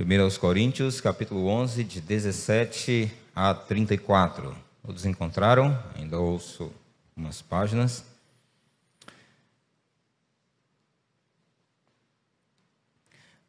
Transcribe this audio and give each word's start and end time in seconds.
1 0.00 0.22
aos 0.22 0.38
Coríntios, 0.38 1.00
capítulo 1.00 1.48
11, 1.48 1.82
de 1.82 2.00
17 2.00 3.10
a 3.34 3.52
34. 3.52 4.54
Todos 4.86 5.04
encontraram? 5.04 5.76
Ainda 5.96 6.20
ouço 6.20 6.70
umas 7.16 7.42
páginas. 7.42 8.04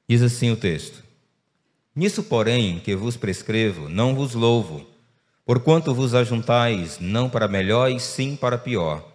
Diz 0.07 0.23
assim 0.23 0.49
o 0.49 0.57
texto: 0.57 1.03
Nisso, 1.95 2.23
porém, 2.23 2.79
que 2.79 2.95
vos 2.95 3.15
prescrevo, 3.15 3.87
não 3.87 4.15
vos 4.15 4.33
louvo, 4.33 4.87
porquanto 5.45 5.93
vos 5.93 6.15
ajuntais 6.15 6.97
não 6.99 7.29
para 7.29 7.47
melhor 7.47 7.91
e 7.91 7.99
sim 7.99 8.35
para 8.35 8.57
pior. 8.57 9.07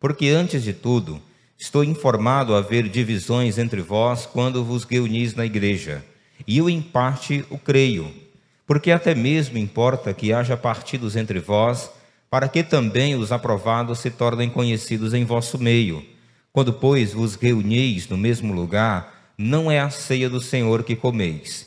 Porque 0.00 0.30
antes 0.30 0.64
de 0.64 0.72
tudo, 0.72 1.22
estou 1.56 1.84
informado 1.84 2.52
a 2.52 2.58
haver 2.58 2.88
divisões 2.88 3.58
entre 3.58 3.80
vós 3.80 4.26
quando 4.26 4.64
vos 4.64 4.82
reunis 4.82 5.36
na 5.36 5.46
igreja 5.46 6.04
e 6.46 6.58
eu, 6.58 6.68
em 6.68 6.80
parte, 6.80 7.44
o 7.50 7.58
creio, 7.58 8.12
porque 8.66 8.90
até 8.90 9.14
mesmo 9.14 9.58
importa 9.58 10.14
que 10.14 10.32
haja 10.32 10.56
partidos 10.56 11.16
entre 11.16 11.40
vós, 11.40 11.90
para 12.30 12.48
que 12.48 12.62
também 12.62 13.16
os 13.16 13.32
aprovados 13.32 13.98
se 13.98 14.10
tornem 14.10 14.48
conhecidos 14.48 15.12
em 15.12 15.24
vosso 15.24 15.58
meio. 15.58 16.04
Quando, 16.52 16.72
pois, 16.72 17.12
vos 17.12 17.34
reunis 17.34 18.08
no 18.08 18.16
mesmo 18.16 18.52
lugar, 18.54 19.32
não 19.36 19.70
é 19.70 19.80
a 19.80 19.90
ceia 19.90 20.30
do 20.30 20.40
Senhor 20.40 20.84
que 20.84 20.94
comeis. 20.94 21.66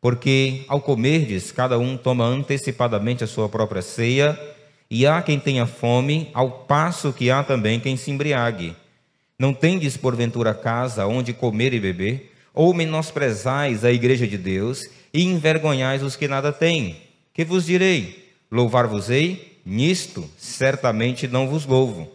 Porque, 0.00 0.64
ao 0.68 0.80
comerdes, 0.80 1.52
cada 1.52 1.78
um 1.78 1.96
toma 1.96 2.24
antecipadamente 2.24 3.24
a 3.24 3.26
sua 3.26 3.48
própria 3.48 3.82
ceia, 3.82 4.38
e 4.90 5.06
há 5.06 5.20
quem 5.20 5.38
tenha 5.38 5.66
fome, 5.66 6.30
ao 6.32 6.50
passo 6.50 7.12
que 7.12 7.30
há 7.30 7.42
também 7.42 7.78
quem 7.78 7.96
se 7.96 8.10
embriague. 8.10 8.74
Não 9.38 9.52
tendes, 9.52 9.96
porventura, 9.96 10.54
casa 10.54 11.06
onde 11.06 11.32
comer 11.32 11.74
e 11.74 11.80
beber? 11.80 12.32
Ou 12.58 12.74
menosprezais 12.74 13.84
a 13.84 13.92
igreja 13.92 14.26
de 14.26 14.36
Deus 14.36 14.90
e 15.14 15.22
envergonhais 15.22 16.02
os 16.02 16.16
que 16.16 16.26
nada 16.26 16.52
têm. 16.52 16.96
Que 17.32 17.44
vos 17.44 17.64
direi? 17.64 18.32
Louvar-vos-ei? 18.50 19.60
Nisto 19.64 20.28
certamente 20.36 21.28
não 21.28 21.46
vos 21.46 21.64
louvo. 21.64 22.10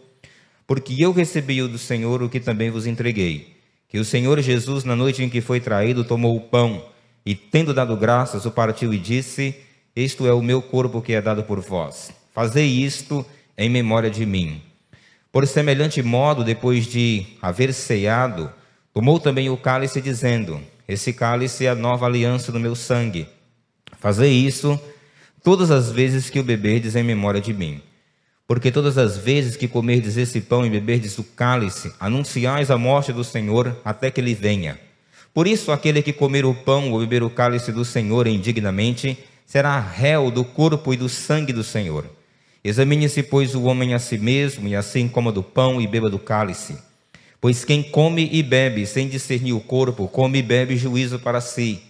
Porque 0.66 1.02
eu 1.02 1.12
recebi 1.12 1.62
do 1.62 1.78
Senhor 1.78 2.22
o 2.22 2.28
que 2.28 2.38
também 2.38 2.70
vos 2.70 2.86
entreguei. 2.86 3.56
Que 3.88 3.98
o 3.98 4.04
Senhor 4.04 4.38
Jesus, 4.42 4.84
na 4.84 4.94
noite 4.94 5.22
em 5.22 5.30
que 5.30 5.40
foi 5.40 5.60
traído, 5.60 6.04
tomou 6.04 6.36
o 6.36 6.42
pão 6.42 6.84
e, 7.24 7.34
tendo 7.34 7.72
dado 7.72 7.96
graças, 7.96 8.44
o 8.44 8.50
partiu 8.50 8.92
e 8.92 8.98
disse: 8.98 9.56
Isto 9.96 10.26
é 10.26 10.34
o 10.34 10.42
meu 10.42 10.60
corpo 10.60 11.00
que 11.00 11.14
é 11.14 11.22
dado 11.22 11.42
por 11.44 11.58
vós. 11.62 12.12
Fazei 12.34 12.66
isto 12.66 13.24
em 13.56 13.70
memória 13.70 14.10
de 14.10 14.26
mim. 14.26 14.60
Por 15.32 15.46
semelhante 15.46 16.02
modo, 16.02 16.44
depois 16.44 16.86
de 16.86 17.24
haver 17.40 17.72
ceado, 17.72 18.52
Tomou 18.94 19.18
também 19.18 19.50
o 19.50 19.56
cálice, 19.56 20.00
dizendo: 20.00 20.60
Esse 20.86 21.12
cálice 21.12 21.66
é 21.66 21.68
a 21.68 21.74
nova 21.74 22.06
aliança 22.06 22.52
do 22.52 22.60
meu 22.60 22.76
sangue. 22.76 23.26
Fazei 23.98 24.30
isso 24.30 24.80
todas 25.42 25.72
as 25.72 25.90
vezes 25.90 26.30
que 26.30 26.38
o 26.38 26.44
beberdes 26.44 26.94
em 26.94 27.02
memória 27.02 27.40
de 27.40 27.52
mim. 27.52 27.82
Porque 28.46 28.70
todas 28.70 28.96
as 28.96 29.16
vezes 29.16 29.56
que 29.56 29.66
comerdes 29.66 30.16
esse 30.16 30.40
pão 30.40 30.64
e 30.64 30.70
beberdes 30.70 31.18
o 31.18 31.24
cálice, 31.24 31.92
anunciais 31.98 32.70
a 32.70 32.78
morte 32.78 33.12
do 33.12 33.24
Senhor 33.24 33.76
até 33.84 34.12
que 34.12 34.20
ele 34.20 34.32
venha. 34.32 34.78
Por 35.32 35.48
isso, 35.48 35.72
aquele 35.72 36.00
que 36.00 36.12
comer 36.12 36.44
o 36.44 36.54
pão 36.54 36.92
ou 36.92 37.00
beber 37.00 37.24
o 37.24 37.30
cálice 37.30 37.72
do 37.72 37.84
Senhor 37.84 38.28
indignamente, 38.28 39.18
será 39.44 39.80
réu 39.80 40.30
do 40.30 40.44
corpo 40.44 40.94
e 40.94 40.96
do 40.96 41.08
sangue 41.08 41.52
do 41.52 41.64
Senhor. 41.64 42.06
Examine-se, 42.62 43.24
pois, 43.24 43.56
o 43.56 43.64
homem 43.64 43.92
a 43.92 43.98
si 43.98 44.18
mesmo, 44.18 44.68
e 44.68 44.76
assim 44.76 45.08
coma 45.08 45.32
do 45.32 45.42
pão 45.42 45.80
e 45.80 45.86
beba 45.88 46.08
do 46.08 46.18
cálice. 46.20 46.76
Pois 47.44 47.62
quem 47.62 47.82
come 47.82 48.26
e 48.32 48.42
bebe 48.42 48.86
sem 48.86 49.06
discernir 49.06 49.52
o 49.52 49.60
corpo, 49.60 50.08
come 50.08 50.38
e 50.38 50.42
bebe 50.42 50.78
juízo 50.78 51.18
para 51.18 51.42
si. 51.42 51.82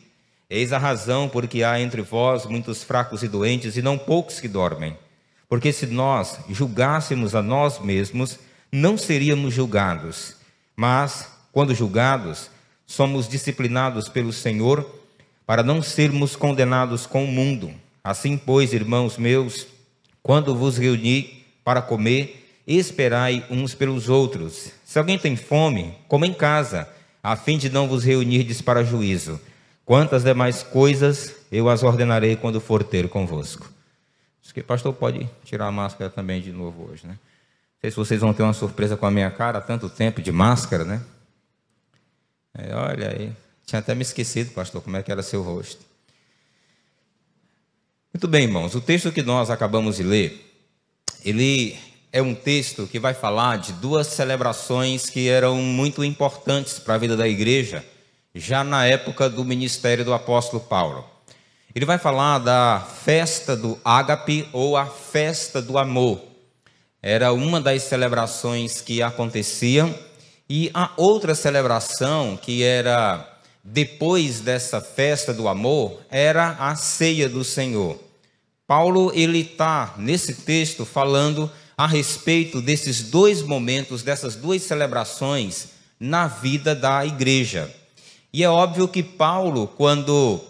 Eis 0.50 0.72
a 0.72 0.78
razão 0.78 1.28
por 1.28 1.46
que 1.46 1.62
há 1.62 1.80
entre 1.80 2.02
vós 2.02 2.44
muitos 2.44 2.82
fracos 2.82 3.22
e 3.22 3.28
doentes, 3.28 3.76
e 3.76 3.80
não 3.80 3.96
poucos 3.96 4.40
que 4.40 4.48
dormem. 4.48 4.98
Porque 5.48 5.72
se 5.72 5.86
nós 5.86 6.40
julgássemos 6.50 7.36
a 7.36 7.40
nós 7.40 7.78
mesmos, 7.78 8.36
não 8.72 8.98
seríamos 8.98 9.54
julgados. 9.54 10.34
Mas, 10.74 11.28
quando 11.52 11.72
julgados, 11.72 12.50
somos 12.84 13.28
disciplinados 13.28 14.08
pelo 14.08 14.32
Senhor, 14.32 14.84
para 15.46 15.62
não 15.62 15.80
sermos 15.80 16.34
condenados 16.34 17.06
com 17.06 17.22
o 17.22 17.28
mundo. 17.28 17.70
Assim, 18.02 18.36
pois, 18.36 18.72
irmãos 18.72 19.16
meus, 19.16 19.68
quando 20.20 20.52
vos 20.52 20.78
reuni 20.78 21.44
para 21.62 21.80
comer, 21.80 22.44
esperai 22.66 23.46
uns 23.48 23.72
pelos 23.72 24.08
outros. 24.08 24.72
Se 24.94 24.98
alguém 25.00 25.18
tem 25.18 25.34
fome, 25.34 25.92
coma 26.06 26.24
em 26.24 26.32
casa, 26.32 26.88
a 27.20 27.34
fim 27.34 27.58
de 27.58 27.68
não 27.68 27.88
vos 27.88 28.04
reunirdes 28.04 28.62
para 28.62 28.84
juízo. 28.84 29.40
Quantas 29.84 30.22
demais 30.22 30.62
coisas 30.62 31.34
eu 31.50 31.68
as 31.68 31.82
ordenarei 31.82 32.36
quando 32.36 32.60
for 32.60 32.84
ter 32.84 33.08
convosco. 33.08 33.68
Acho 34.40 34.54
que 34.54 34.60
o 34.60 34.64
pastor 34.64 34.94
pode 34.94 35.28
tirar 35.44 35.66
a 35.66 35.72
máscara 35.72 36.08
também 36.08 36.40
de 36.40 36.52
novo 36.52 36.88
hoje, 36.88 37.08
né? 37.08 37.14
Não 37.14 37.80
sei 37.80 37.90
se 37.90 37.96
vocês 37.96 38.20
vão 38.20 38.32
ter 38.32 38.44
uma 38.44 38.52
surpresa 38.52 38.96
com 38.96 39.04
a 39.04 39.10
minha 39.10 39.32
cara, 39.32 39.60
tanto 39.60 39.90
tempo 39.90 40.22
de 40.22 40.30
máscara, 40.30 40.84
né? 40.84 41.02
É, 42.56 42.72
olha 42.76 43.10
aí, 43.10 43.32
tinha 43.66 43.80
até 43.80 43.96
me 43.96 44.02
esquecido, 44.02 44.52
pastor, 44.52 44.80
como 44.80 44.96
é 44.96 45.02
que 45.02 45.10
era 45.10 45.24
seu 45.24 45.42
rosto. 45.42 45.84
Muito 48.12 48.28
bem, 48.28 48.44
irmãos, 48.44 48.76
o 48.76 48.80
texto 48.80 49.10
que 49.10 49.24
nós 49.24 49.50
acabamos 49.50 49.96
de 49.96 50.04
ler, 50.04 50.54
ele 51.24 51.76
é 52.14 52.22
um 52.22 52.32
texto 52.32 52.86
que 52.86 53.00
vai 53.00 53.12
falar 53.12 53.58
de 53.58 53.72
duas 53.72 54.06
celebrações 54.06 55.10
que 55.10 55.28
eram 55.28 55.56
muito 55.56 56.04
importantes 56.04 56.78
para 56.78 56.94
a 56.94 56.98
vida 56.98 57.16
da 57.16 57.26
igreja, 57.26 57.84
já 58.32 58.62
na 58.62 58.86
época 58.86 59.28
do 59.28 59.44
ministério 59.44 60.04
do 60.04 60.14
apóstolo 60.14 60.62
Paulo. 60.62 61.04
Ele 61.74 61.84
vai 61.84 61.98
falar 61.98 62.38
da 62.38 62.86
festa 63.04 63.56
do 63.56 63.76
ágape 63.84 64.48
ou 64.52 64.76
a 64.76 64.86
festa 64.86 65.60
do 65.60 65.76
amor. 65.76 66.22
Era 67.02 67.32
uma 67.32 67.60
das 67.60 67.82
celebrações 67.82 68.80
que 68.80 69.02
aconteciam 69.02 69.92
e 70.48 70.70
a 70.72 70.92
outra 70.96 71.34
celebração 71.34 72.38
que 72.40 72.62
era 72.62 73.28
depois 73.64 74.38
dessa 74.38 74.80
festa 74.80 75.34
do 75.34 75.48
amor 75.48 76.00
era 76.08 76.50
a 76.60 76.76
ceia 76.76 77.28
do 77.28 77.42
Senhor. 77.42 77.98
Paulo 78.68 79.10
ele 79.16 79.40
está 79.40 79.94
nesse 79.98 80.32
texto 80.34 80.84
falando 80.84 81.50
a 81.76 81.86
respeito 81.86 82.60
desses 82.60 83.02
dois 83.02 83.42
momentos, 83.42 84.02
dessas 84.02 84.36
duas 84.36 84.62
celebrações 84.62 85.68
na 85.98 86.26
vida 86.26 86.74
da 86.74 87.04
igreja. 87.04 87.72
E 88.32 88.42
é 88.42 88.48
óbvio 88.48 88.88
que 88.88 89.02
Paulo, 89.02 89.66
quando 89.66 90.40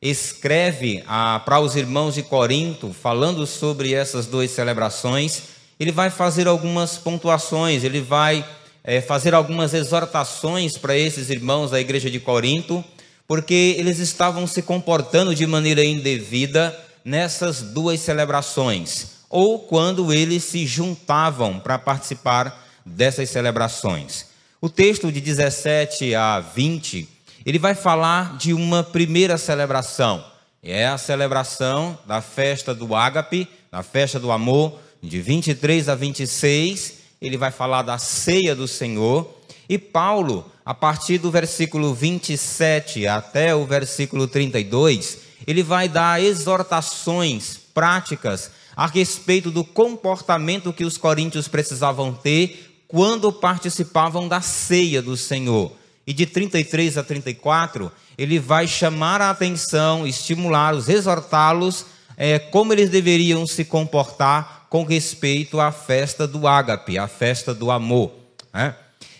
escreve 0.00 1.02
para 1.44 1.60
os 1.60 1.76
irmãos 1.76 2.14
de 2.14 2.22
Corinto, 2.22 2.92
falando 2.92 3.46
sobre 3.46 3.94
essas 3.94 4.26
duas 4.26 4.50
celebrações, 4.50 5.42
ele 5.80 5.90
vai 5.90 6.10
fazer 6.10 6.46
algumas 6.46 6.98
pontuações, 6.98 7.82
ele 7.84 8.00
vai 8.00 8.44
é, 8.82 9.00
fazer 9.00 9.34
algumas 9.34 9.72
exortações 9.72 10.76
para 10.76 10.96
esses 10.96 11.30
irmãos 11.30 11.70
da 11.70 11.80
igreja 11.80 12.10
de 12.10 12.20
Corinto, 12.20 12.84
porque 13.26 13.74
eles 13.78 13.98
estavam 13.98 14.46
se 14.46 14.60
comportando 14.60 15.34
de 15.34 15.46
maneira 15.46 15.82
indevida 15.82 16.78
nessas 17.02 17.62
duas 17.62 18.00
celebrações 18.00 19.13
ou 19.34 19.58
quando 19.58 20.12
eles 20.12 20.44
se 20.44 20.64
juntavam 20.64 21.58
para 21.58 21.76
participar 21.76 22.64
dessas 22.86 23.28
celebrações. 23.28 24.26
O 24.60 24.68
texto 24.68 25.10
de 25.10 25.20
17 25.20 26.14
a 26.14 26.38
20, 26.38 27.08
ele 27.44 27.58
vai 27.58 27.74
falar 27.74 28.36
de 28.36 28.54
uma 28.54 28.84
primeira 28.84 29.36
celebração. 29.36 30.24
É 30.62 30.86
a 30.86 30.96
celebração 30.96 31.98
da 32.06 32.22
festa 32.22 32.72
do 32.72 32.94
ágape, 32.94 33.48
da 33.72 33.82
festa 33.82 34.20
do 34.20 34.30
amor, 34.30 34.78
de 35.02 35.20
23 35.20 35.88
a 35.88 35.96
26, 35.96 36.94
ele 37.20 37.36
vai 37.36 37.50
falar 37.50 37.82
da 37.82 37.98
ceia 37.98 38.54
do 38.54 38.68
Senhor. 38.68 39.28
E 39.68 39.76
Paulo, 39.76 40.48
a 40.64 40.72
partir 40.72 41.18
do 41.18 41.32
versículo 41.32 41.92
27 41.92 43.08
até 43.08 43.52
o 43.52 43.66
versículo 43.66 44.28
32, 44.28 45.18
ele 45.44 45.64
vai 45.64 45.88
dar 45.88 46.22
exortações 46.22 47.58
práticas 47.74 48.52
a 48.76 48.86
respeito 48.86 49.50
do 49.50 49.64
comportamento 49.64 50.72
que 50.72 50.84
os 50.84 50.96
coríntios 50.96 51.48
precisavam 51.48 52.12
ter 52.12 52.84
quando 52.88 53.32
participavam 53.32 54.28
da 54.28 54.40
ceia 54.40 55.02
do 55.02 55.16
Senhor. 55.16 55.72
E 56.06 56.12
de 56.12 56.26
33 56.26 56.98
a 56.98 57.02
34, 57.02 57.90
ele 58.16 58.38
vai 58.38 58.66
chamar 58.66 59.20
a 59.20 59.30
atenção, 59.30 60.06
estimulá-los, 60.06 60.88
exortá-los, 60.88 61.86
é, 62.16 62.38
como 62.38 62.72
eles 62.72 62.90
deveriam 62.90 63.46
se 63.46 63.64
comportar 63.64 64.66
com 64.68 64.84
respeito 64.84 65.60
à 65.60 65.72
festa 65.72 66.26
do 66.26 66.46
ágape, 66.46 66.98
a 66.98 67.08
festa 67.08 67.54
do 67.54 67.70
amor. 67.70 68.12
Né? 68.52 68.74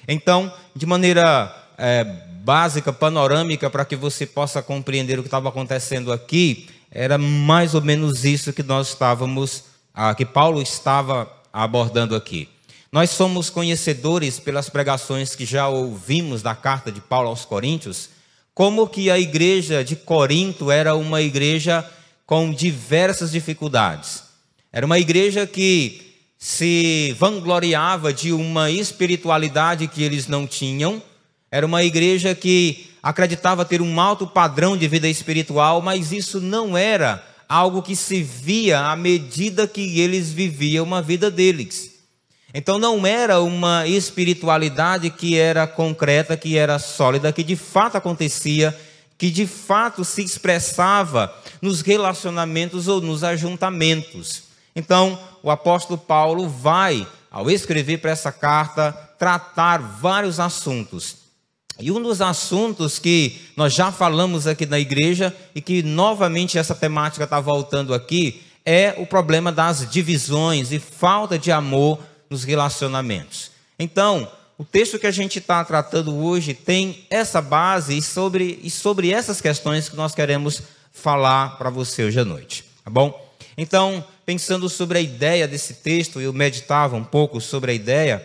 Então, 0.06 0.52
de 0.74 0.84
maneira 0.84 1.54
é, 1.78 2.04
básica, 2.44 2.92
panorâmica, 2.92 3.70
para 3.70 3.84
que 3.84 3.96
você 3.96 4.26
possa 4.26 4.62
compreender 4.62 5.18
o 5.18 5.22
que 5.22 5.28
estava 5.28 5.48
acontecendo 5.48 6.12
aqui, 6.12 6.68
era 6.94 7.18
mais 7.18 7.74
ou 7.74 7.82
menos 7.82 8.24
isso 8.24 8.52
que 8.52 8.62
nós 8.62 8.90
estávamos, 8.90 9.64
ah, 9.92 10.14
que 10.14 10.24
Paulo 10.24 10.62
estava 10.62 11.28
abordando 11.52 12.14
aqui. 12.14 12.48
Nós 12.92 13.10
somos 13.10 13.50
conhecedores 13.50 14.38
pelas 14.38 14.70
pregações 14.70 15.34
que 15.34 15.44
já 15.44 15.66
ouvimos 15.66 16.40
da 16.40 16.54
carta 16.54 16.92
de 16.92 17.00
Paulo 17.00 17.28
aos 17.28 17.44
Coríntios, 17.44 18.10
como 18.54 18.86
que 18.86 19.10
a 19.10 19.18
igreja 19.18 19.82
de 19.84 19.96
Corinto 19.96 20.70
era 20.70 20.94
uma 20.94 21.20
igreja 21.20 21.84
com 22.24 22.52
diversas 22.52 23.32
dificuldades. 23.32 24.22
Era 24.72 24.86
uma 24.86 25.00
igreja 25.00 25.44
que 25.44 26.14
se 26.38 27.16
vangloriava 27.18 28.12
de 28.12 28.32
uma 28.32 28.70
espiritualidade 28.70 29.88
que 29.88 30.04
eles 30.04 30.28
não 30.28 30.46
tinham. 30.46 31.02
Era 31.50 31.66
uma 31.66 31.82
igreja 31.82 32.32
que 32.34 32.93
acreditava 33.04 33.66
ter 33.66 33.82
um 33.82 34.00
alto 34.00 34.26
padrão 34.26 34.78
de 34.78 34.88
vida 34.88 35.06
espiritual, 35.06 35.82
mas 35.82 36.10
isso 36.10 36.40
não 36.40 36.74
era 36.74 37.22
algo 37.46 37.82
que 37.82 37.94
se 37.94 38.22
via 38.22 38.80
à 38.80 38.96
medida 38.96 39.68
que 39.68 40.00
eles 40.00 40.32
viviam 40.32 40.86
uma 40.86 41.02
vida 41.02 41.30
deles. 41.30 41.96
Então 42.54 42.78
não 42.78 43.06
era 43.06 43.42
uma 43.42 43.86
espiritualidade 43.86 45.10
que 45.10 45.36
era 45.36 45.66
concreta, 45.66 46.34
que 46.34 46.56
era 46.56 46.78
sólida, 46.78 47.30
que 47.30 47.42
de 47.42 47.56
fato 47.56 47.96
acontecia, 47.96 48.74
que 49.18 49.30
de 49.30 49.46
fato 49.46 50.02
se 50.02 50.22
expressava 50.22 51.30
nos 51.60 51.82
relacionamentos 51.82 52.88
ou 52.88 53.02
nos 53.02 53.22
ajuntamentos. 53.22 54.44
Então, 54.74 55.18
o 55.42 55.50
apóstolo 55.50 55.98
Paulo 55.98 56.48
vai, 56.48 57.06
ao 57.30 57.50
escrever 57.50 57.98
para 57.98 58.12
essa 58.12 58.32
carta, 58.32 58.92
tratar 59.18 59.78
vários 59.78 60.40
assuntos. 60.40 61.23
E 61.78 61.90
um 61.90 62.00
dos 62.00 62.20
assuntos 62.20 62.98
que 62.98 63.40
nós 63.56 63.72
já 63.72 63.90
falamos 63.90 64.46
aqui 64.46 64.64
na 64.64 64.78
igreja 64.78 65.34
e 65.54 65.60
que 65.60 65.82
novamente 65.82 66.56
essa 66.56 66.74
temática 66.74 67.24
está 67.24 67.40
voltando 67.40 67.92
aqui 67.92 68.42
é 68.64 68.94
o 68.96 69.06
problema 69.06 69.52
das 69.52 69.90
divisões 69.90 70.72
e 70.72 70.78
falta 70.78 71.38
de 71.38 71.50
amor 71.50 71.98
nos 72.30 72.44
relacionamentos. 72.44 73.50
Então, 73.78 74.30
o 74.56 74.64
texto 74.64 74.98
que 74.98 75.06
a 75.06 75.10
gente 75.10 75.38
está 75.38 75.64
tratando 75.64 76.14
hoje 76.14 76.54
tem 76.54 77.04
essa 77.10 77.42
base 77.42 77.98
e 77.98 78.02
sobre, 78.02 78.60
e 78.62 78.70
sobre 78.70 79.10
essas 79.10 79.40
questões 79.40 79.88
que 79.88 79.96
nós 79.96 80.14
queremos 80.14 80.62
falar 80.92 81.58
para 81.58 81.70
você 81.70 82.04
hoje 82.04 82.20
à 82.20 82.24
noite, 82.24 82.64
tá 82.84 82.90
bom? 82.90 83.20
Então, 83.58 84.04
pensando 84.24 84.68
sobre 84.68 84.98
a 84.98 85.00
ideia 85.00 85.46
desse 85.46 85.74
texto, 85.74 86.20
eu 86.20 86.32
meditava 86.32 86.96
um 86.96 87.04
pouco 87.04 87.40
sobre 87.40 87.72
a 87.72 87.74
ideia 87.74 88.24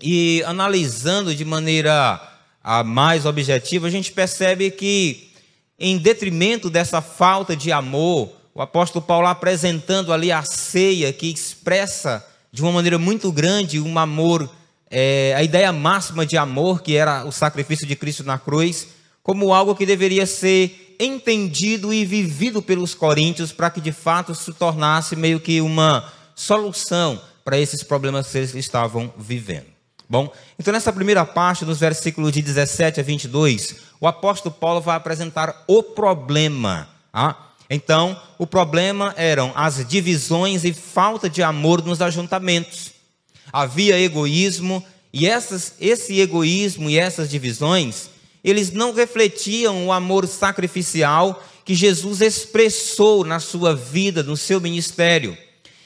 e 0.00 0.42
analisando 0.44 1.34
de 1.34 1.44
maneira 1.44 2.20
a 2.70 2.84
mais 2.84 3.24
objetiva, 3.24 3.86
a 3.86 3.90
gente 3.90 4.12
percebe 4.12 4.70
que, 4.70 5.30
em 5.78 5.96
detrimento 5.96 6.68
dessa 6.68 7.00
falta 7.00 7.56
de 7.56 7.72
amor, 7.72 8.30
o 8.54 8.60
apóstolo 8.60 9.02
Paulo 9.02 9.26
apresentando 9.26 10.12
ali 10.12 10.30
a 10.30 10.42
ceia 10.42 11.10
que 11.10 11.32
expressa 11.32 12.22
de 12.52 12.60
uma 12.60 12.70
maneira 12.70 12.98
muito 12.98 13.32
grande 13.32 13.80
um 13.80 13.98
amor, 13.98 14.50
é, 14.90 15.32
a 15.34 15.42
ideia 15.42 15.72
máxima 15.72 16.26
de 16.26 16.36
amor, 16.36 16.82
que 16.82 16.94
era 16.94 17.24
o 17.24 17.32
sacrifício 17.32 17.86
de 17.86 17.96
Cristo 17.96 18.22
na 18.22 18.38
cruz, 18.38 18.88
como 19.22 19.54
algo 19.54 19.74
que 19.74 19.86
deveria 19.86 20.26
ser 20.26 20.94
entendido 21.00 21.90
e 21.90 22.04
vivido 22.04 22.60
pelos 22.60 22.92
coríntios 22.92 23.50
para 23.50 23.70
que 23.70 23.80
de 23.80 23.92
fato 23.92 24.34
se 24.34 24.52
tornasse 24.52 25.16
meio 25.16 25.40
que 25.40 25.62
uma 25.62 26.12
solução 26.34 27.18
para 27.42 27.58
esses 27.58 27.82
problemas 27.82 28.30
que 28.30 28.36
eles 28.36 28.54
estavam 28.54 29.10
vivendo. 29.16 29.77
Bom, 30.08 30.32
então 30.58 30.72
nessa 30.72 30.92
primeira 30.92 31.24
parte, 31.26 31.66
nos 31.66 31.78
versículos 31.78 32.32
de 32.32 32.40
17 32.40 33.00
a 33.00 33.02
22, 33.02 33.76
o 34.00 34.06
apóstolo 34.06 34.54
Paulo 34.54 34.80
vai 34.80 34.96
apresentar 34.96 35.64
o 35.66 35.82
problema. 35.82 36.88
Ah? 37.12 37.36
Então, 37.68 38.18
o 38.38 38.46
problema 38.46 39.12
eram 39.18 39.52
as 39.54 39.86
divisões 39.86 40.64
e 40.64 40.72
falta 40.72 41.28
de 41.28 41.42
amor 41.42 41.84
nos 41.84 42.00
ajuntamentos. 42.00 42.92
Havia 43.52 44.00
egoísmo, 44.00 44.82
e 45.12 45.26
essas, 45.26 45.74
esse 45.78 46.18
egoísmo 46.20 46.88
e 46.88 46.98
essas 46.98 47.28
divisões, 47.28 48.08
eles 48.42 48.72
não 48.72 48.94
refletiam 48.94 49.86
o 49.86 49.92
amor 49.92 50.26
sacrificial 50.26 51.42
que 51.64 51.74
Jesus 51.74 52.22
expressou 52.22 53.24
na 53.24 53.40
sua 53.40 53.74
vida, 53.74 54.22
no 54.22 54.36
seu 54.38 54.58
ministério. 54.58 55.36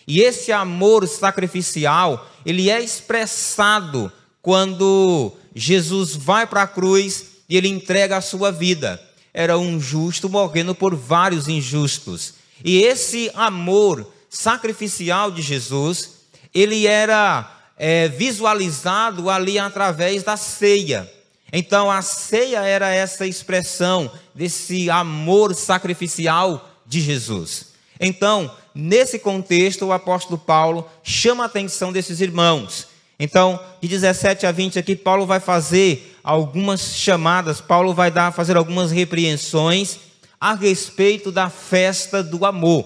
E 0.07 0.21
esse 0.21 0.53
amor 0.53 1.07
sacrificial, 1.07 2.29
ele 2.45 2.71
é 2.71 2.81
expressado 2.81 4.13
quando 4.41 5.33
Jesus 5.55 6.17
vai 6.17 6.47
para 6.47 6.63
a 6.63 6.67
cruz 6.67 7.27
e 7.49 7.57
ele 7.57 7.69
entrega 7.69 8.17
a 8.17 8.21
sua 8.21 8.51
vida 8.51 9.01
era 9.35 9.57
um 9.59 9.81
justo 9.81 10.29
morrendo 10.29 10.75
por 10.75 10.95
vários 10.95 11.49
injustos. 11.49 12.35
E 12.65 12.83
esse 12.83 13.31
amor 13.35 14.07
sacrificial 14.29 15.31
de 15.31 15.43
Jesus, 15.43 16.11
ele 16.55 16.87
era 16.87 17.51
é, 17.79 18.09
visualizado 18.09 19.31
ali 19.31 19.59
através 19.59 20.23
da 20.23 20.37
ceia. 20.37 21.11
Então 21.53 21.91
a 21.91 22.03
ceia 22.03 22.61
era 22.61 22.91
essa 22.91 23.27
expressão 23.27 24.11
desse 24.35 24.91
amor 24.91 25.55
sacrificial 25.55 26.69
de 26.87 27.01
Jesus. 27.01 27.73
Então, 27.99 28.55
nesse 28.75 29.19
contexto, 29.19 29.87
o 29.87 29.93
apóstolo 29.93 30.39
Paulo 30.39 30.89
chama 31.03 31.45
a 31.45 31.47
atenção 31.47 31.93
desses 31.93 32.21
irmãos. 32.21 32.89
Então, 33.19 33.61
de 33.81 33.89
17 33.89 34.47
a 34.47 34.53
20 34.53 34.79
aqui, 34.79 34.97
Paulo 34.97 35.27
vai 35.27 35.39
fazer 35.39 36.19
algumas 36.25 36.97
chamadas, 36.97 37.61
Paulo 37.61 37.95
vai 37.95 38.11
dar, 38.11 38.33
fazer 38.33 38.57
algumas 38.57 38.91
repreensões 38.91 39.99
a 40.41 40.55
respeito 40.55 41.31
da 41.31 41.49
festa 41.49 42.23
do 42.23 42.45
amor. 42.45 42.85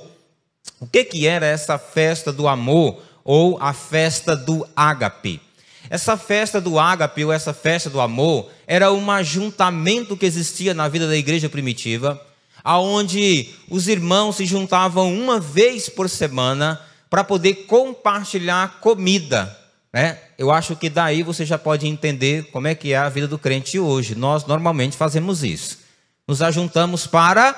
O 0.78 0.86
que, 0.86 1.04
que 1.04 1.26
era 1.26 1.46
essa 1.46 1.78
festa 1.78 2.32
do 2.32 2.46
amor 2.48 3.02
ou 3.24 3.58
a 3.62 3.72
festa 3.72 4.36
do 4.36 4.66
ágape? 4.76 5.40
Essa 5.88 6.16
festa 6.16 6.60
do 6.60 6.78
ágape 6.78 7.24
ou 7.24 7.32
essa 7.32 7.54
festa 7.54 7.88
do 7.88 8.00
amor 8.00 8.50
era 8.66 8.92
um 8.92 9.10
ajuntamento 9.10 10.16
que 10.16 10.26
existia 10.26 10.74
na 10.74 10.88
vida 10.88 11.06
da 11.06 11.16
igreja 11.16 11.48
primitiva, 11.48 12.20
aonde 12.66 13.54
os 13.70 13.86
irmãos 13.86 14.34
se 14.34 14.44
juntavam 14.44 15.14
uma 15.14 15.38
vez 15.38 15.88
por 15.88 16.10
semana 16.10 16.80
para 17.08 17.22
poder 17.22 17.54
compartilhar 17.66 18.80
comida, 18.80 19.56
né? 19.92 20.18
Eu 20.36 20.50
acho 20.50 20.74
que 20.74 20.90
daí 20.90 21.22
você 21.22 21.46
já 21.46 21.56
pode 21.56 21.86
entender 21.86 22.50
como 22.50 22.66
é 22.66 22.74
que 22.74 22.92
é 22.92 22.96
a 22.96 23.08
vida 23.08 23.28
do 23.28 23.38
crente 23.38 23.78
hoje. 23.78 24.16
Nós 24.16 24.44
normalmente 24.46 24.96
fazemos 24.96 25.44
isso. 25.44 25.78
Nos 26.26 26.42
ajuntamos 26.42 27.06
para 27.06 27.54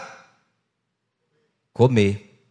comer. 1.73 2.45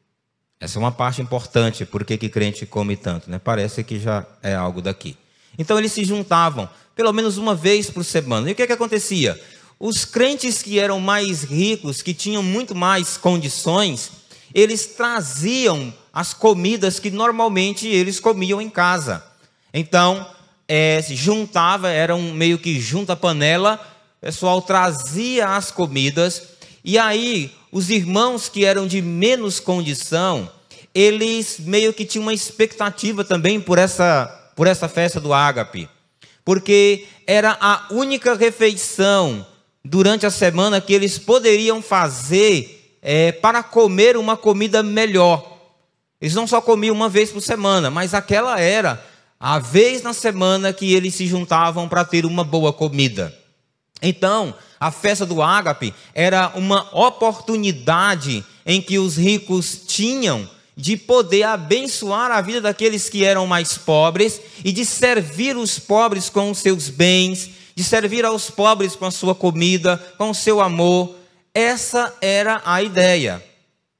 Essa 0.59 0.79
é 0.79 0.81
uma 0.81 0.91
parte 0.91 1.21
importante, 1.21 1.85
porque 1.85 2.17
que 2.17 2.27
crente 2.27 2.65
come 2.65 2.97
tanto, 2.97 3.29
né? 3.29 3.37
Parece 3.37 3.83
que 3.83 3.99
já 3.99 4.25
é 4.41 4.55
algo 4.55 4.81
daqui. 4.81 5.15
Então 5.59 5.77
eles 5.77 5.91
se 5.91 6.03
juntavam 6.03 6.67
pelo 6.95 7.13
menos 7.13 7.37
uma 7.37 7.53
vez 7.53 7.91
por 7.91 8.03
semana. 8.03 8.49
E 8.49 8.53
o 8.53 8.55
que, 8.55 8.63
é 8.63 8.67
que 8.67 8.73
acontecia? 8.73 9.39
Os 9.79 10.05
crentes 10.05 10.63
que 10.63 10.79
eram 10.79 10.99
mais 10.99 11.43
ricos, 11.43 12.01
que 12.01 12.13
tinham 12.13 12.41
muito 12.41 12.73
mais 12.73 13.15
condições, 13.15 14.11
eles 14.53 14.87
traziam 14.87 15.93
as 16.11 16.33
comidas 16.33 16.99
que 16.99 17.11
normalmente 17.11 17.87
eles 17.87 18.19
comiam 18.19 18.59
em 18.59 18.69
casa. 18.69 19.23
Então, 19.71 20.25
é, 20.67 20.99
se 21.01 21.15
juntava, 21.15 21.89
era 21.89 22.15
um 22.15 22.33
meio 22.33 22.57
que 22.57 22.79
junta 22.79 23.15
panela, 23.15 23.79
o 24.17 24.25
pessoal 24.25 24.61
trazia 24.63 25.49
as 25.49 25.69
comidas, 25.69 26.41
e 26.83 26.97
aí 26.97 27.51
os 27.71 27.91
irmãos 27.91 28.49
que 28.49 28.65
eram 28.65 28.87
de 28.87 28.99
menos 28.99 29.59
condição, 29.59 30.49
eles 30.93 31.59
meio 31.59 31.93
que 31.93 32.03
tinham 32.03 32.23
uma 32.23 32.33
expectativa 32.33 33.23
também 33.23 33.61
por 33.61 33.77
essa, 33.77 34.25
por 34.55 34.65
essa 34.65 34.89
festa 34.89 35.19
do 35.19 35.31
ágape, 35.31 35.87
porque 36.43 37.05
era 37.27 37.55
a 37.61 37.85
única 37.91 38.33
refeição 38.33 39.45
durante 39.89 40.25
a 40.25 40.31
semana 40.31 40.81
que 40.81 40.93
eles 40.93 41.17
poderiam 41.17 41.81
fazer 41.81 42.97
é, 43.01 43.31
para 43.31 43.63
comer 43.63 44.17
uma 44.17 44.35
comida 44.35 44.83
melhor. 44.83 45.57
Eles 46.19 46.35
não 46.35 46.47
só 46.47 46.59
comiam 46.59 46.95
uma 46.95 47.09
vez 47.09 47.31
por 47.31 47.41
semana, 47.41 47.89
mas 47.89 48.13
aquela 48.13 48.59
era 48.59 49.03
a 49.39 49.59
vez 49.59 50.01
na 50.01 50.13
semana 50.13 50.73
que 50.73 50.93
eles 50.93 51.15
se 51.15 51.27
juntavam 51.27 51.87
para 51.87 52.03
ter 52.03 52.25
uma 52.25 52.43
boa 52.43 52.73
comida. 52.73 53.33
Então, 54.01 54.53
a 54.79 54.91
festa 54.91 55.25
do 55.25 55.41
ágape 55.41 55.93
era 56.13 56.51
uma 56.55 56.87
oportunidade 56.91 58.43
em 58.65 58.81
que 58.81 58.99
os 58.99 59.15
ricos 59.15 59.83
tinham 59.87 60.49
de 60.75 60.97
poder 60.97 61.43
abençoar 61.43 62.29
a 62.29 62.41
vida 62.41 62.61
daqueles 62.61 63.09
que 63.09 63.23
eram 63.23 63.47
mais 63.47 63.77
pobres 63.77 64.39
e 64.63 64.71
de 64.71 64.85
servir 64.85 65.55
os 65.55 65.79
pobres 65.79 66.29
com 66.29 66.51
os 66.51 66.59
seus 66.59 66.89
bens, 66.89 67.49
de 67.77 67.83
servir 67.83 68.25
aos 68.25 68.49
pobres 68.49 68.95
com 68.95 69.05
a 69.05 69.11
sua 69.11 69.35
comida, 69.35 69.97
com 70.17 70.31
o 70.31 70.33
seu 70.33 70.59
amor. 70.59 71.15
Essa 71.53 72.11
era 72.19 72.59
a 72.65 72.81
ideia. 72.81 73.39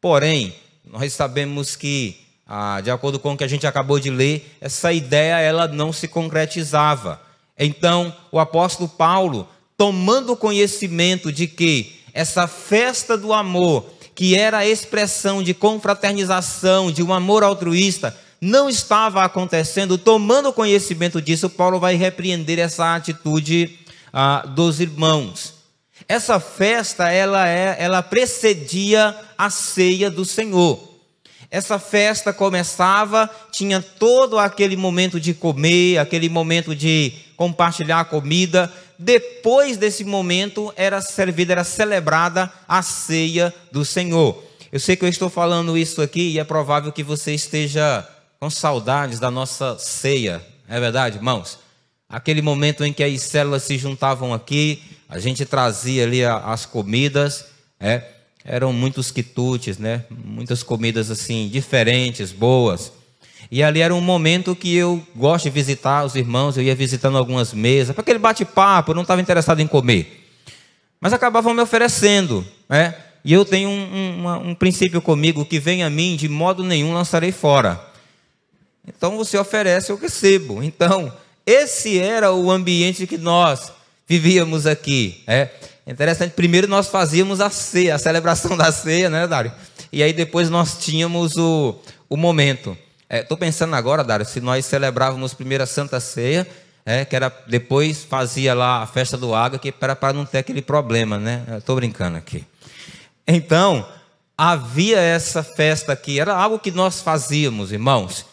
Porém, 0.02 0.56
nós 0.84 1.14
sabemos 1.14 1.76
que 1.76 2.18
ah, 2.48 2.82
de 2.82 2.90
acordo 2.90 3.20
com 3.20 3.34
o 3.34 3.38
que 3.38 3.44
a 3.44 3.48
gente 3.48 3.68
acabou 3.68 4.00
de 4.00 4.10
ler, 4.10 4.58
essa 4.60 4.92
ideia 4.92 5.40
ela 5.40 5.68
não 5.68 5.94
se 5.94 6.08
concretizava. 6.08 7.22
Então, 7.56 8.12
o 8.32 8.40
apóstolo 8.40 8.90
Paulo, 8.90 9.48
tomando 9.78 10.36
conhecimento 10.36 11.32
de 11.32 11.46
que 11.46 12.00
essa 12.16 12.48
festa 12.48 13.16
do 13.16 13.32
amor, 13.32 13.86
que 14.16 14.36
era 14.36 14.58
a 14.58 14.68
expressão 14.68 15.44
de 15.44 15.54
confraternização, 15.54 16.92
de 16.92 17.04
um 17.04 17.14
amor 17.14 17.44
altruísta, 17.44 18.18
não 18.40 18.70
estava 18.70 19.24
acontecendo, 19.24 19.98
tomando 19.98 20.54
conhecimento 20.54 21.22
disso, 21.22 21.50
Paulo 21.50 21.80
vai 21.80 21.96
repreender 21.96 22.60
essa 22.60 22.96
atitude 22.96 23.80
ah, 24.14 24.44
dos 24.48 24.80
irmãos. 24.80 25.54
Essa 26.08 26.40
festa, 26.40 27.10
ela, 27.10 27.48
é, 27.48 27.76
ela 27.80 28.02
precedia 28.02 29.16
a 29.38 29.50
ceia 29.50 30.10
do 30.10 30.24
Senhor. 30.24 30.88
Essa 31.50 31.80
festa 31.80 32.34
começava, 32.34 33.30
tinha 33.52 33.82
todo 33.82 34.38
aquele 34.38 34.76
momento 34.76 35.20
de 35.20 35.34
comer, 35.34 35.98
aquele 35.98 36.30
momento 36.30 36.76
de 36.76 37.14
compartilhar 37.36 38.02
a 38.02 38.06
comida. 38.06 38.72
Depois 39.00 39.78
desse 39.78 40.04
momento 40.04 40.74
era 40.76 41.02
servida, 41.02 41.54
era 41.54 41.64
celebrada 41.64 42.52
a 42.68 42.82
ceia 42.82 43.54
do 43.72 43.86
Senhor. 43.86 44.44
Eu 44.72 44.80
sei 44.80 44.96
que 44.96 45.06
eu 45.06 45.10
estou 45.10 45.30
falando 45.30 45.78
isso 45.78 46.02
aqui 46.02 46.34
e 46.34 46.40
é 46.40 46.44
provável 46.44 46.92
que 46.92 47.04
você 47.04 47.34
esteja 47.34 48.06
com 48.40 48.50
saudades 48.50 49.20
da 49.20 49.32
nossa 49.32 49.78
ceia. 49.80 50.42
É 50.68 50.80
verdade, 50.80 51.18
irmãos? 51.18 51.60
Aquele 52.10 52.42
momento 52.42 52.86
em 52.86 52.94
que 52.94 53.04
as 53.04 53.22
células 53.22 53.64
se 53.64 53.78
juntavam 53.78 54.34
aqui, 54.34 54.82
a 55.10 55.20
gente 55.20 55.46
trazia 55.46 56.04
ali 56.04 56.24
as 56.24 56.66
comidas, 56.66 57.46
é, 57.80 58.04
eram 58.46 58.72
muitos 58.72 59.12
quitutes, 59.12 59.78
né? 59.78 60.06
Muitas 60.10 60.64
comidas 60.64 61.12
assim 61.12 61.50
diferentes, 61.50 62.32
boas. 62.32 62.92
E 63.50 63.64
ali 63.64 63.82
era 63.82 63.94
um 63.94 64.02
momento 64.02 64.56
que 64.56 64.74
eu 64.76 65.06
gosto 65.16 65.46
de 65.46 65.50
visitar 65.50 66.06
os 66.06 66.16
irmãos, 66.16 66.58
eu 66.58 66.64
ia 66.64 66.76
visitando 66.76 67.18
algumas 67.18 67.54
mesas, 67.54 67.94
para 67.94 68.02
aquele 68.02 68.20
bate-papo, 68.20 68.94
não 68.94 69.02
estava 69.02 69.22
interessado 69.22 69.62
em 69.62 69.68
comer. 69.68 70.26
Mas 71.00 71.14
acabavam 71.14 71.54
me 71.54 71.62
oferecendo, 71.62 72.46
né? 72.70 72.96
E 73.24 73.34
eu 73.34 73.44
tenho 73.44 73.70
um, 73.70 74.26
um, 74.26 74.50
um 74.50 74.56
princípio 74.56 75.02
comigo 75.02 75.44
que 75.44 75.60
vem 75.60 75.84
a 75.84 75.90
mim, 75.90 76.16
de 76.16 76.30
modo 76.30 76.64
nenhum 76.64 76.94
lançarei 76.94 77.32
fora. 77.32 77.87
Então 78.88 79.18
você 79.18 79.38
oferece, 79.38 79.92
eu 79.92 79.98
recebo. 79.98 80.64
Então, 80.64 81.12
esse 81.46 82.00
era 82.00 82.32
o 82.32 82.50
ambiente 82.50 83.06
que 83.06 83.18
nós 83.18 83.72
vivíamos 84.08 84.66
aqui. 84.66 85.24
É 85.28 85.50
interessante, 85.86 86.32
primeiro 86.32 86.68
nós 86.68 86.88
fazíamos 86.88 87.42
a 87.42 87.50
ceia, 87.50 87.96
a 87.96 88.00
celebração 88.00 88.56
da 88.56 88.72
ceia, 88.72 89.10
né, 89.10 89.28
Dário? 89.28 89.52
E 89.92 90.02
aí 90.02 90.14
depois 90.14 90.50
nós 90.50 90.78
tínhamos 90.80 91.36
o, 91.38 91.80
o 92.10 92.18
momento. 92.18 92.78
Estou 93.10 93.38
é, 93.38 93.40
pensando 93.40 93.74
agora, 93.76 94.04
Dário, 94.04 94.26
se 94.26 94.42
nós 94.42 94.66
celebrávamos 94.66 95.34
primeiro 95.34 95.64
a 95.64 95.68
Santa 95.68 96.00
Ceia, 96.00 96.46
é, 96.86 97.06
que 97.06 97.16
era 97.16 97.32
depois 97.48 98.04
fazia 98.04 98.54
lá 98.54 98.84
a 98.84 98.88
festa 98.88 99.18
do 99.18 99.34
água, 99.34 99.60
que 99.60 99.74
era 99.80 99.96
para 99.96 100.14
não 100.14 100.26
ter 100.26 100.40
aquele 100.40 100.62
problema, 100.62 101.18
né? 101.18 101.44
Estou 101.58 101.76
brincando 101.76 102.18
aqui. 102.18 102.46
Então, 103.26 103.88
havia 104.38 105.00
essa 105.00 105.42
festa 105.42 105.94
aqui, 105.94 106.20
era 106.20 106.36
algo 106.36 106.60
que 106.60 106.72
nós 106.72 107.02
fazíamos, 107.02 107.72
irmãos. 107.72 108.26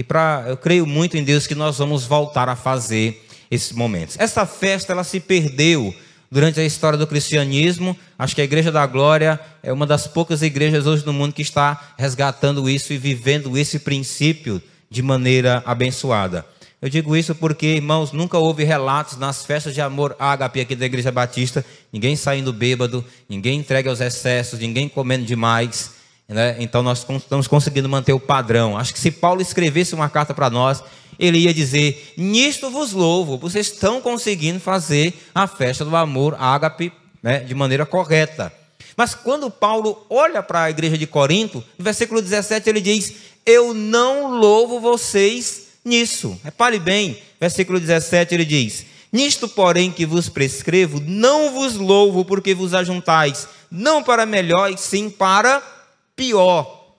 E 0.00 0.02
para 0.02 0.44
eu 0.46 0.56
creio 0.56 0.86
muito 0.86 1.18
em 1.18 1.22
Deus 1.22 1.46
que 1.46 1.54
nós 1.54 1.76
vamos 1.76 2.06
voltar 2.06 2.48
a 2.48 2.56
fazer 2.56 3.22
esses 3.50 3.70
momentos. 3.70 4.16
Essa 4.18 4.46
festa 4.46 4.94
ela 4.94 5.04
se 5.04 5.20
perdeu 5.20 5.94
durante 6.30 6.58
a 6.58 6.64
história 6.64 6.98
do 6.98 7.06
cristianismo. 7.06 7.94
Acho 8.18 8.34
que 8.34 8.40
a 8.40 8.44
Igreja 8.44 8.72
da 8.72 8.86
Glória 8.86 9.38
é 9.62 9.70
uma 9.70 9.86
das 9.86 10.06
poucas 10.06 10.40
igrejas 10.40 10.86
hoje 10.86 11.04
no 11.04 11.12
mundo 11.12 11.34
que 11.34 11.42
está 11.42 11.92
resgatando 11.98 12.66
isso 12.66 12.94
e 12.94 12.96
vivendo 12.96 13.58
esse 13.58 13.78
princípio 13.80 14.62
de 14.88 15.02
maneira 15.02 15.62
abençoada. 15.66 16.46
Eu 16.80 16.88
digo 16.88 17.14
isso 17.14 17.34
porque, 17.34 17.66
irmãos, 17.66 18.10
nunca 18.10 18.38
houve 18.38 18.64
relatos 18.64 19.18
nas 19.18 19.44
festas 19.44 19.74
de 19.74 19.82
amor 19.82 20.16
ágape 20.18 20.62
aqui 20.62 20.74
da 20.74 20.86
Igreja 20.86 21.12
Batista, 21.12 21.62
ninguém 21.92 22.16
saindo 22.16 22.54
bêbado, 22.54 23.04
ninguém 23.28 23.60
entregue 23.60 23.90
aos 23.90 24.00
excessos, 24.00 24.60
ninguém 24.60 24.88
comendo 24.88 25.26
demais. 25.26 25.99
Né? 26.30 26.56
Então 26.60 26.80
nós 26.82 27.04
estamos 27.08 27.48
conseguindo 27.48 27.88
manter 27.88 28.12
o 28.12 28.20
padrão. 28.20 28.76
Acho 28.76 28.92
que 28.92 29.00
se 29.00 29.10
Paulo 29.10 29.42
escrevesse 29.42 29.94
uma 29.94 30.08
carta 30.08 30.32
para 30.32 30.48
nós, 30.48 30.82
ele 31.18 31.38
ia 31.38 31.52
dizer: 31.52 32.14
Nisto 32.16 32.70
vos 32.70 32.92
louvo, 32.92 33.36
vocês 33.36 33.66
estão 33.66 34.00
conseguindo 34.00 34.60
fazer 34.60 35.12
a 35.34 35.48
festa 35.48 35.84
do 35.84 35.94
amor 35.96 36.36
ágape 36.38 36.92
né, 37.20 37.40
de 37.40 37.54
maneira 37.54 37.84
correta. 37.84 38.52
Mas 38.96 39.14
quando 39.14 39.50
Paulo 39.50 40.06
olha 40.08 40.42
para 40.42 40.64
a 40.64 40.70
igreja 40.70 40.96
de 40.96 41.06
Corinto, 41.06 41.64
no 41.76 41.84
versículo 41.84 42.22
17 42.22 42.68
ele 42.70 42.80
diz: 42.80 43.12
Eu 43.44 43.74
não 43.74 44.38
louvo 44.38 44.78
vocês 44.78 45.68
nisso. 45.84 46.38
Repare 46.44 46.78
bem, 46.78 47.18
versículo 47.40 47.80
17 47.80 48.34
ele 48.34 48.44
diz: 48.44 48.86
Nisto, 49.12 49.48
porém, 49.48 49.90
que 49.90 50.06
vos 50.06 50.28
prescrevo, 50.28 51.00
não 51.04 51.52
vos 51.52 51.74
louvo 51.74 52.24
porque 52.24 52.54
vos 52.54 52.72
ajuntais, 52.72 53.48
não 53.68 54.00
para 54.00 54.24
melhor, 54.24 54.70
e 54.70 54.78
sim 54.78 55.10
para 55.10 55.79
pior. 56.14 56.94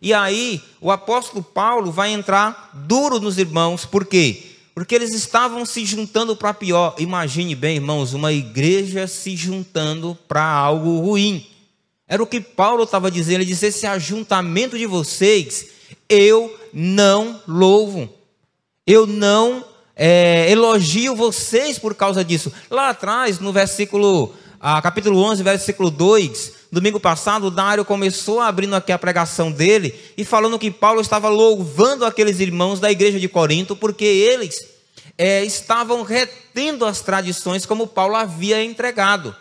E 0.00 0.12
aí, 0.12 0.62
o 0.80 0.90
apóstolo 0.90 1.42
Paulo 1.42 1.90
vai 1.90 2.12
entrar 2.12 2.70
duro 2.74 3.18
nos 3.18 3.38
irmãos, 3.38 3.84
por 3.86 4.04
quê? 4.04 4.42
Porque 4.74 4.94
eles 4.94 5.14
estavam 5.14 5.64
se 5.64 5.84
juntando 5.84 6.34
para 6.34 6.52
pior. 6.52 6.96
Imagine 6.98 7.54
bem, 7.54 7.76
irmãos, 7.76 8.12
uma 8.12 8.32
igreja 8.32 9.06
se 9.06 9.36
juntando 9.36 10.18
para 10.26 10.44
algo 10.44 11.00
ruim. 11.00 11.46
Era 12.08 12.22
o 12.22 12.26
que 12.26 12.40
Paulo 12.40 12.82
estava 12.82 13.10
dizendo. 13.10 13.36
Ele 13.36 13.44
disse: 13.44 13.66
Esse 13.66 13.86
ajuntamento 13.86 14.76
de 14.76 14.84
vocês, 14.84 15.68
eu 16.08 16.54
não 16.72 17.40
louvo. 17.46 18.12
Eu 18.86 19.06
não 19.06 19.64
é, 19.96 20.50
elogio 20.50 21.14
vocês 21.14 21.78
por 21.78 21.94
causa 21.94 22.24
disso. 22.24 22.52
Lá 22.68 22.90
atrás, 22.90 23.38
no 23.38 23.52
versículo, 23.52 24.34
ah, 24.60 24.82
capítulo 24.82 25.18
11, 25.20 25.42
versículo 25.42 25.90
2, 25.90 26.52
domingo 26.74 27.00
passado, 27.00 27.50
Dário 27.50 27.84
começou 27.84 28.40
abrindo 28.40 28.74
aqui 28.74 28.92
a 28.92 28.98
pregação 28.98 29.50
dele 29.50 29.94
e 30.16 30.24
falando 30.24 30.58
que 30.58 30.70
Paulo 30.70 31.00
estava 31.00 31.28
louvando 31.28 32.04
aqueles 32.04 32.40
irmãos 32.40 32.80
da 32.80 32.90
igreja 32.90 33.18
de 33.18 33.28
Corinto, 33.28 33.74
porque 33.74 34.04
eles 34.04 34.58
é, 35.16 35.44
estavam 35.44 36.02
retendo 36.02 36.84
as 36.84 37.00
tradições 37.00 37.64
como 37.64 37.86
Paulo 37.86 38.16
havia 38.16 38.62
entregado. 38.62 39.34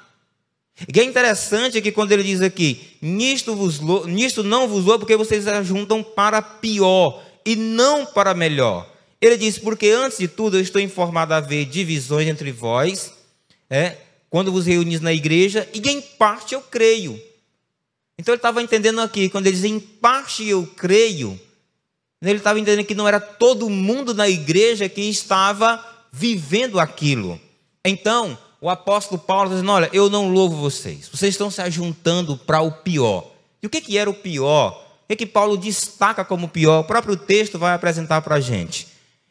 E 0.94 1.00
é 1.00 1.04
interessante 1.04 1.82
que 1.82 1.92
quando 1.92 2.12
ele 2.12 2.24
diz 2.24 2.42
aqui, 2.42 2.98
nisto, 3.02 3.56
vos, 3.56 3.80
nisto 4.06 4.44
não 4.44 4.68
vos 4.68 4.86
louvo, 4.86 5.00
porque 5.00 5.16
vocês 5.16 5.48
ajuntam 5.48 6.02
para 6.02 6.42
pior 6.42 7.24
e 7.46 7.56
não 7.56 8.06
para 8.06 8.34
melhor. 8.34 8.90
Ele 9.22 9.38
diz: 9.38 9.58
Porque 9.58 9.90
antes 9.90 10.18
de 10.18 10.28
tudo 10.28 10.58
eu 10.58 10.62
estou 10.62 10.82
informado 10.82 11.34
a 11.34 11.38
haver 11.38 11.66
divisões 11.66 12.28
entre 12.28 12.52
vós, 12.52 13.14
é, 13.70 13.98
quando 14.34 14.52
vos 14.52 14.66
reunis 14.66 15.00
na 15.00 15.14
igreja, 15.14 15.70
e 15.76 15.88
em 15.88 16.02
parte 16.02 16.56
eu 16.56 16.62
creio. 16.62 17.22
Então 18.18 18.34
ele 18.34 18.40
estava 18.40 18.64
entendendo 18.64 19.00
aqui, 19.00 19.30
quando 19.30 19.46
ele 19.46 19.56
diz 19.56 19.64
em 19.64 19.80
parte 19.80 20.44
eu 20.44 20.66
creio, 20.66 21.40
ele 22.20 22.40
estava 22.40 22.60
entendendo 22.60 22.84
que 22.84 22.96
não 22.96 23.08
era 23.08 23.20
todo 23.20 23.70
mundo 23.70 24.12
na 24.12 24.28
igreja 24.28 24.90
que 24.90 25.02
estava 25.02 25.86
vivendo 26.12 26.80
aquilo. 26.80 27.40
Então, 27.86 28.36
o 28.60 28.72
apóstolo 28.72 29.22
Paulo 29.22 29.44
está 29.44 29.56
dizendo: 29.58 29.72
Olha, 29.72 29.90
eu 29.94 30.10
não 30.10 30.32
louvo 30.32 30.56
vocês, 30.56 31.08
vocês 31.08 31.36
estão 31.36 31.52
se 31.52 31.62
ajuntando 31.62 32.36
para 32.36 32.60
o 32.60 32.72
pior. 32.72 33.30
E 33.62 33.68
o 33.68 33.70
que, 33.70 33.82
que 33.82 34.00
era 34.00 34.10
o 34.10 34.16
pior? 34.16 34.84
O 35.04 35.08
que, 35.10 35.16
que 35.16 35.26
Paulo 35.28 35.56
destaca 35.56 36.26
como 36.26 36.50
pior? 36.50 36.80
O 36.80 36.86
próprio 36.86 37.16
texto 37.16 37.60
vai 37.60 37.76
apresentar 37.76 38.20
para 38.24 38.38
a 38.38 38.42
gente. 38.42 38.88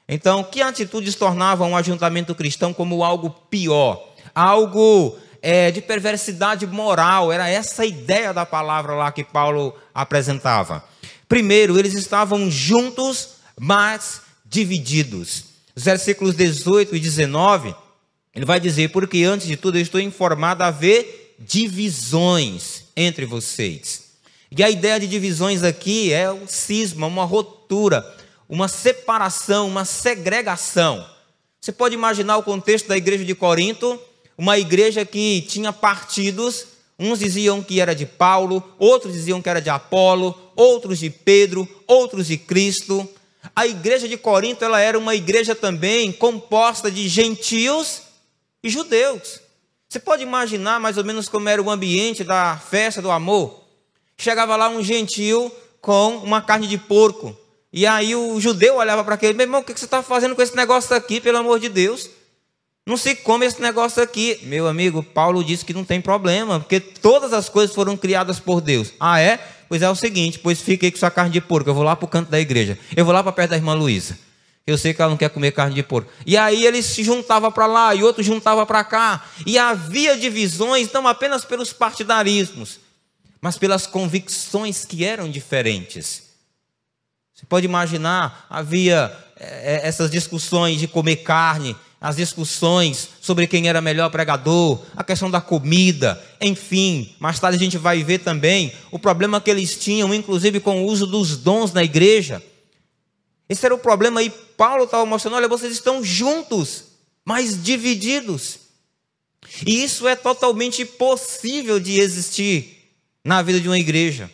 Então, 0.09 0.45
que 0.45 0.63
atitudes 0.63 1.17
tornavam 1.17 1.71
um 1.71 1.77
ajuntamento 1.77 2.37
cristão 2.37 2.73
como 2.73 3.03
algo 3.03 3.31
pior? 3.31 4.12
Algo 4.35 5.17
é, 5.41 5.71
de 5.71 5.81
perversidade 5.81 6.67
moral. 6.67 7.33
Era 7.33 7.49
essa 7.49 7.83
a 7.83 7.87
ideia 7.87 8.33
da 8.33 8.47
palavra 8.47 8.95
lá 8.95 9.13
que 9.13 9.25
Paulo 9.25 9.75
apresentava. 9.95 10.85
Primeiro, 11.29 11.79
eles 11.79 11.95
estavam 11.95 12.51
juntos, 12.51 13.37
mas 13.59 14.23
divididos. 14.45 15.45
Os 15.75 15.85
versículos 15.85 16.35
18 16.35 16.95
e 16.95 17.01
19, 17.01 17.75
ele 18.35 18.45
vai 18.45 18.61
dizer: 18.61 18.91
Porque 18.91 19.25
antes 19.25 19.47
de 19.47 19.57
tudo 19.57 19.79
eu 19.79 19.83
estou 19.83 20.01
informado 20.01 20.63
a 20.63 20.69
haver 20.69 21.37
divisões 21.39 22.85
entre 22.97 23.25
vocês. 23.25 24.13
E 24.55 24.63
a 24.63 24.69
ideia 24.69 25.01
de 25.01 25.07
divisões 25.07 25.63
aqui 25.63 26.13
é 26.13 26.31
um 26.31 26.47
cisma, 26.47 27.07
uma 27.07 27.25
rotura 27.25 28.05
uma 28.53 28.69
separação, 28.69 29.67
uma 29.67 29.87
segregação. 29.87 31.09
Você 31.59 31.73
pode 31.73 31.95
imaginar 31.95 32.37
o 32.37 32.43
contexto 32.43 32.87
da 32.87 32.99
igreja 32.99 33.25
de 33.25 33.35
Corinto, 33.35 33.99
uma 34.37 34.59
igreja 34.59 35.05
que 35.05 35.43
tinha 35.43 35.73
partidos, 35.73 36.67
uns 36.99 37.19
diziam 37.19 37.63
que 37.63 37.81
era 37.81 37.95
de 37.95 38.07
Paulo, 38.07 38.63
outros 38.79 39.13
diziam 39.13 39.43
que 39.43 39.49
era 39.49 39.61
de 39.61 39.71
Apolo, 39.71 40.37
outros 40.57 40.99
de 40.99 41.11
Pedro, 41.11 41.69
outros 41.87 42.27
de 42.27 42.37
Cristo. 42.37 43.09
A 43.55 43.67
igreja 43.67 44.09
de 44.09 44.17
Corinto 44.17 44.65
ela 44.65 44.81
era 44.81 44.99
uma 44.99 45.15
igreja 45.15 45.55
também 45.55 46.13
composta 46.13 46.91
de 46.91 47.09
gentios 47.09 48.03
e 48.63 48.69
judeus. 48.69 49.41
Você 49.89 49.99
pode 49.99 50.23
imaginar 50.23 50.81
mais 50.81 50.97
ou 50.97 51.05
menos 51.05 51.29
como 51.29 51.49
era 51.49 51.63
o 51.63 51.71
ambiente 51.71 52.25
da 52.25 52.57
festa 52.57 53.03
do 53.03 53.11
amor? 53.11 53.63
Chegava 54.17 54.57
lá 54.57 54.69
um 54.69 54.83
gentio 54.83 55.53
com 55.81 56.17
uma 56.19 56.41
carne 56.41 56.67
de 56.67 56.79
porco, 56.79 57.37
e 57.73 57.87
aí 57.87 58.15
o 58.15 58.39
judeu 58.39 58.77
olhava 58.77 59.03
para 59.03 59.15
aquele, 59.15 59.33
meu 59.33 59.45
irmão, 59.45 59.61
o 59.61 59.65
que 59.65 59.73
você 59.73 59.87
está 59.87 60.03
fazendo 60.03 60.37
com 60.37 60.43
esse 60.43 60.55
negócio 60.55 60.95
aqui, 60.95 61.21
pelo 61.21 61.39
amor 61.39 61.59
de 61.59 61.69
Deus? 61.69 62.09
Não 62.85 62.97
se 62.97 63.15
come 63.15 63.47
esse 63.47 63.61
negócio 63.61 64.03
aqui. 64.03 64.41
Meu 64.43 64.67
amigo, 64.67 65.03
Paulo 65.03 65.45
disse 65.45 65.65
que 65.65 65.73
não 65.73 65.85
tem 65.85 66.01
problema, 66.01 66.59
porque 66.59 66.81
todas 66.81 67.33
as 67.33 67.49
coisas 67.49 67.75
foram 67.75 67.97
criadas 67.97 68.41
por 68.41 68.61
Deus. 68.61 68.93
Ah, 68.99 69.21
é? 69.21 69.39
Pois 69.69 69.83
é 69.83 69.89
o 69.89 69.95
seguinte, 69.95 70.39
pois 70.39 70.61
fique 70.61 70.87
aí 70.87 70.93
com 70.93 70.99
sua 70.99 71.11
carne 71.11 71.31
de 71.31 71.41
porco, 71.41 71.71
eu 71.71 71.75
vou 71.75 71.85
lá 71.85 71.97
para 71.97 72.05
o 72.05 72.09
canto 72.09 72.31
da 72.31 72.41
igreja. 72.41 72.79
Eu 72.95 73.05
vou 73.05 73.15
lá 73.15 73.23
para 73.23 73.33
perto 73.33 73.51
da 73.51 73.57
irmã 73.57 73.73
Luísa. 73.73 74.19
Eu 74.67 74.77
sei 74.77 74.93
que 74.93 75.01
ela 75.01 75.11
não 75.11 75.17
quer 75.17 75.31
comer 75.31 75.53
carne 75.53 75.75
de 75.75 75.83
porco. 75.83 76.11
E 76.27 76.37
aí 76.37 76.67
eles 76.67 76.87
se 76.87 77.03
juntavam 77.03 77.51
para 77.51 77.67
lá 77.67 77.95
e 77.95 78.03
outro 78.03 78.23
juntava 78.23 78.67
para 78.67 78.85
cá. 78.85 79.25
E 79.47 79.59
havia 79.59 80.17
divisões 80.17 80.93
não 80.93 81.07
apenas 81.09 81.45
pelos 81.45 81.73
partidarismos, 81.73 82.81
mas 83.41 83.57
pelas 83.57 83.87
convicções 83.87 84.85
que 84.85 85.05
eram 85.05 85.31
diferentes. 85.31 86.25
Você 87.35 87.47
pode 87.47 87.67
imaginar, 87.67 88.47
havia 88.49 89.17
é, 89.37 89.81
essas 89.83 90.11
discussões 90.11 90.79
de 90.79 90.87
comer 90.87 91.17
carne, 91.17 91.75
as 92.03 92.17
discussões 92.17 93.11
sobre 93.21 93.47
quem 93.47 93.69
era 93.69 93.81
melhor 93.81 94.11
pregador, 94.11 94.81
a 94.97 95.05
questão 95.05 95.31
da 95.31 95.41
comida, 95.41 96.21
enfim. 96.41 97.15
Mais 97.21 97.39
tarde 97.39 97.57
a 97.57 97.61
gente 97.61 97.79
vai 97.79 98.03
ver 98.03 98.19
também 98.19 98.73
o 98.91 98.99
problema 98.99 99.41
que 99.41 99.49
eles 99.49 99.77
tinham, 99.77 100.13
inclusive 100.13 100.59
com 100.59 100.83
o 100.83 100.87
uso 100.87 101.07
dos 101.07 101.37
dons 101.37 101.73
na 101.73 101.85
igreja. 101.85 102.43
Esse 103.49 103.65
era 103.65 103.75
o 103.75 103.79
problema, 103.79 104.21
e 104.21 104.31
Paulo 104.31 104.83
estava 104.83 105.07
mostrando: 105.07 105.37
olha, 105.37 105.47
vocês 105.47 105.73
estão 105.73 106.03
juntos, 106.03 106.87
mas 107.25 107.63
divididos. 107.63 108.59
E 109.65 109.85
isso 109.85 110.09
é 110.09 110.17
totalmente 110.17 110.85
possível 110.85 111.79
de 111.79 112.01
existir 112.01 112.91
na 113.25 113.43
vida 113.43 113.61
de 113.61 113.69
uma 113.69 113.79
igreja. 113.79 114.29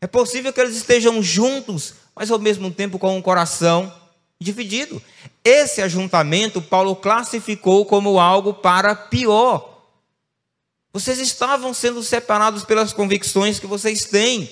É 0.00 0.08
possível 0.08 0.52
que 0.52 0.60
eles 0.60 0.74
estejam 0.74 1.22
juntos, 1.22 1.94
mas 2.14 2.28
ao 2.28 2.40
mesmo 2.40 2.72
tempo 2.72 2.98
com 2.98 3.16
um 3.16 3.22
coração 3.22 3.92
dividido. 4.40 5.00
Esse 5.44 5.82
ajuntamento 5.82 6.60
Paulo 6.60 6.96
classificou 6.96 7.84
como 7.84 8.18
algo 8.18 8.54
para 8.54 8.94
pior. 8.94 9.74
Vocês 10.92 11.18
estavam 11.18 11.74
sendo 11.74 12.02
separados 12.02 12.64
pelas 12.64 12.92
convicções 12.92 13.58
que 13.58 13.66
vocês 13.66 14.04
têm. 14.04 14.48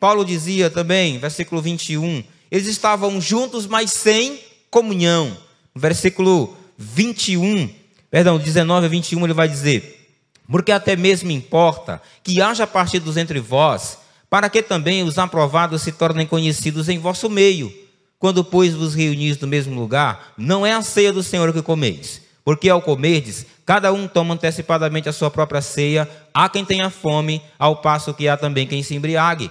Paulo 0.00 0.24
dizia 0.24 0.68
também, 0.68 1.18
versículo 1.18 1.62
21, 1.62 2.24
eles 2.50 2.66
estavam 2.66 3.20
juntos, 3.20 3.66
mas 3.66 3.92
sem 3.92 4.40
comunhão. 4.70 5.36
versículo 5.74 6.56
21, 6.76 7.70
perdão, 8.10 8.38
19 8.38 8.86
a 8.86 8.88
21, 8.88 9.24
ele 9.24 9.34
vai 9.34 9.48
dizer: 9.48 10.18
Porque 10.50 10.72
até 10.72 10.96
mesmo 10.96 11.30
importa 11.30 12.02
que 12.24 12.40
haja 12.40 12.66
partidos 12.66 13.16
entre 13.16 13.38
vós, 13.38 13.98
para 14.28 14.48
que 14.48 14.62
também 14.62 15.02
os 15.02 15.18
aprovados 15.18 15.82
se 15.82 15.92
tornem 15.92 16.26
conhecidos 16.26 16.88
em 16.88 16.98
vosso 16.98 17.28
meio. 17.28 17.72
Quando, 18.20 18.44
pois, 18.44 18.72
vos 18.74 18.94
reunis 18.94 19.36
no 19.40 19.48
mesmo 19.48 19.74
lugar, 19.74 20.32
não 20.38 20.64
é 20.64 20.72
a 20.72 20.82
ceia 20.82 21.12
do 21.12 21.24
Senhor 21.24 21.52
que 21.52 21.62
comeis. 21.62 22.22
Porque 22.44 22.68
ao 22.68 22.80
comerdes, 22.80 23.44
cada 23.66 23.92
um 23.92 24.06
toma 24.06 24.34
antecipadamente 24.34 25.08
a 25.08 25.12
sua 25.12 25.30
própria 25.30 25.60
ceia, 25.60 26.08
há 26.32 26.48
quem 26.48 26.64
tenha 26.64 26.88
fome, 26.88 27.42
ao 27.58 27.76
passo 27.76 28.14
que 28.14 28.28
há 28.28 28.36
também 28.36 28.68
quem 28.68 28.82
se 28.84 28.94
embriague 28.94 29.50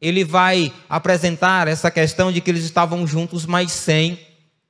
ele 0.00 0.24
vai 0.24 0.72
apresentar 0.88 1.68
essa 1.68 1.90
questão 1.90 2.30
de 2.30 2.40
que 2.40 2.50
eles 2.50 2.64
estavam 2.64 3.06
juntos, 3.06 3.46
mas 3.46 3.72
sem 3.72 4.18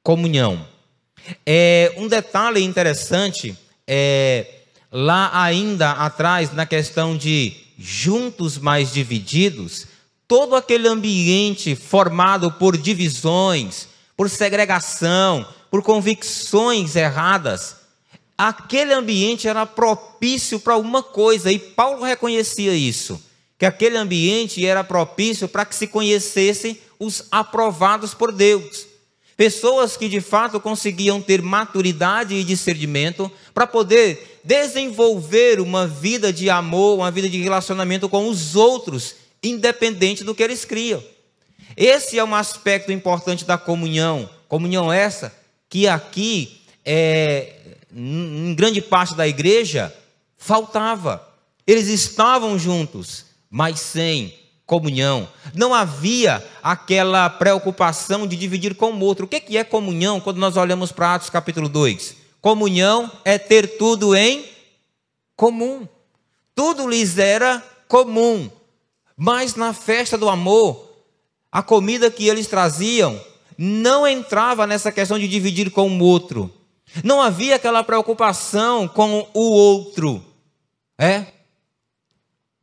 comunhão. 0.03 0.67
É, 1.45 1.93
um 1.97 2.07
detalhe 2.07 2.63
interessante 2.63 3.57
é 3.87 4.47
lá 4.91 5.31
ainda 5.43 5.91
atrás, 5.93 6.53
na 6.53 6.65
questão 6.65 7.17
de 7.17 7.55
juntos, 7.77 8.57
mas 8.57 8.93
divididos, 8.93 9.87
todo 10.29 10.57
aquele 10.57 10.89
ambiente 10.89 11.75
formado 11.75 12.51
por 12.53 12.77
divisões, 12.77 13.89
por 14.17 14.29
segregação, 14.29 15.47
por 15.71 15.83
convicções 15.83 16.97
erradas, 16.97 17.77
aquele 18.37 18.93
ambiente 18.93 19.47
era 19.49 19.65
propício 19.67 20.59
para 20.59 20.77
uma 20.77 21.03
coisa, 21.03 21.51
e 21.53 21.59
Paulo 21.59 22.03
reconhecia 22.03 22.75
isso 22.75 23.21
que 23.59 23.65
aquele 23.65 23.97
ambiente 23.97 24.65
era 24.67 24.85
propício 24.85 25.49
para 25.49 25.65
que 25.65 25.75
se 25.75 25.87
conhecessem 25.87 26.79
os 26.99 27.25
aprovados 27.31 28.13
por 28.13 28.33
Deus. 28.33 28.87
Pessoas 29.37 29.97
que 29.97 30.09
de 30.09 30.21
fato 30.21 30.61
conseguiam 30.61 31.21
ter 31.21 31.43
maturidade 31.43 32.35
e 32.35 32.45
discernimento 32.45 33.31
para 33.53 33.67
poder 33.67 34.41
desenvolver 34.43 35.61
uma 35.61 35.87
vida 35.87 36.33
de 36.33 36.49
amor, 36.49 36.97
uma 36.97 37.11
vida 37.11 37.29
de 37.29 37.41
relacionamento 37.43 38.09
com 38.09 38.29
os 38.29 38.57
outros, 38.57 39.15
independente 39.49 40.25
do 40.25 40.35
que 40.35 40.43
eles 40.43 40.65
criam. 40.65 41.03
Esse 41.77 42.19
é 42.19 42.25
um 42.25 42.35
aspecto 42.35 42.91
importante 42.93 43.45
da 43.45 43.59
comunhão. 43.59 44.29
Comunhão 44.49 44.93
essa 44.93 45.35
que 45.69 45.87
aqui, 45.87 46.61
é, 46.85 47.55
em 47.95 48.55
grande 48.55 48.81
parte 48.81 49.15
da 49.15 49.27
igreja, 49.27 49.95
faltava. 50.37 51.27
Eles 51.67 51.89
estavam 51.89 52.59
juntos, 52.59 53.27
mas 53.51 53.81
sem 53.81 54.33
comunhão. 54.65 55.29
Não 55.55 55.75
havia 55.75 56.45
aquela 56.63 57.29
preocupação 57.31 58.27
de 58.27 58.37
dividir 58.37 58.75
com 58.75 58.93
o 58.93 59.01
outro. 59.01 59.27
O 59.27 59.29
que 59.29 59.57
é 59.57 59.65
comunhão 59.65 60.21
quando 60.21 60.39
nós 60.39 60.57
olhamos 60.57 60.93
para 60.93 61.15
Atos 61.15 61.31
capítulo 61.31 61.69
2? 61.69 62.17
Comunhão 62.41 63.11
é 63.25 63.39
ter 63.39 63.77
tudo 63.77 64.15
em 64.15 64.45
comum. 65.37 65.87
Tudo 66.55 66.89
lhes 66.89 67.19
era 67.19 67.63
comum. 67.89 68.51
Mas 69.17 69.55
na 69.55 69.73
festa 69.73 70.19
do 70.19 70.29
amor, 70.29 70.93
a 71.51 71.63
comida 71.63 72.11
que 72.11 72.29
eles 72.29 72.47
traziam 72.47 73.19
não 73.57 74.07
entrava 74.07 74.67
nessa 74.67 74.93
questão 74.93 75.19
de 75.19 75.27
dividir 75.27 75.71
com 75.71 75.89
o 75.89 76.03
outro. 76.03 76.53
Não 77.03 77.21
havia 77.21 77.57
aquela 77.57 77.83
preocupação 77.83 78.87
com 78.87 79.27
o 79.33 79.41
outro. 79.41 80.23
É? 80.99 81.27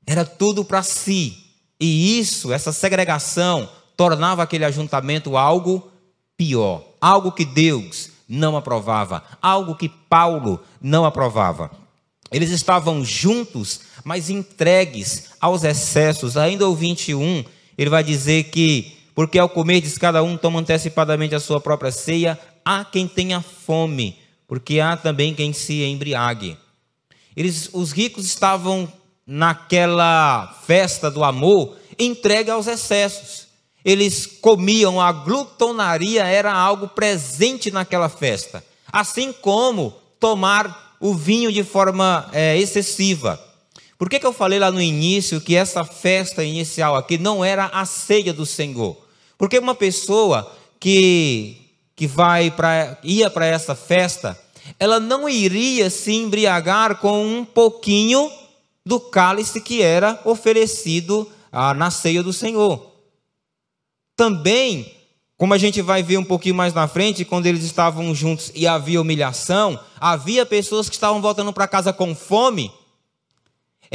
Era 0.05 0.25
tudo 0.25 0.63
para 0.63 0.83
si. 0.83 1.37
E 1.79 2.19
isso, 2.19 2.53
essa 2.53 2.71
segregação, 2.71 3.67
tornava 3.97 4.43
aquele 4.43 4.65
ajuntamento 4.65 5.35
algo 5.35 5.91
pior, 6.37 6.83
algo 7.01 7.31
que 7.31 7.45
Deus 7.45 8.09
não 8.27 8.55
aprovava, 8.55 9.23
algo 9.41 9.75
que 9.75 9.89
Paulo 9.89 10.59
não 10.81 11.05
aprovava. 11.05 11.71
Eles 12.31 12.49
estavam 12.49 13.05
juntos, 13.05 13.81
mas 14.03 14.29
entregues 14.29 15.29
aos 15.39 15.63
excessos. 15.63 16.37
Ainda 16.37 16.67
o 16.67 16.75
21, 16.75 17.43
ele 17.77 17.89
vai 17.89 18.03
dizer 18.03 18.45
que, 18.45 18.97
porque 19.15 19.39
ao 19.39 19.49
comer 19.49 19.81
diz 19.81 19.97
cada 19.97 20.21
um 20.23 20.37
toma 20.37 20.59
antecipadamente 20.59 21.35
a 21.35 21.39
sua 21.39 21.59
própria 21.59 21.91
ceia, 21.91 22.39
há 22.63 22.83
quem 22.83 23.07
tenha 23.07 23.41
fome, 23.41 24.17
porque 24.47 24.79
há 24.79 24.97
também 24.97 25.33
quem 25.33 25.53
se 25.53 25.83
embriague. 25.83 26.57
Eles, 27.35 27.69
os 27.73 27.91
ricos 27.91 28.25
estavam 28.25 28.91
naquela 29.25 30.59
festa 30.67 31.09
do 31.09 31.23
amor, 31.23 31.77
entregue 31.97 32.51
aos 32.51 32.67
excessos. 32.67 33.47
Eles 33.83 34.25
comiam, 34.25 35.01
a 35.01 35.11
glutonaria 35.11 36.23
era 36.25 36.53
algo 36.53 36.87
presente 36.87 37.69
naquela 37.71 38.07
festa. 38.07 38.63
Assim 38.91 39.33
como 39.33 39.93
tomar 40.19 40.95
o 41.01 41.13
vinho 41.13 41.51
de 41.51 41.63
forma 41.63 42.29
é, 42.31 42.57
excessiva. 42.57 43.39
Por 44.03 44.09
que, 44.09 44.19
que 44.19 44.25
eu 44.25 44.33
falei 44.33 44.59
lá 44.59 44.69
no 44.69 44.81
início 44.81 45.39
que 45.39 45.55
essa 45.55 45.85
festa 45.85 46.43
inicial 46.43 46.97
aqui 46.97 47.17
não 47.17 47.41
era 47.41 47.67
a 47.67 47.85
ceia 47.85 48.33
do 48.33 48.45
Senhor? 48.45 48.97
Porque 49.37 49.57
uma 49.57 49.73
pessoa 49.73 50.53
que, 50.77 51.71
que 51.95 52.05
vai 52.05 52.51
pra, 52.51 52.97
ia 53.01 53.29
para 53.29 53.45
essa 53.45 53.75
festa, 53.75 54.37
ela 54.77 54.99
não 54.99 55.29
iria 55.29 55.89
se 55.89 56.11
embriagar 56.11 56.97
com 56.97 57.25
um 57.25 57.45
pouquinho 57.45 58.29
do 58.85 58.99
cálice 58.99 59.61
que 59.61 59.81
era 59.81 60.19
oferecido 60.25 61.31
ah, 61.49 61.73
na 61.73 61.89
ceia 61.89 62.21
do 62.21 62.33
Senhor. 62.33 62.85
Também, 64.17 64.97
como 65.37 65.53
a 65.53 65.57
gente 65.57 65.81
vai 65.81 66.03
ver 66.03 66.17
um 66.17 66.25
pouquinho 66.25 66.55
mais 66.55 66.73
na 66.73 66.89
frente, 66.89 67.23
quando 67.23 67.45
eles 67.45 67.63
estavam 67.63 68.13
juntos 68.13 68.51
e 68.53 68.67
havia 68.67 68.99
humilhação, 68.99 69.79
havia 69.97 70.45
pessoas 70.45 70.89
que 70.89 70.95
estavam 70.95 71.21
voltando 71.21 71.53
para 71.53 71.69
casa 71.69 71.93
com 71.93 72.13
fome. 72.13 72.69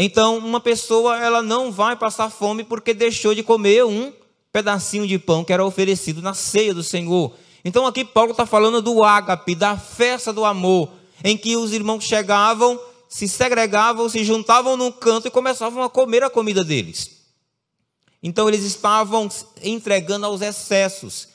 Então, 0.00 0.38
uma 0.38 0.60
pessoa 0.60 1.18
ela 1.18 1.42
não 1.42 1.72
vai 1.72 1.96
passar 1.96 2.30
fome 2.30 2.64
porque 2.64 2.94
deixou 2.94 3.34
de 3.34 3.42
comer 3.42 3.84
um 3.84 4.12
pedacinho 4.52 5.06
de 5.06 5.18
pão 5.18 5.44
que 5.44 5.52
era 5.52 5.64
oferecido 5.64 6.22
na 6.22 6.32
ceia 6.32 6.72
do 6.72 6.82
Senhor. 6.82 7.34
Então, 7.64 7.84
aqui 7.84 8.04
Paulo 8.04 8.30
está 8.30 8.46
falando 8.46 8.80
do 8.80 9.02
ágape, 9.02 9.54
da 9.54 9.76
festa 9.76 10.32
do 10.32 10.44
amor, 10.44 10.88
em 11.24 11.36
que 11.36 11.56
os 11.56 11.72
irmãos 11.72 12.04
chegavam 12.04 12.80
se 13.08 13.26
segregavam, 13.26 14.08
se 14.08 14.22
juntavam 14.22 14.76
num 14.76 14.92
canto 14.92 15.26
e 15.26 15.30
começavam 15.30 15.82
a 15.82 15.88
comer 15.88 16.22
a 16.22 16.30
comida 16.30 16.62
deles. 16.62 17.18
Então 18.22 18.48
eles 18.48 18.62
estavam 18.62 19.28
entregando 19.62 20.26
aos 20.26 20.42
excessos. 20.42 21.28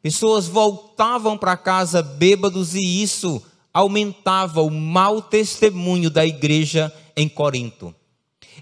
Pessoas 0.00 0.46
voltavam 0.46 1.36
para 1.36 1.56
casa 1.56 2.00
bêbados 2.02 2.74
e 2.74 3.02
isso 3.02 3.42
aumentava 3.74 4.62
o 4.62 4.70
mau 4.70 5.20
testemunho 5.20 6.08
da 6.08 6.24
igreja 6.24 6.92
em 7.16 7.28
Corinto. 7.28 7.94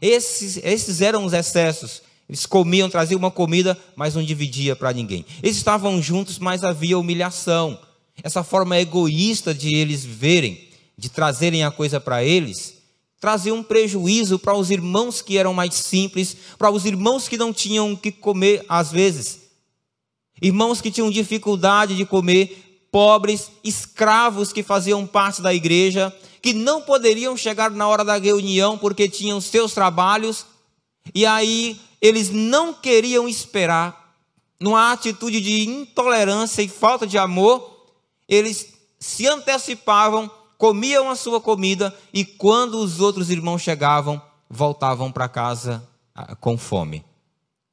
Esses, 0.00 0.58
esses 0.58 1.00
eram 1.00 1.24
os 1.24 1.32
excessos. 1.32 2.02
Eles 2.28 2.46
comiam, 2.46 2.88
traziam 2.88 3.18
uma 3.18 3.30
comida, 3.30 3.78
mas 3.94 4.14
não 4.14 4.22
dividia 4.22 4.74
para 4.74 4.92
ninguém. 4.92 5.24
Eles 5.42 5.56
estavam 5.56 6.00
juntos, 6.00 6.38
mas 6.38 6.64
havia 6.64 6.98
humilhação. 6.98 7.78
Essa 8.22 8.42
forma 8.42 8.78
egoísta 8.78 9.52
de 9.52 9.74
eles 9.74 10.04
verem 10.04 10.72
de 10.96 11.08
trazerem 11.08 11.64
a 11.64 11.70
coisa 11.70 12.00
para 12.00 12.22
eles, 12.24 12.74
trazia 13.20 13.54
um 13.54 13.62
prejuízo 13.62 14.38
para 14.38 14.56
os 14.56 14.70
irmãos 14.70 15.20
que 15.20 15.36
eram 15.36 15.52
mais 15.52 15.74
simples, 15.74 16.36
para 16.58 16.70
os 16.70 16.84
irmãos 16.84 17.26
que 17.26 17.36
não 17.36 17.52
tinham 17.52 17.92
o 17.92 17.96
que 17.96 18.12
comer 18.12 18.64
às 18.68 18.92
vezes. 18.92 19.40
irmãos 20.42 20.80
que 20.80 20.90
tinham 20.90 21.10
dificuldade 21.10 21.96
de 21.96 22.04
comer, 22.04 22.86
pobres, 22.90 23.50
escravos 23.62 24.52
que 24.52 24.62
faziam 24.62 25.06
parte 25.06 25.40
da 25.40 25.54
igreja, 25.54 26.14
que 26.44 26.52
não 26.52 26.82
poderiam 26.82 27.34
chegar 27.38 27.70
na 27.70 27.88
hora 27.88 28.04
da 28.04 28.18
reunião 28.18 28.76
porque 28.76 29.08
tinham 29.08 29.40
seus 29.40 29.72
trabalhos, 29.72 30.44
e 31.14 31.24
aí 31.24 31.80
eles 32.02 32.28
não 32.28 32.74
queriam 32.74 33.26
esperar, 33.26 34.14
numa 34.60 34.92
atitude 34.92 35.40
de 35.40 35.66
intolerância 35.66 36.60
e 36.60 36.68
falta 36.68 37.06
de 37.06 37.16
amor, 37.16 37.86
eles 38.28 38.74
se 39.00 39.26
antecipavam, 39.26 40.30
comiam 40.58 41.08
a 41.08 41.16
sua 41.16 41.40
comida 41.40 41.96
e 42.12 42.26
quando 42.26 42.74
os 42.74 43.00
outros 43.00 43.30
irmãos 43.30 43.62
chegavam, 43.62 44.20
voltavam 44.50 45.10
para 45.10 45.30
casa 45.30 45.82
ah, 46.14 46.36
com 46.36 46.58
fome, 46.58 47.02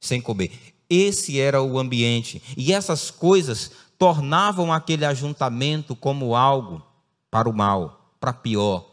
sem 0.00 0.18
comer. 0.18 0.50
Esse 0.88 1.38
era 1.38 1.60
o 1.60 1.78
ambiente. 1.78 2.42
E 2.56 2.72
essas 2.72 3.10
coisas 3.10 3.70
tornavam 3.98 4.72
aquele 4.72 5.04
ajuntamento 5.04 5.94
como 5.94 6.34
algo 6.34 6.82
para 7.30 7.50
o 7.50 7.52
mal, 7.52 8.01
para 8.22 8.32
pior. 8.32 8.86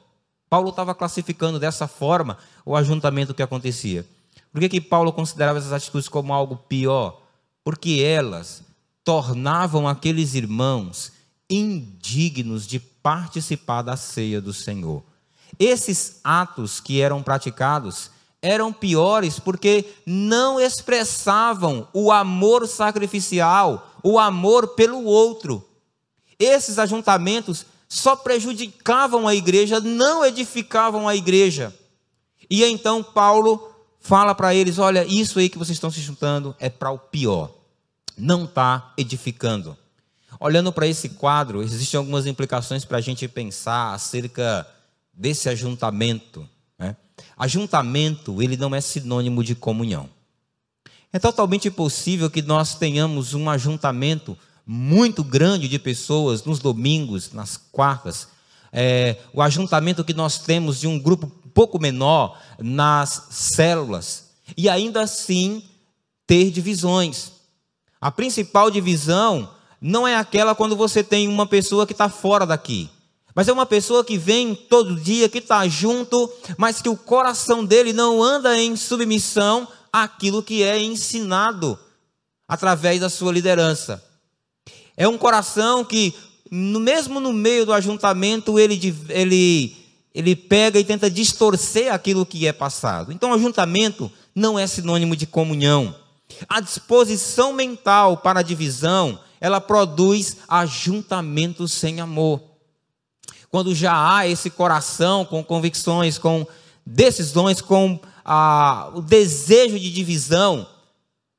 Paulo 0.50 0.70
estava 0.70 0.96
classificando 0.96 1.60
dessa 1.60 1.88
forma 1.88 2.40
o 2.66 2.76
ajuntamento 2.76 3.36
que 3.36 3.44
acontecia. 3.44 4.04
Por 4.52 4.60
que, 4.60 4.68
que 4.68 4.82
Paulo 4.82 5.14
considerava 5.14 5.60
essas 5.60 5.72
atitudes 5.72 6.10
como 6.10 6.34
algo 6.34 6.56
pior? 6.58 7.22
Porque 7.64 8.02
elas 8.04 8.64
tornavam 9.04 9.88
aqueles 9.88 10.34
irmãos 10.34 11.12
indignos 11.48 12.66
de 12.66 12.80
participar 12.80 13.84
da 13.84 13.96
ceia 13.96 14.42
do 14.42 14.52
Senhor. 14.52 15.04
Esses 15.60 16.20
atos 16.24 16.80
que 16.80 17.00
eram 17.00 17.22
praticados 17.22 18.10
eram 18.42 18.74
piores 18.74 19.38
porque 19.38 19.86
não 20.06 20.60
expressavam 20.60 21.88
o 21.94 22.12
amor 22.12 22.68
sacrificial, 22.68 23.92
o 24.02 24.18
amor 24.18 24.70
pelo 24.70 25.04
outro. 25.04 25.64
Esses 26.40 26.80
ajuntamentos 26.80 27.66
só 27.90 28.16
prejudicavam 28.16 29.28
a 29.28 29.34
igreja, 29.34 29.80
não 29.80 30.24
edificavam 30.24 31.08
a 31.08 31.16
igreja. 31.16 31.74
E 32.48 32.64
então 32.64 33.04
Paulo 33.04 33.74
fala 34.00 34.36
para 34.36 34.54
eles: 34.54 34.78
olha, 34.78 35.04
isso 35.06 35.40
aí 35.40 35.50
que 35.50 35.58
vocês 35.58 35.76
estão 35.76 35.90
se 35.90 36.00
juntando 36.00 36.56
é 36.60 36.70
para 36.70 36.92
o 36.92 37.00
pior, 37.00 37.52
não 38.16 38.46
está 38.46 38.94
edificando. 38.96 39.76
Olhando 40.40 40.72
para 40.72 40.88
esse 40.88 41.10
quadro, 41.10 41.62
existem 41.62 41.98
algumas 41.98 42.26
implicações 42.26 42.86
para 42.86 43.00
a 43.00 43.02
gente 43.02 43.28
pensar 43.28 43.94
acerca 43.94 44.66
desse 45.12 45.50
ajuntamento. 45.50 46.48
Né? 46.78 46.96
Ajuntamento, 47.36 48.42
ele 48.42 48.56
não 48.56 48.74
é 48.74 48.80
sinônimo 48.80 49.44
de 49.44 49.56
comunhão. 49.56 50.10
É 51.12 51.18
totalmente 51.18 51.70
possível 51.72 52.30
que 52.30 52.42
nós 52.42 52.76
tenhamos 52.76 53.34
um 53.34 53.50
ajuntamento 53.50 54.38
muito 54.72 55.24
grande 55.24 55.68
de 55.68 55.80
pessoas 55.80 56.44
nos 56.44 56.60
domingos, 56.60 57.34
nas 57.34 57.58
quartas. 57.58 58.28
É, 58.72 59.18
o 59.34 59.42
ajuntamento 59.42 60.04
que 60.04 60.14
nós 60.14 60.38
temos 60.38 60.80
de 60.80 60.86
um 60.86 61.00
grupo 61.00 61.26
pouco 61.56 61.80
menor 61.80 62.40
nas 62.60 63.30
células 63.32 64.30
e 64.56 64.70
ainda 64.70 65.02
assim 65.02 65.64
ter 66.28 66.52
divisões. 66.52 67.32
A 68.00 68.12
principal 68.12 68.70
divisão 68.70 69.50
não 69.82 70.08
é 70.08 70.16
aquela 70.16 70.54
quando 70.54 70.76
você 70.76 71.04
tem 71.04 71.28
uma 71.28 71.48
pessoa 71.48 71.88
que 71.88 71.94
está 71.94 72.08
fora 72.08 72.46
daqui, 72.46 72.92
mas 73.34 73.48
é 73.48 73.52
uma 73.52 73.66
pessoa 73.66 74.06
que 74.06 74.20
vem 74.20 74.54
todo 74.54 75.02
dia, 75.02 75.28
que 75.28 75.40
está 75.40 75.68
junto, 75.68 76.32
mas 76.60 76.80
que 76.80 76.90
o 76.90 76.96
coração 76.96 77.66
dele 77.66 77.92
não 77.92 78.22
anda 78.22 78.56
em 78.56 78.76
submissão 78.76 79.68
àquilo 79.92 80.44
que 80.44 80.62
é 80.62 80.80
ensinado 80.80 81.76
através 82.48 83.00
da 83.00 83.10
sua 83.10 83.32
liderança. 83.32 84.08
É 85.00 85.08
um 85.08 85.18
coração 85.18 85.86
que, 85.86 86.14
mesmo 86.52 87.22
no 87.22 87.32
meio 87.32 87.66
do 87.66 87.72
ajuntamento, 87.72 88.60
ele, 88.60 88.94
ele 89.08 89.76
ele 90.14 90.36
pega 90.36 90.78
e 90.78 90.84
tenta 90.84 91.10
distorcer 91.10 91.94
aquilo 91.94 92.26
que 92.26 92.46
é 92.46 92.52
passado. 92.52 93.14
Então, 93.14 93.32
ajuntamento 93.32 94.12
não 94.36 94.60
é 94.60 94.68
sinônimo 94.68 95.16
de 95.16 95.26
comunhão. 95.26 95.96
A 96.50 96.60
disposição 96.60 97.54
mental 97.54 98.18
para 98.18 98.42
a 98.42 98.44
divisão, 98.44 99.18
ela 99.40 99.62
produz 99.62 100.38
ajuntamento 100.50 101.66
sem 101.66 102.02
amor. 102.02 102.42
Quando 103.50 103.74
já 103.74 104.18
há 104.18 104.28
esse 104.28 104.50
coração 104.50 105.24
com 105.24 105.42
convicções, 105.42 106.18
com 106.18 106.46
decisões, 106.86 107.62
com 107.62 107.98
ah, 108.26 108.92
o 108.94 109.02
desejo 109.02 109.80
de 109.80 109.90
divisão, 109.90 110.68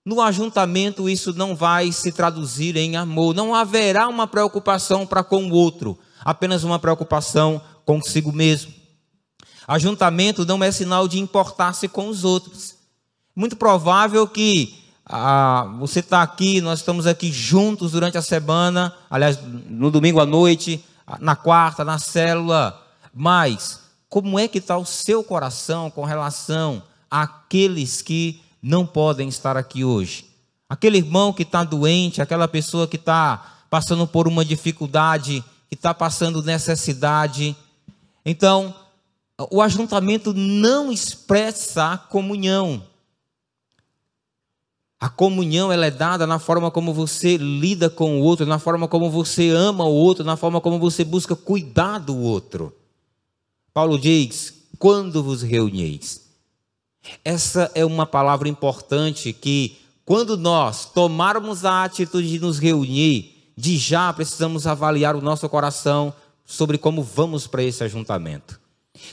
no 0.04 0.20
ajuntamento 0.20 1.08
isso 1.08 1.32
não 1.34 1.54
vai 1.54 1.92
se 1.92 2.10
traduzir 2.10 2.76
em 2.76 2.96
amor. 2.96 3.34
Não 3.34 3.54
haverá 3.54 4.08
uma 4.08 4.26
preocupação 4.26 5.06
para 5.06 5.22
com 5.22 5.44
o 5.44 5.52
outro, 5.52 5.98
apenas 6.24 6.64
uma 6.64 6.78
preocupação 6.78 7.60
consigo 7.84 8.32
mesmo. 8.32 8.72
Ajuntamento 9.68 10.44
não 10.44 10.62
é 10.64 10.72
sinal 10.72 11.06
de 11.06 11.20
importar-se 11.20 11.86
com 11.86 12.08
os 12.08 12.24
outros. 12.24 12.74
Muito 13.36 13.56
provável 13.56 14.26
que 14.26 14.80
ah, 15.06 15.68
você 15.78 16.00
está 16.00 16.22
aqui, 16.22 16.60
nós 16.60 16.80
estamos 16.80 17.06
aqui 17.06 17.30
juntos 17.30 17.92
durante 17.92 18.16
a 18.16 18.22
semana, 18.22 18.94
aliás, 19.08 19.38
no 19.68 19.90
domingo 19.90 20.20
à 20.20 20.26
noite, 20.26 20.84
na 21.20 21.36
quarta, 21.36 21.84
na 21.84 21.98
célula, 21.98 22.80
mas 23.14 23.80
como 24.08 24.38
é 24.38 24.48
que 24.48 24.58
está 24.58 24.76
o 24.76 24.84
seu 24.84 25.22
coração 25.22 25.90
com 25.90 26.04
relação 26.04 26.82
àqueles 27.10 28.02
que 28.02 28.40
não 28.62 28.86
podem 28.86 29.28
estar 29.28 29.56
aqui 29.56 29.84
hoje? 29.84 30.26
Aquele 30.68 30.98
irmão 30.98 31.32
que 31.32 31.42
está 31.42 31.64
doente, 31.64 32.22
aquela 32.22 32.46
pessoa 32.46 32.86
que 32.86 32.96
está 32.96 33.58
passando 33.68 34.06
por 34.06 34.28
uma 34.28 34.44
dificuldade, 34.44 35.44
que 35.68 35.74
está 35.74 35.92
passando 35.92 36.42
necessidade, 36.42 37.56
então, 38.24 38.74
o 39.50 39.62
ajuntamento 39.62 40.32
não 40.34 40.92
expressa 40.92 41.92
a 41.92 41.98
comunhão. 41.98 42.82
A 44.98 45.08
comunhão 45.08 45.72
ela 45.72 45.86
é 45.86 45.90
dada 45.90 46.26
na 46.26 46.38
forma 46.38 46.70
como 46.70 46.92
você 46.92 47.38
lida 47.38 47.88
com 47.88 48.20
o 48.20 48.22
outro, 48.22 48.44
na 48.44 48.58
forma 48.58 48.86
como 48.86 49.10
você 49.10 49.48
ama 49.48 49.84
o 49.84 49.94
outro, 49.94 50.24
na 50.24 50.36
forma 50.36 50.60
como 50.60 50.78
você 50.78 51.04
busca 51.04 51.34
cuidar 51.34 51.98
do 51.98 52.16
outro. 52.18 52.76
Paulo 53.72 53.98
diz: 53.98 54.52
quando 54.78 55.22
vos 55.22 55.42
reunieis. 55.42 56.29
Essa 57.24 57.70
é 57.74 57.84
uma 57.84 58.06
palavra 58.06 58.48
importante 58.48 59.32
que, 59.32 59.78
quando 60.04 60.36
nós 60.36 60.86
tomarmos 60.86 61.64
a 61.64 61.84
atitude 61.84 62.28
de 62.28 62.38
nos 62.38 62.58
reunir, 62.58 63.52
de 63.56 63.76
já 63.76 64.12
precisamos 64.12 64.66
avaliar 64.66 65.14
o 65.14 65.20
nosso 65.20 65.48
coração, 65.48 66.14
sobre 66.50 66.78
como 66.78 67.02
vamos 67.02 67.46
para 67.46 67.62
esse 67.62 67.84
ajuntamento. 67.84 68.60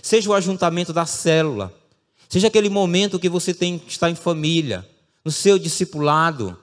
Seja 0.01 0.29
o 0.29 0.33
ajuntamento 0.33 0.91
da 0.91 1.05
célula, 1.05 1.71
seja 2.27 2.47
aquele 2.47 2.67
momento 2.67 3.19
que 3.19 3.29
você 3.29 3.53
tem 3.53 3.77
que 3.77 3.91
estar 3.91 4.09
em 4.09 4.15
família, 4.15 4.87
no 5.23 5.31
seu 5.31 5.59
discipulado, 5.59 6.57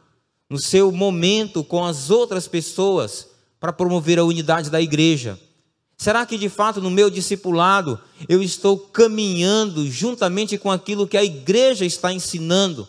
no 0.50 0.58
seu 0.58 0.90
momento 0.90 1.62
com 1.62 1.84
as 1.84 2.10
outras 2.10 2.48
pessoas 2.48 3.28
para 3.60 3.72
promover 3.72 4.18
a 4.18 4.24
unidade 4.24 4.68
da 4.68 4.80
igreja. 4.80 5.38
Será 5.96 6.26
que 6.26 6.36
de 6.36 6.48
fato 6.48 6.80
no 6.80 6.90
meu 6.90 7.08
discipulado 7.08 7.98
eu 8.28 8.42
estou 8.42 8.78
caminhando 8.78 9.88
juntamente 9.90 10.58
com 10.58 10.70
aquilo 10.70 11.06
que 11.06 11.16
a 11.16 11.24
igreja 11.24 11.84
está 11.84 12.12
ensinando? 12.12 12.86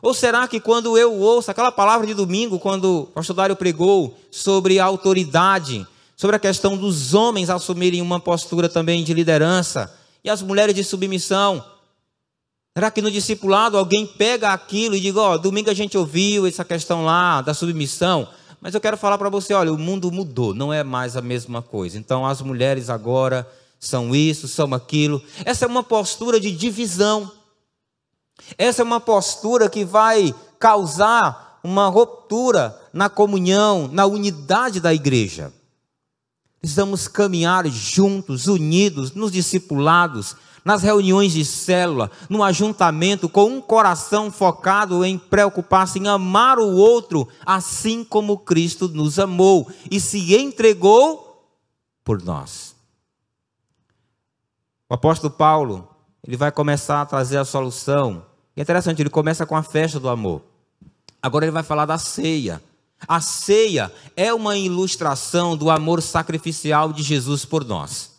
Ou 0.00 0.12
será 0.12 0.46
que 0.46 0.60
quando 0.60 0.98
eu 0.98 1.14
ouço 1.14 1.50
aquela 1.50 1.72
palavra 1.72 2.06
de 2.06 2.12
domingo, 2.12 2.58
quando 2.58 3.02
o 3.02 3.06
pastor 3.06 3.34
Dário 3.34 3.56
pregou 3.56 4.18
sobre 4.30 4.78
a 4.78 4.84
autoridade, 4.84 5.86
sobre 6.14 6.36
a 6.36 6.38
questão 6.38 6.76
dos 6.76 7.14
homens 7.14 7.50
assumirem 7.50 8.02
uma 8.02 8.20
postura 8.20 8.68
também 8.68 9.02
de 9.02 9.14
liderança 9.14 9.92
e 10.22 10.28
as 10.28 10.42
mulheres 10.42 10.74
de 10.74 10.84
submissão. 10.84 11.64
Será 12.76 12.90
que 12.90 13.00
no 13.00 13.10
discipulado 13.10 13.78
alguém 13.78 14.06
pega 14.06 14.52
aquilo 14.52 14.94
e 14.94 15.00
diz: 15.00 15.16
Ó, 15.16 15.34
oh, 15.34 15.38
domingo 15.38 15.70
a 15.70 15.74
gente 15.74 15.96
ouviu 15.96 16.46
essa 16.46 16.64
questão 16.64 17.04
lá 17.04 17.40
da 17.40 17.54
submissão, 17.54 18.28
mas 18.64 18.74
eu 18.74 18.80
quero 18.80 18.96
falar 18.96 19.18
para 19.18 19.28
você: 19.28 19.52
olha, 19.52 19.70
o 19.70 19.78
mundo 19.78 20.10
mudou, 20.10 20.54
não 20.54 20.72
é 20.72 20.82
mais 20.82 21.18
a 21.18 21.20
mesma 21.20 21.60
coisa. 21.60 21.98
Então 21.98 22.24
as 22.24 22.40
mulheres 22.40 22.88
agora 22.88 23.46
são 23.78 24.16
isso, 24.16 24.48
são 24.48 24.72
aquilo. 24.72 25.22
Essa 25.44 25.66
é 25.66 25.68
uma 25.68 25.82
postura 25.82 26.40
de 26.40 26.50
divisão. 26.50 27.30
Essa 28.56 28.80
é 28.80 28.84
uma 28.84 29.00
postura 29.00 29.68
que 29.68 29.84
vai 29.84 30.34
causar 30.58 31.60
uma 31.62 31.88
ruptura 31.88 32.74
na 32.90 33.10
comunhão, 33.10 33.86
na 33.92 34.06
unidade 34.06 34.80
da 34.80 34.94
igreja. 34.94 35.52
Precisamos 36.58 37.06
caminhar 37.06 37.66
juntos, 37.66 38.46
unidos, 38.46 39.12
nos 39.12 39.30
discipulados, 39.30 40.36
nas 40.64 40.82
reuniões 40.82 41.32
de 41.32 41.44
célula, 41.44 42.10
no 42.28 42.42
ajuntamento, 42.42 43.28
com 43.28 43.44
um 43.44 43.60
coração 43.60 44.30
focado 44.32 45.04
em 45.04 45.18
preocupar-se 45.18 45.98
em 45.98 46.08
amar 46.08 46.58
o 46.58 46.74
outro, 46.74 47.28
assim 47.44 48.02
como 48.02 48.38
Cristo 48.38 48.88
nos 48.88 49.18
amou 49.18 49.70
e 49.90 50.00
se 50.00 50.34
entregou 50.34 51.52
por 52.02 52.22
nós. 52.22 52.74
O 54.88 54.94
apóstolo 54.94 55.32
Paulo, 55.32 55.88
ele 56.26 56.36
vai 56.36 56.50
começar 56.50 57.02
a 57.02 57.06
trazer 57.06 57.36
a 57.36 57.44
solução. 57.44 58.24
É 58.56 58.62
interessante, 58.62 59.02
ele 59.02 59.10
começa 59.10 59.44
com 59.44 59.56
a 59.56 59.62
festa 59.62 60.00
do 60.00 60.08
amor. 60.08 60.42
Agora 61.20 61.44
ele 61.44 61.52
vai 61.52 61.62
falar 61.62 61.84
da 61.84 61.98
ceia. 61.98 62.62
A 63.06 63.20
ceia 63.20 63.92
é 64.16 64.32
uma 64.32 64.56
ilustração 64.56 65.56
do 65.56 65.70
amor 65.70 66.00
sacrificial 66.00 66.92
de 66.92 67.02
Jesus 67.02 67.44
por 67.44 67.64
nós. 67.64 68.13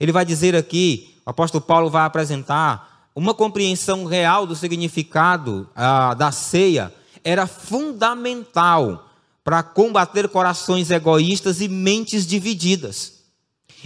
Ele 0.00 0.12
vai 0.12 0.24
dizer 0.24 0.54
aqui, 0.54 1.14
o 1.26 1.30
apóstolo 1.30 1.62
Paulo 1.62 1.90
vai 1.90 2.04
apresentar 2.04 3.10
uma 3.14 3.34
compreensão 3.34 4.04
real 4.04 4.46
do 4.46 4.54
significado 4.54 5.68
ah, 5.74 6.14
da 6.14 6.30
ceia, 6.30 6.94
era 7.24 7.46
fundamental 7.46 9.08
para 9.42 9.62
combater 9.62 10.28
corações 10.28 10.90
egoístas 10.90 11.60
e 11.60 11.68
mentes 11.68 12.26
divididas. 12.26 13.18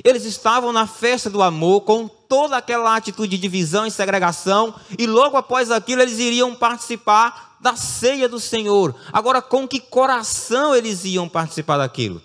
Eles 0.04 0.24
estavam 0.24 0.72
na 0.72 0.86
festa 0.86 1.30
do 1.30 1.42
amor 1.42 1.82
com 1.82 2.08
toda 2.08 2.56
aquela 2.56 2.96
atitude 2.96 3.36
de 3.36 3.38
divisão 3.38 3.86
e 3.86 3.90
segregação, 3.90 4.74
e 4.98 5.06
logo 5.06 5.36
após 5.36 5.70
aquilo 5.70 6.02
eles 6.02 6.18
iriam 6.18 6.54
participar 6.54 7.56
da 7.60 7.76
ceia 7.76 8.28
do 8.28 8.40
Senhor. 8.40 8.94
Agora, 9.12 9.40
com 9.40 9.68
que 9.68 9.78
coração 9.80 10.74
eles 10.74 11.04
iam 11.04 11.28
participar 11.28 11.78
daquilo? 11.78 12.20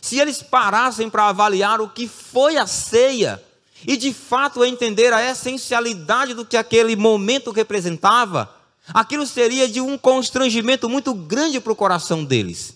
Se 0.00 0.18
eles 0.18 0.42
parassem 0.42 1.10
para 1.10 1.28
avaliar 1.28 1.80
o 1.80 1.88
que 1.88 2.06
foi 2.06 2.56
a 2.56 2.66
ceia 2.66 3.42
e 3.86 3.96
de 3.96 4.12
fato 4.12 4.64
entender 4.64 5.12
a 5.12 5.30
essencialidade 5.30 6.34
do 6.34 6.44
que 6.44 6.56
aquele 6.56 6.96
momento 6.96 7.50
representava, 7.50 8.54
aquilo 8.92 9.26
seria 9.26 9.68
de 9.68 9.80
um 9.80 9.96
constrangimento 9.96 10.88
muito 10.88 11.14
grande 11.14 11.60
para 11.60 11.72
o 11.72 11.76
coração 11.76 12.24
deles. 12.24 12.74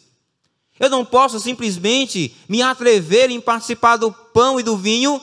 Eu 0.79 0.91
não 0.91 1.05
posso 1.05 1.39
simplesmente 1.39 2.35
me 2.49 2.61
atrever 2.63 3.31
em 3.31 3.41
participar 3.41 3.97
do 3.97 4.13
pão 4.13 4.59
e 4.59 4.63
do 4.63 4.77
vinho, 4.77 5.21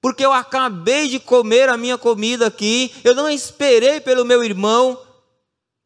porque 0.00 0.24
eu 0.24 0.32
acabei 0.32 1.08
de 1.08 1.18
comer 1.18 1.68
a 1.68 1.76
minha 1.76 1.98
comida 1.98 2.46
aqui, 2.46 2.92
eu 3.04 3.14
não 3.14 3.28
esperei 3.28 4.00
pelo 4.00 4.24
meu 4.24 4.42
irmão, 4.42 4.98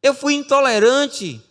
eu 0.01 0.13
fui 0.13 0.35
intolerante, 0.35 1.41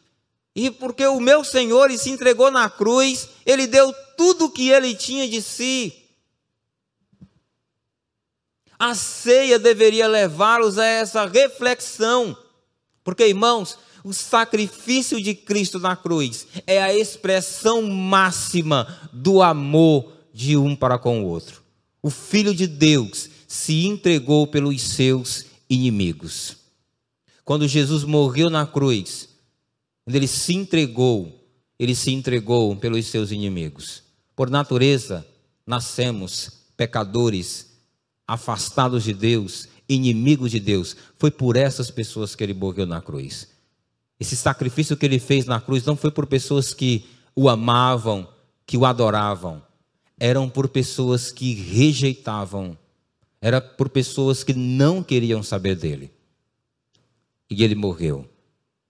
e 0.63 0.71
porque 0.71 1.07
o 1.07 1.19
meu 1.19 1.43
Senhor 1.43 1.91
se 1.93 2.11
entregou 2.11 2.51
na 2.51 2.69
cruz, 2.69 3.31
ele 3.47 3.67
deu 3.67 3.95
tudo 4.15 4.45
o 4.45 4.51
que 4.51 4.69
ele 4.69 4.95
tinha 4.95 5.27
de 5.27 5.41
si. 5.41 5.91
A 8.79 8.95
ceia 8.95 9.59
deveria 9.59 10.07
levá-los 10.07 10.77
a 10.77 10.85
essa 10.85 11.25
reflexão, 11.25 12.37
porque 13.03 13.27
irmãos, 13.27 13.79
o 14.05 14.13
sacrifício 14.13 15.19
de 15.19 15.35
Cristo 15.35 15.79
na 15.79 15.97
cruz 15.97 16.47
é 16.67 16.83
a 16.83 16.95
expressão 16.95 17.81
máxima 17.81 19.09
do 19.15 19.41
amor 19.41 20.13
de 20.31 20.59
um 20.59 20.77
para 20.77 20.99
com 20.99 21.23
o 21.23 21.27
outro. 21.27 21.63
O 22.03 22.11
Filho 22.11 22.55
de 22.55 22.67
Deus 22.67 23.31
se 23.49 23.87
entregou 23.87 24.47
pelos 24.47 24.83
seus 24.83 25.47
inimigos. 25.71 26.59
Quando 27.47 27.67
Jesus 27.67 28.05
morreu 28.05 28.51
na 28.51 28.67
cruz, 28.67 29.30
quando 30.11 30.17
ele 30.17 30.27
se 30.27 30.55
entregou, 30.55 31.49
ele 31.79 31.95
se 31.95 32.11
entregou 32.11 32.75
pelos 32.75 33.07
seus 33.07 33.31
inimigos. 33.31 34.03
Por 34.35 34.51
natureza, 34.51 35.25
nascemos 35.65 36.51
pecadores, 36.77 37.79
afastados 38.27 39.05
de 39.05 39.15
Deus, 39.15 39.69
inimigos 39.89 40.51
de 40.51 40.59
Deus. 40.59 40.97
Foi 41.17 41.31
por 41.31 41.55
essas 41.55 41.93
pessoas 41.93 42.35
que 42.35 42.43
ele 42.43 42.53
morreu 42.53 42.87
na 42.87 43.01
cruz. 43.01 43.51
Esse 44.19 44.35
sacrifício 44.35 44.97
que 44.97 45.07
ele 45.07 45.21
fez 45.21 45.47
na 45.47 45.61
cruz 45.61 45.85
não 45.85 45.95
foi 45.95 46.11
por 46.11 46.27
pessoas 46.27 46.75
que 46.75 47.07
o 47.37 47.49
amavam, 47.49 48.29
que 48.67 48.77
o 48.77 48.85
adoravam. 48.85 49.63
Eram 50.19 50.51
por 50.51 50.67
pessoas 50.69 51.31
que 51.31 51.55
rejeitavam. 51.55 52.77
Era 53.41 53.61
por 53.61 53.89
pessoas 53.89 54.43
que 54.43 54.55
não 54.55 55.05
queriam 55.05 55.41
saber 55.41 55.77
dele. 55.77 56.11
E 57.49 57.63
ele 57.63 57.77
morreu. 57.77 58.29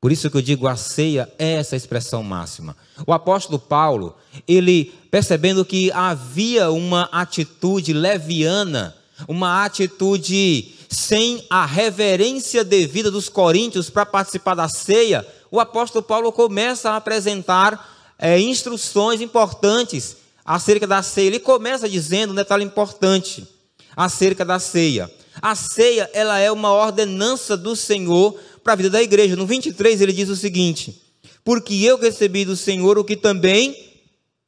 Por 0.01 0.11
isso 0.11 0.31
que 0.31 0.37
eu 0.37 0.43
digo, 0.43 0.67
a 0.67 0.77
ceia 0.77 1.31
é 1.39 1.55
essa 1.55 1.77
expressão 1.77 2.23
máxima. 2.23 2.75
O 3.07 3.13
apóstolo 3.13 3.59
Paulo, 3.59 4.17
ele 4.49 4.95
percebendo 5.11 5.63
que 5.65 5.93
havia 5.93 6.71
uma 6.71 7.03
atitude 7.13 7.93
leviana, 7.93 8.97
uma 9.29 9.63
atitude 9.65 10.75
sem 10.89 11.45
a 11.51 11.67
reverência 11.67 12.65
devida 12.65 13.11
dos 13.11 13.29
coríntios 13.29 13.91
para 13.91 14.07
participar 14.07 14.55
da 14.55 14.69
ceia, 14.69 15.27
o 15.51 15.61
apóstolo 15.61 16.03
Paulo 16.03 16.33
começa 16.33 16.91
a 16.91 16.97
apresentar 16.97 18.15
é, 18.19 18.41
instruções 18.41 19.21
importantes 19.21 20.17
acerca 20.45 20.87
da 20.87 21.03
ceia. 21.03 21.27
Ele 21.27 21.41
começa 21.41 21.87
dizendo 21.87 22.33
um 22.33 22.37
detalhe 22.37 22.65
importante 22.65 23.47
acerca 23.95 24.47
da 24.47 24.59
ceia. 24.59 25.11
A 25.43 25.55
ceia, 25.55 26.11
ela 26.13 26.39
é 26.39 26.51
uma 26.51 26.73
ordenança 26.73 27.57
do 27.57 27.77
Senhor 27.77 28.39
para 28.63 28.75
a 28.75 28.77
vida 28.77 28.91
da 28.91 29.03
igreja. 29.03 29.37
No 29.37 29.47
23 29.47 30.01
ele 30.01 30.13
diz 30.13 30.29
o 30.29 30.37
seguinte: 30.37 31.01
Porque 31.45 31.75
eu 31.75 31.99
recebi 31.99 32.45
do 32.45 32.57
Senhor 32.57 32.99
o 32.99 33.05
que 33.05 33.17
também 33.17 33.77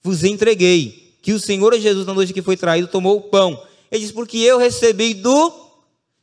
vos 0.02 0.24
entreguei, 0.24 1.16
que 1.22 1.32
o 1.32 1.40
Senhor 1.40 1.78
Jesus 1.78 2.06
na 2.06 2.14
noite 2.14 2.32
que 2.32 2.42
foi 2.42 2.56
traído 2.56 2.88
tomou 2.88 3.16
o 3.16 3.22
pão. 3.22 3.60
Ele 3.90 4.02
diz: 4.02 4.12
Porque 4.12 4.38
eu 4.38 4.58
recebi 4.58 5.14
do 5.14 5.52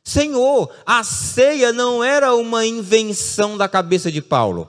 Senhor, 0.04 0.70
a 0.84 1.04
ceia 1.04 1.72
não 1.72 2.02
era 2.02 2.34
uma 2.34 2.66
invenção 2.66 3.56
da 3.56 3.68
cabeça 3.68 4.10
de 4.10 4.20
Paulo. 4.20 4.68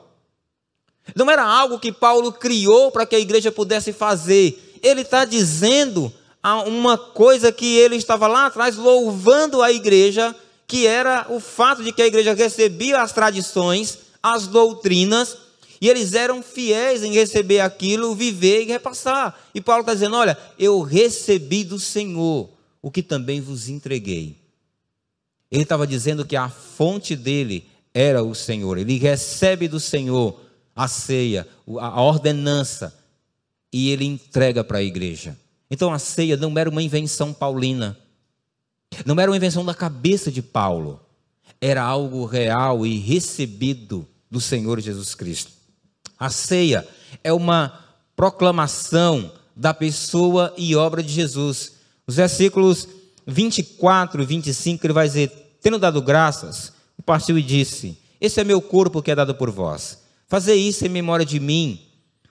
Não 1.15 1.29
era 1.29 1.43
algo 1.43 1.79
que 1.79 1.91
Paulo 1.91 2.31
criou 2.31 2.91
para 2.91 3.05
que 3.05 3.15
a 3.15 3.19
igreja 3.19 3.51
pudesse 3.51 3.91
fazer. 3.91 4.77
Ele 4.83 5.01
está 5.01 5.25
dizendo 5.25 6.11
uma 6.65 6.97
coisa 6.97 7.51
que 7.51 7.77
ele 7.77 7.95
estava 7.95 8.27
lá 8.27 8.47
atrás 8.47 8.75
louvando 8.75 9.61
a 9.61 9.71
igreja, 9.71 10.35
que 10.71 10.87
era 10.87 11.25
o 11.29 11.41
fato 11.41 11.83
de 11.83 11.91
que 11.91 12.01
a 12.01 12.07
igreja 12.07 12.33
recebia 12.33 13.01
as 13.01 13.11
tradições, 13.11 13.97
as 14.23 14.47
doutrinas, 14.47 15.37
e 15.81 15.89
eles 15.89 16.13
eram 16.13 16.41
fiéis 16.41 17.03
em 17.03 17.11
receber 17.11 17.59
aquilo, 17.59 18.15
viver 18.15 18.61
e 18.61 18.67
repassar. 18.67 19.37
E 19.53 19.59
Paulo 19.59 19.81
está 19.81 19.93
dizendo: 19.93 20.15
Olha, 20.15 20.37
eu 20.57 20.81
recebi 20.81 21.65
do 21.65 21.77
Senhor 21.77 22.49
o 22.81 22.89
que 22.89 23.03
também 23.03 23.41
vos 23.41 23.67
entreguei. 23.67 24.37
Ele 25.51 25.63
estava 25.63 25.85
dizendo 25.85 26.25
que 26.25 26.37
a 26.37 26.47
fonte 26.47 27.17
dele 27.17 27.67
era 27.93 28.23
o 28.23 28.33
Senhor. 28.33 28.77
Ele 28.77 28.97
recebe 28.97 29.67
do 29.67 29.77
Senhor 29.79 30.39
a 30.73 30.87
ceia, 30.87 31.45
a 31.81 32.01
ordenança, 32.01 32.97
e 33.73 33.89
ele 33.89 34.05
entrega 34.05 34.63
para 34.63 34.77
a 34.77 34.83
igreja. 34.83 35.37
Então 35.69 35.91
a 35.91 35.99
ceia 35.99 36.37
não 36.37 36.57
era 36.57 36.69
uma 36.69 36.81
invenção 36.81 37.33
paulina, 37.33 37.97
não 39.05 39.19
era 39.19 39.31
uma 39.31 39.37
invenção 39.37 39.63
da 39.65 39.73
cabeça 39.73 40.31
de 40.31 40.41
Paulo, 40.41 40.99
era 41.59 41.83
algo 41.83 42.25
real 42.25 42.85
e 42.85 42.97
recebido 42.97 44.07
do 44.29 44.41
Senhor 44.41 44.79
Jesus 44.79 45.15
Cristo. 45.15 45.51
A 46.17 46.29
ceia 46.29 46.87
é 47.23 47.33
uma 47.33 47.79
proclamação 48.15 49.31
da 49.55 49.73
pessoa 49.73 50.53
e 50.57 50.75
obra 50.75 51.03
de 51.03 51.11
Jesus. 51.11 51.73
Os 52.07 52.15
versículos 52.15 52.87
24 53.27 54.21
e 54.21 54.25
25, 54.25 54.85
ele 54.85 54.93
vai 54.93 55.07
dizer: 55.07 55.31
Tendo 55.61 55.77
dado 55.79 56.01
graças, 56.01 56.73
partiu 57.05 57.37
e 57.37 57.43
disse: 57.43 57.97
Esse 58.19 58.39
é 58.39 58.43
meu 58.43 58.61
corpo 58.61 59.01
que 59.01 59.11
é 59.11 59.15
dado 59.15 59.35
por 59.35 59.49
vós. 59.51 59.99
Fazei 60.27 60.57
isso 60.57 60.85
em 60.85 60.89
memória 60.89 61.25
de 61.25 61.39
mim. 61.39 61.79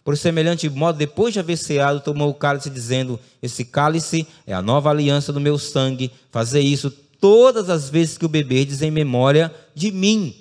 Por 0.04 0.16
semelhante 0.16 0.68
modo, 0.68 0.98
depois 0.98 1.32
de 1.32 1.40
haver 1.40 1.56
ceado, 1.56 2.00
tomou 2.00 2.30
o 2.30 2.34
cálice, 2.34 2.70
dizendo: 2.70 3.18
Esse 3.42 3.64
cálice 3.64 4.26
é 4.46 4.52
a 4.52 4.62
nova 4.62 4.90
aliança 4.90 5.32
do 5.32 5.40
meu 5.40 5.58
sangue. 5.58 6.10
Fazei 6.30 6.62
isso 6.62 6.90
todas 7.20 7.68
as 7.68 7.90
vezes 7.90 8.16
que 8.16 8.24
o 8.24 8.28
beberdes 8.28 8.82
em 8.82 8.90
memória 8.90 9.54
de 9.74 9.92
mim. 9.92 10.34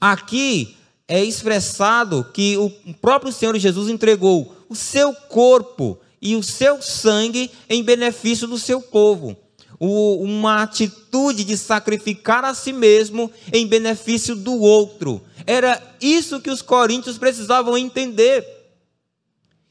Aqui 0.00 0.76
é 1.06 1.22
expressado 1.22 2.24
que 2.32 2.56
o 2.56 2.70
próprio 3.00 3.32
Senhor 3.32 3.56
Jesus 3.58 3.88
entregou 3.88 4.56
o 4.68 4.74
seu 4.74 5.12
corpo 5.14 5.98
e 6.20 6.36
o 6.36 6.42
seu 6.42 6.82
sangue 6.82 7.50
em 7.68 7.82
benefício 7.82 8.46
do 8.46 8.58
seu 8.58 8.80
povo 8.80 9.36
uma 9.80 10.62
atitude 10.62 11.42
de 11.42 11.56
sacrificar 11.56 12.44
a 12.44 12.52
si 12.52 12.70
mesmo 12.70 13.32
em 13.50 13.66
benefício 13.66 14.36
do 14.36 14.60
outro. 14.60 15.22
Era 15.46 15.82
isso 16.00 16.40
que 16.40 16.50
os 16.50 16.60
coríntios 16.60 17.16
precisavam 17.16 17.78
entender. 17.78 18.59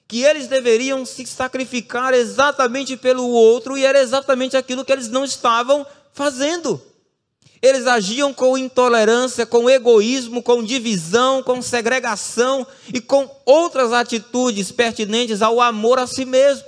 Que 0.10 0.24
eles 0.24 0.48
deveriam 0.48 1.06
se 1.06 1.26
sacrificar 1.26 2.14
exatamente 2.14 2.98
pelo 2.98 3.30
outro, 3.30 3.78
e 3.78 3.86
era 3.86 4.02
exatamente 4.02 4.58
aquilo 4.58 4.84
que 4.84 4.92
eles 4.92 5.08
não 5.08 5.24
estavam 5.24 5.86
fazendo. 6.12 6.82
Eles 7.62 7.88
agiam 7.88 8.34
com 8.34 8.58
intolerância, 8.58 9.46
com 9.46 9.70
egoísmo, 9.70 10.42
com 10.42 10.64
divisão, 10.64 11.44
com 11.44 11.62
segregação 11.62 12.66
e 12.94 13.00
com 13.00 13.30
outras 13.46 13.94
atitudes 13.94 14.72
pertinentes 14.72 15.42
ao 15.42 15.62
amor 15.62 16.00
a 16.00 16.08
si 16.08 16.26
mesmo. 16.26 16.66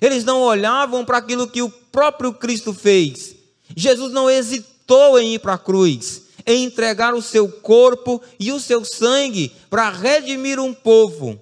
Eles 0.00 0.24
não 0.24 0.40
olhavam 0.40 1.04
para 1.04 1.18
aquilo 1.18 1.48
que 1.48 1.60
o 1.60 1.68
próprio 1.68 2.32
Cristo 2.32 2.72
fez. 2.72 3.34
Jesus 3.76 4.12
não 4.12 4.30
hesitou 4.30 5.18
em 5.18 5.34
ir 5.34 5.40
para 5.40 5.54
a 5.54 5.58
cruz, 5.58 6.22
em 6.46 6.64
entregar 6.64 7.12
o 7.14 7.20
seu 7.20 7.48
corpo 7.50 8.22
e 8.40 8.50
o 8.50 8.60
seu 8.60 8.84
sangue 8.84 9.52
para 9.68 9.90
redimir 9.90 10.58
um 10.58 10.72
povo. 10.72 11.38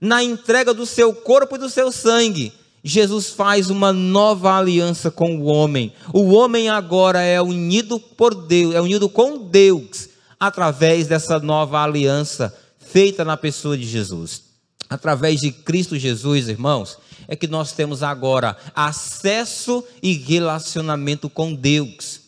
Na 0.00 0.22
entrega 0.22 0.72
do 0.72 0.86
seu 0.86 1.12
corpo 1.12 1.56
e 1.56 1.58
do 1.58 1.68
seu 1.68 1.92
sangue, 1.92 2.52
Jesus 2.82 3.28
faz 3.30 3.68
uma 3.68 3.92
nova 3.92 4.56
aliança 4.56 5.10
com 5.10 5.36
o 5.36 5.44
homem. 5.44 5.92
O 6.12 6.32
homem 6.32 6.68
agora 6.68 7.20
é 7.20 7.40
unido 7.40 8.00
por 8.00 8.34
Deus, 8.34 8.74
é 8.74 8.80
unido 8.80 9.08
com 9.08 9.36
Deus 9.36 10.08
através 10.38 11.06
dessa 11.06 11.38
nova 11.38 11.82
aliança 11.82 12.56
feita 12.78 13.24
na 13.24 13.36
pessoa 13.36 13.76
de 13.76 13.86
Jesus. 13.86 14.42
Através 14.88 15.40
de 15.40 15.52
Cristo 15.52 15.98
Jesus, 15.98 16.48
irmãos, 16.48 16.96
é 17.28 17.36
que 17.36 17.46
nós 17.46 17.72
temos 17.72 18.02
agora 18.02 18.56
acesso 18.74 19.84
e 20.02 20.14
relacionamento 20.14 21.28
com 21.28 21.54
Deus. 21.54 22.19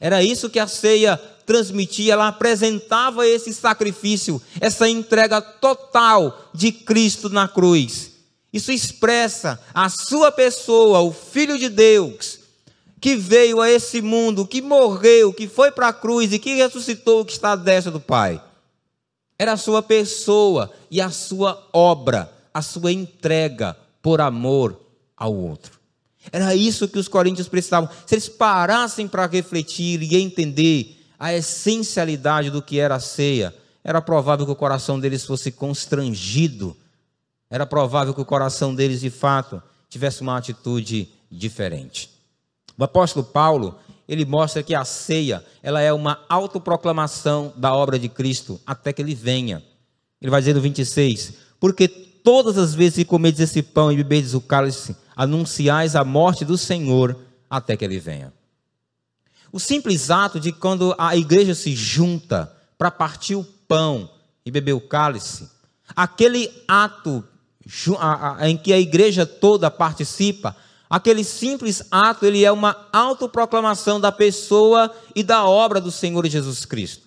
Era 0.00 0.22
isso 0.22 0.50
que 0.50 0.58
a 0.58 0.66
ceia 0.66 1.16
transmitia, 1.46 2.14
ela 2.14 2.28
apresentava 2.28 3.26
esse 3.26 3.52
sacrifício, 3.52 4.40
essa 4.60 4.88
entrega 4.88 5.40
total 5.40 6.50
de 6.54 6.72
Cristo 6.72 7.28
na 7.28 7.46
cruz. 7.46 8.12
Isso 8.52 8.70
expressa 8.70 9.60
a 9.74 9.88
sua 9.88 10.30
pessoa, 10.30 11.00
o 11.00 11.12
Filho 11.12 11.58
de 11.58 11.68
Deus, 11.68 12.38
que 13.00 13.16
veio 13.16 13.60
a 13.60 13.70
esse 13.70 14.00
mundo, 14.00 14.46
que 14.46 14.62
morreu, 14.62 15.32
que 15.32 15.48
foi 15.48 15.70
para 15.70 15.88
a 15.88 15.92
cruz 15.92 16.32
e 16.32 16.38
que 16.38 16.54
ressuscitou, 16.54 17.24
que 17.24 17.32
está 17.32 17.52
à 17.52 17.56
destra 17.56 17.90
do 17.90 18.00
Pai. 18.00 18.40
Era 19.38 19.52
a 19.52 19.56
sua 19.56 19.82
pessoa 19.82 20.70
e 20.90 21.00
a 21.00 21.10
sua 21.10 21.68
obra, 21.72 22.32
a 22.52 22.62
sua 22.62 22.92
entrega 22.92 23.76
por 24.00 24.20
amor 24.20 24.80
ao 25.16 25.34
outro. 25.34 25.73
Era 26.32 26.54
isso 26.54 26.88
que 26.88 26.98
os 26.98 27.08
coríntios 27.08 27.48
precisavam. 27.48 27.88
Se 28.06 28.14
eles 28.14 28.28
parassem 28.28 29.06
para 29.06 29.26
refletir 29.26 30.02
e 30.02 30.16
entender 30.16 31.00
a 31.18 31.32
essencialidade 31.32 32.50
do 32.50 32.62
que 32.62 32.78
era 32.78 32.96
a 32.96 33.00
ceia, 33.00 33.54
era 33.82 34.00
provável 34.00 34.46
que 34.46 34.52
o 34.52 34.56
coração 34.56 34.98
deles 34.98 35.24
fosse 35.24 35.52
constrangido. 35.52 36.76
Era 37.50 37.66
provável 37.66 38.14
que 38.14 38.20
o 38.20 38.24
coração 38.24 38.74
deles, 38.74 39.00
de 39.00 39.10
fato, 39.10 39.62
tivesse 39.88 40.22
uma 40.22 40.36
atitude 40.36 41.08
diferente. 41.30 42.10
O 42.76 42.82
apóstolo 42.82 43.24
Paulo, 43.24 43.78
ele 44.08 44.24
mostra 44.24 44.62
que 44.62 44.74
a 44.74 44.84
ceia, 44.84 45.44
ela 45.62 45.80
é 45.80 45.92
uma 45.92 46.20
autoproclamação 46.28 47.52
da 47.56 47.74
obra 47.74 47.98
de 47.98 48.08
Cristo 48.08 48.60
até 48.66 48.92
que 48.92 49.00
ele 49.00 49.14
venha. 49.14 49.62
Ele 50.20 50.30
vai 50.30 50.40
dizer 50.40 50.54
no 50.54 50.60
26: 50.60 51.34
"Porque 51.60 51.88
todas 52.24 52.58
as 52.58 52.74
vezes 52.74 52.96
que 52.96 53.04
comedes 53.04 53.38
esse 53.38 53.62
pão 53.62 53.92
e 53.92 53.96
bebedes 53.96 54.34
o 54.34 54.40
cálice, 54.40 54.96
anunciais 55.14 55.94
a 55.94 56.02
morte 56.02 56.44
do 56.44 56.58
Senhor 56.58 57.16
até 57.48 57.76
que 57.76 57.84
ele 57.84 58.00
venha." 58.00 58.32
O 59.52 59.60
simples 59.60 60.10
ato 60.10 60.40
de 60.40 60.50
quando 60.50 60.92
a 60.98 61.16
igreja 61.16 61.54
se 61.54 61.76
junta 61.76 62.52
para 62.76 62.90
partir 62.90 63.36
o 63.36 63.44
pão 63.44 64.10
e 64.44 64.50
beber 64.50 64.72
o 64.72 64.80
cálice, 64.80 65.48
aquele 65.94 66.50
ato 66.66 67.22
em 68.40 68.56
que 68.56 68.72
a 68.72 68.78
igreja 68.80 69.24
toda 69.24 69.70
participa, 69.70 70.56
aquele 70.90 71.22
simples 71.22 71.84
ato, 71.90 72.26
ele 72.26 72.44
é 72.44 72.50
uma 72.50 72.88
autoproclamação 72.92 74.00
da 74.00 74.10
pessoa 74.10 74.94
e 75.14 75.22
da 75.22 75.46
obra 75.46 75.80
do 75.80 75.90
Senhor 75.90 76.26
Jesus 76.26 76.64
Cristo. 76.64 77.06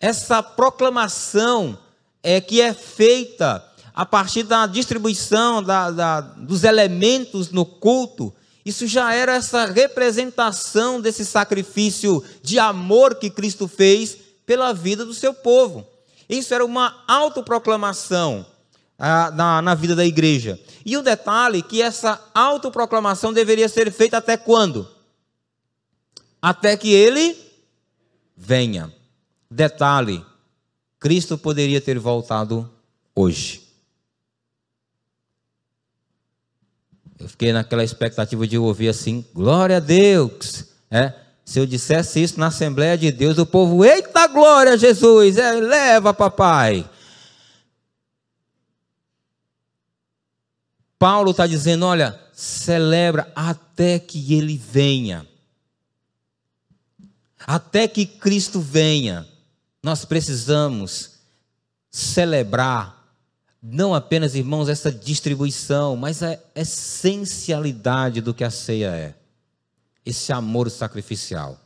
Essa 0.00 0.42
proclamação 0.42 1.78
é 2.22 2.40
que 2.40 2.60
é 2.60 2.74
feita 2.74 3.64
a 3.94 4.06
partir 4.06 4.44
da 4.44 4.66
distribuição 4.66 5.62
da, 5.62 5.90
da, 5.90 6.20
dos 6.20 6.64
elementos 6.64 7.50
no 7.50 7.64
culto 7.64 8.32
isso 8.64 8.86
já 8.86 9.12
era 9.12 9.34
essa 9.34 9.64
representação 9.66 11.00
desse 11.00 11.24
sacrifício 11.24 12.22
de 12.42 12.58
amor 12.58 13.14
que 13.14 13.30
Cristo 13.30 13.66
fez 13.66 14.18
pela 14.44 14.72
vida 14.72 15.04
do 15.04 15.14
seu 15.14 15.32
povo. 15.32 15.86
Isso 16.28 16.52
era 16.54 16.64
uma 16.64 17.02
autoproclamação 17.08 18.46
ah, 18.98 19.30
na, 19.30 19.62
na 19.62 19.74
vida 19.74 19.96
da 19.96 20.04
igreja. 20.04 20.60
E 20.84 20.96
o 20.96 21.02
detalhe 21.02 21.62
que 21.62 21.80
essa 21.80 22.22
autoproclamação 22.34 23.32
deveria 23.32 23.68
ser 23.68 23.90
feita 23.90 24.18
até 24.18 24.36
quando? 24.36 24.88
Até 26.40 26.76
que 26.76 26.92
ele 26.92 27.36
venha. 28.36 28.92
Detalhe: 29.50 30.24
Cristo 30.98 31.36
poderia 31.36 31.80
ter 31.80 31.98
voltado 31.98 32.70
hoje. 33.14 33.69
Eu 37.20 37.28
fiquei 37.28 37.52
naquela 37.52 37.84
expectativa 37.84 38.46
de 38.46 38.56
ouvir 38.56 38.88
assim, 38.88 39.24
glória 39.34 39.76
a 39.76 39.80
Deus. 39.80 40.64
É, 40.90 41.12
se 41.44 41.58
eu 41.58 41.66
dissesse 41.66 42.22
isso 42.22 42.40
na 42.40 42.46
Assembleia 42.46 42.96
de 42.96 43.12
Deus, 43.12 43.36
o 43.36 43.44
povo, 43.44 43.84
eita 43.84 44.26
glória, 44.26 44.78
Jesus, 44.78 45.36
é, 45.36 45.52
leva, 45.52 46.14
papai. 46.14 46.88
Paulo 50.98 51.32
está 51.32 51.46
dizendo: 51.46 51.84
olha, 51.84 52.18
celebra 52.32 53.30
até 53.34 53.98
que 53.98 54.34
ele 54.34 54.56
venha. 54.56 55.26
Até 57.46 57.86
que 57.86 58.06
Cristo 58.06 58.60
venha, 58.60 59.26
nós 59.82 60.04
precisamos 60.04 61.16
celebrar 61.90 62.99
não 63.62 63.94
apenas, 63.94 64.34
irmãos, 64.34 64.68
essa 64.68 64.90
distribuição, 64.90 65.94
mas 65.94 66.22
a 66.22 66.38
essencialidade 66.54 68.20
do 68.20 68.32
que 68.32 68.42
a 68.42 68.50
ceia 68.50 68.88
é. 68.94 69.14
Esse 70.04 70.32
amor 70.32 70.70
sacrificial. 70.70 71.60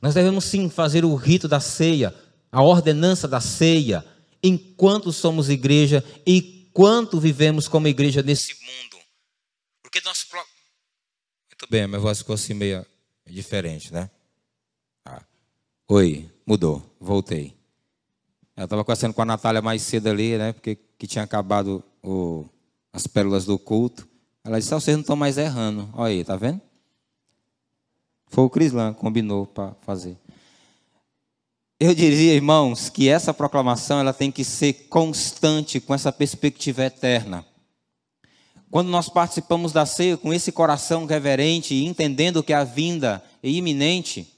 Nós 0.00 0.14
devemos 0.14 0.44
sim 0.44 0.68
fazer 0.68 1.04
o 1.04 1.14
rito 1.14 1.46
da 1.46 1.60
ceia, 1.60 2.12
a 2.50 2.62
ordenança 2.62 3.28
da 3.28 3.40
ceia, 3.40 4.04
enquanto 4.42 5.12
somos 5.12 5.48
igreja 5.48 6.04
e 6.26 6.68
quanto 6.72 7.20
vivemos 7.20 7.68
como 7.68 7.86
igreja 7.86 8.22
nesse 8.22 8.54
mundo. 8.54 9.04
Porque 9.80 10.00
nós. 10.04 10.26
Muito 10.30 11.70
bem, 11.70 11.86
minha 11.86 12.00
voz 12.00 12.18
ficou 12.18 12.34
assim 12.34 12.54
meio 12.54 12.84
diferente, 13.26 13.92
né? 13.92 14.10
Ah. 15.04 15.22
Oi, 15.88 16.28
mudou, 16.44 16.84
voltei. 16.98 17.61
Eu 18.62 18.66
estava 18.66 18.84
conversando 18.84 19.12
com 19.12 19.22
a 19.22 19.24
Natália 19.24 19.60
mais 19.60 19.82
cedo 19.82 20.08
ali, 20.08 20.38
né? 20.38 20.52
Porque 20.52 20.78
que 20.96 21.06
tinha 21.06 21.24
acabado 21.24 21.82
o, 22.00 22.44
as 22.92 23.08
pérolas 23.08 23.44
do 23.44 23.58
culto. 23.58 24.06
Ela 24.44 24.60
disse: 24.60 24.72
ah, 24.72 24.78
vocês 24.78 24.96
não 24.96 25.00
estão 25.00 25.16
mais 25.16 25.36
errando. 25.36 25.88
Olha 25.94 26.12
aí, 26.12 26.24
tá 26.24 26.36
vendo? 26.36 26.60
Foi 28.28 28.44
o 28.44 28.50
Crislan 28.50 28.94
que 28.94 29.00
combinou 29.00 29.46
para 29.46 29.74
fazer. 29.82 30.16
Eu 31.78 31.92
diria, 31.92 32.34
irmãos, 32.34 32.88
que 32.88 33.08
essa 33.08 33.34
proclamação 33.34 33.98
ela 33.98 34.12
tem 34.12 34.30
que 34.30 34.44
ser 34.44 34.72
constante 34.88 35.80
com 35.80 35.92
essa 35.92 36.12
perspectiva 36.12 36.84
eterna. 36.84 37.44
Quando 38.70 38.88
nós 38.88 39.08
participamos 39.08 39.72
da 39.72 39.84
ceia 39.84 40.16
com 40.16 40.32
esse 40.32 40.52
coração 40.52 41.04
reverente 41.04 41.74
e 41.74 41.84
entendendo 41.84 42.44
que 42.44 42.52
a 42.52 42.62
vinda 42.62 43.22
é 43.42 43.48
iminente, 43.48 44.31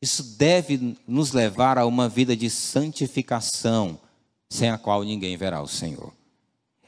isso 0.00 0.22
deve 0.22 0.96
nos 1.06 1.32
levar 1.32 1.78
a 1.78 1.86
uma 1.86 2.08
vida 2.08 2.36
de 2.36 2.48
santificação, 2.48 3.98
sem 4.48 4.70
a 4.70 4.78
qual 4.78 5.02
ninguém 5.02 5.36
verá 5.36 5.60
o 5.60 5.68
Senhor. 5.68 6.12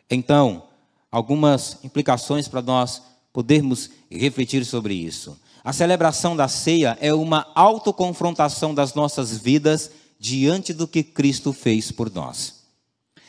Então, 0.09 0.64
algumas 1.11 1.79
implicações 1.85 2.46
para 2.49 2.62
nós 2.62 3.03
podermos 3.33 3.90
refletir 4.11 4.64
sobre 4.64 4.94
isso. 4.94 5.38
A 5.62 5.73
celebração 5.73 6.35
da 6.35 6.49
ceia 6.49 6.96
é 7.01 7.12
uma 7.12 7.46
autoconfrontação 7.55 8.75
das 8.75 8.94
nossas 8.94 9.37
vidas 9.37 9.90
diante 10.18 10.73
do 10.73 10.87
que 10.87 11.03
Cristo 11.03 11.53
fez 11.53 11.92
por 11.92 12.11
nós. 12.11 12.61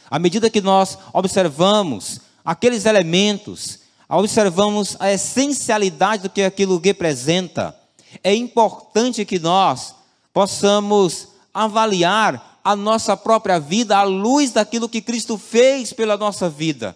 À 0.09 0.19
medida 0.19 0.49
que 0.49 0.61
nós 0.61 0.97
observamos 1.13 2.19
aqueles 2.43 2.85
elementos, 2.85 3.79
observamos 4.09 4.97
a 4.99 5.11
essencialidade 5.11 6.23
do 6.23 6.29
que 6.29 6.41
aquilo 6.41 6.79
representa, 6.83 7.75
é 8.23 8.33
importante 8.35 9.25
que 9.25 9.39
nós 9.39 9.95
possamos 10.33 11.29
avaliar 11.53 12.59
a 12.63 12.75
nossa 12.75 13.17
própria 13.17 13.59
vida 13.59 13.97
à 13.97 14.03
luz 14.03 14.51
daquilo 14.51 14.89
que 14.89 15.01
Cristo 15.01 15.37
fez 15.37 15.91
pela 15.93 16.17
nossa 16.17 16.49
vida. 16.49 16.95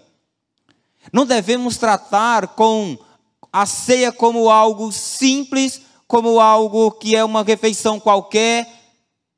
Não 1.12 1.26
devemos 1.26 1.78
tratar 1.78 2.50
com 2.50 2.98
a 3.52 3.66
ceia 3.66 4.12
como 4.12 4.50
algo 4.50 4.92
simples, 4.92 5.82
como 6.08 6.40
algo 6.40 6.92
que 6.92 7.16
é 7.16 7.24
uma 7.24 7.44
refeição 7.44 8.00
qualquer. 8.00 8.68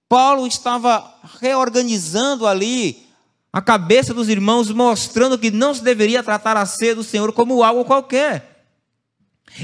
Paulo 0.09 0.47
estava 0.47 1.13
reorganizando 1.39 2.47
ali 2.47 3.05
a 3.51 3.61
cabeça 3.61 4.13
dos 4.13 4.29
irmãos, 4.29 4.69
mostrando 4.71 5.37
que 5.37 5.51
não 5.51 5.73
se 5.73 5.83
deveria 5.83 6.23
tratar 6.23 6.57
a 6.57 6.65
ceia 6.65 6.95
do 6.95 7.03
Senhor 7.03 7.31
como 7.33 7.63
algo 7.63 7.85
qualquer. 7.85 8.56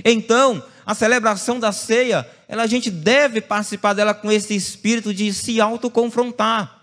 Então, 0.04 0.64
a 0.86 0.94
celebração 0.94 1.60
da 1.60 1.72
ceia, 1.72 2.28
ela, 2.48 2.64
a 2.64 2.68
gente 2.68 2.90
deve 2.90 3.42
participar 3.42 3.94
dela 3.94 4.14
com 4.14 4.32
esse 4.32 4.56
espírito 4.56 5.14
de 5.14 5.34
se 5.34 5.62
autoconfrontar, 5.62 6.82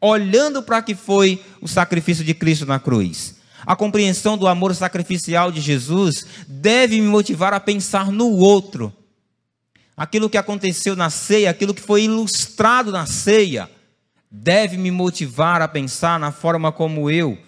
olhando 0.00 0.62
para 0.62 0.82
que 0.82 0.94
foi 0.94 1.42
o 1.60 1.68
sacrifício 1.68 2.24
de 2.24 2.34
Cristo 2.34 2.66
na 2.66 2.78
cruz. 2.78 3.36
A 3.64 3.74
compreensão 3.74 4.38
do 4.38 4.46
amor 4.46 4.74
sacrificial 4.74 5.50
de 5.50 5.60
Jesus 5.60 6.26
deve 6.46 7.00
me 7.00 7.08
motivar 7.08 7.52
a 7.52 7.60
pensar 7.60 8.12
no 8.12 8.30
outro. 8.30 8.92
Aquilo 9.96 10.30
que 10.30 10.36
aconteceu 10.36 10.94
na 10.94 11.10
ceia, 11.10 11.50
aquilo 11.50 11.74
que 11.74 11.82
foi 11.82 12.04
ilustrado 12.04 12.92
na 12.92 13.06
ceia, 13.06 13.68
deve 14.30 14.76
me 14.76 14.90
motivar 14.90 15.62
a 15.62 15.68
pensar 15.68 16.20
na 16.20 16.30
forma 16.30 16.70
como 16.70 17.10
eu 17.10 17.38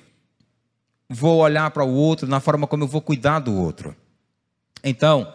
vou 1.08 1.38
olhar 1.38 1.70
para 1.70 1.84
o 1.84 1.94
outro, 1.94 2.26
na 2.26 2.40
forma 2.40 2.66
como 2.66 2.84
eu 2.84 2.88
vou 2.88 3.00
cuidar 3.00 3.38
do 3.38 3.54
outro. 3.54 3.94
Então, 4.82 5.32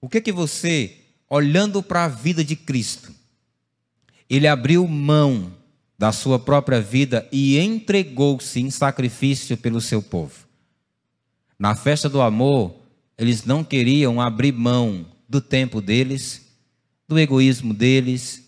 o 0.00 0.08
que 0.08 0.18
é 0.18 0.20
que 0.20 0.32
você, 0.32 0.96
olhando 1.28 1.82
para 1.82 2.04
a 2.04 2.08
vida 2.08 2.44
de 2.44 2.56
Cristo, 2.56 3.12
ele 4.28 4.48
abriu 4.48 4.86
mão 4.86 5.52
da 5.98 6.10
sua 6.10 6.38
própria 6.38 6.80
vida 6.80 7.28
e 7.30 7.58
entregou-se 7.58 8.60
em 8.60 8.70
sacrifício 8.70 9.56
pelo 9.56 9.80
seu 9.80 10.02
povo. 10.02 10.46
Na 11.58 11.76
festa 11.76 12.08
do 12.08 12.20
amor, 12.20 12.74
eles 13.16 13.44
não 13.44 13.62
queriam 13.62 14.20
abrir 14.20 14.52
mão 14.52 15.06
do 15.28 15.40
tempo 15.40 15.80
deles, 15.80 16.42
do 17.06 17.18
egoísmo 17.18 17.72
deles, 17.72 18.42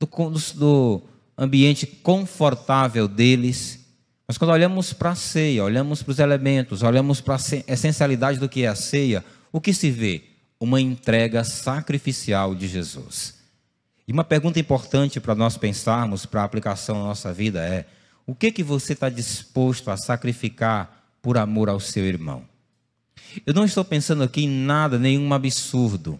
do, 0.00 0.08
do 0.54 1.02
ambiente 1.36 1.86
confortável 1.86 3.06
deles. 3.06 3.80
Mas 4.26 4.38
quando 4.38 4.52
olhamos 4.52 4.92
para 4.92 5.10
a 5.10 5.14
ceia, 5.14 5.62
olhamos 5.62 6.02
para 6.02 6.12
os 6.12 6.18
elementos, 6.18 6.82
olhamos 6.82 7.20
para 7.20 7.34
a 7.34 7.72
essencialidade 7.72 8.38
do 8.38 8.48
que 8.48 8.62
é 8.62 8.68
a 8.68 8.74
ceia, 8.74 9.22
o 9.54 9.60
que 9.60 9.72
se 9.72 9.88
vê? 9.88 10.24
Uma 10.58 10.80
entrega 10.80 11.44
sacrificial 11.44 12.56
de 12.56 12.66
Jesus. 12.66 13.36
E 14.04 14.12
uma 14.12 14.24
pergunta 14.24 14.58
importante 14.58 15.20
para 15.20 15.32
nós 15.32 15.56
pensarmos 15.56 16.26
para 16.26 16.42
a 16.42 16.44
aplicação 16.44 16.98
na 16.98 17.04
nossa 17.04 17.32
vida 17.32 17.64
é: 17.64 17.86
o 18.26 18.34
que 18.34 18.50
que 18.50 18.64
você 18.64 18.94
está 18.94 19.08
disposto 19.08 19.92
a 19.92 19.96
sacrificar 19.96 21.16
por 21.22 21.38
amor 21.38 21.68
ao 21.68 21.78
seu 21.78 22.04
irmão? 22.04 22.42
Eu 23.46 23.54
não 23.54 23.64
estou 23.64 23.84
pensando 23.84 24.24
aqui 24.24 24.42
em 24.42 24.48
nada, 24.48 24.98
nenhum 24.98 25.32
absurdo, 25.32 26.18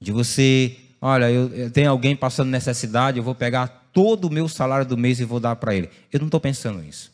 de 0.00 0.12
você, 0.12 0.76
olha, 1.00 1.28
eu, 1.32 1.52
eu 1.52 1.70
tenho 1.72 1.90
alguém 1.90 2.14
passando 2.14 2.50
necessidade, 2.50 3.18
eu 3.18 3.24
vou 3.24 3.34
pegar 3.34 3.66
todo 3.92 4.26
o 4.26 4.30
meu 4.30 4.48
salário 4.48 4.86
do 4.86 4.96
mês 4.96 5.18
e 5.18 5.24
vou 5.24 5.40
dar 5.40 5.56
para 5.56 5.74
ele. 5.74 5.90
Eu 6.12 6.20
não 6.20 6.28
estou 6.28 6.40
pensando 6.40 6.78
nisso. 6.78 7.10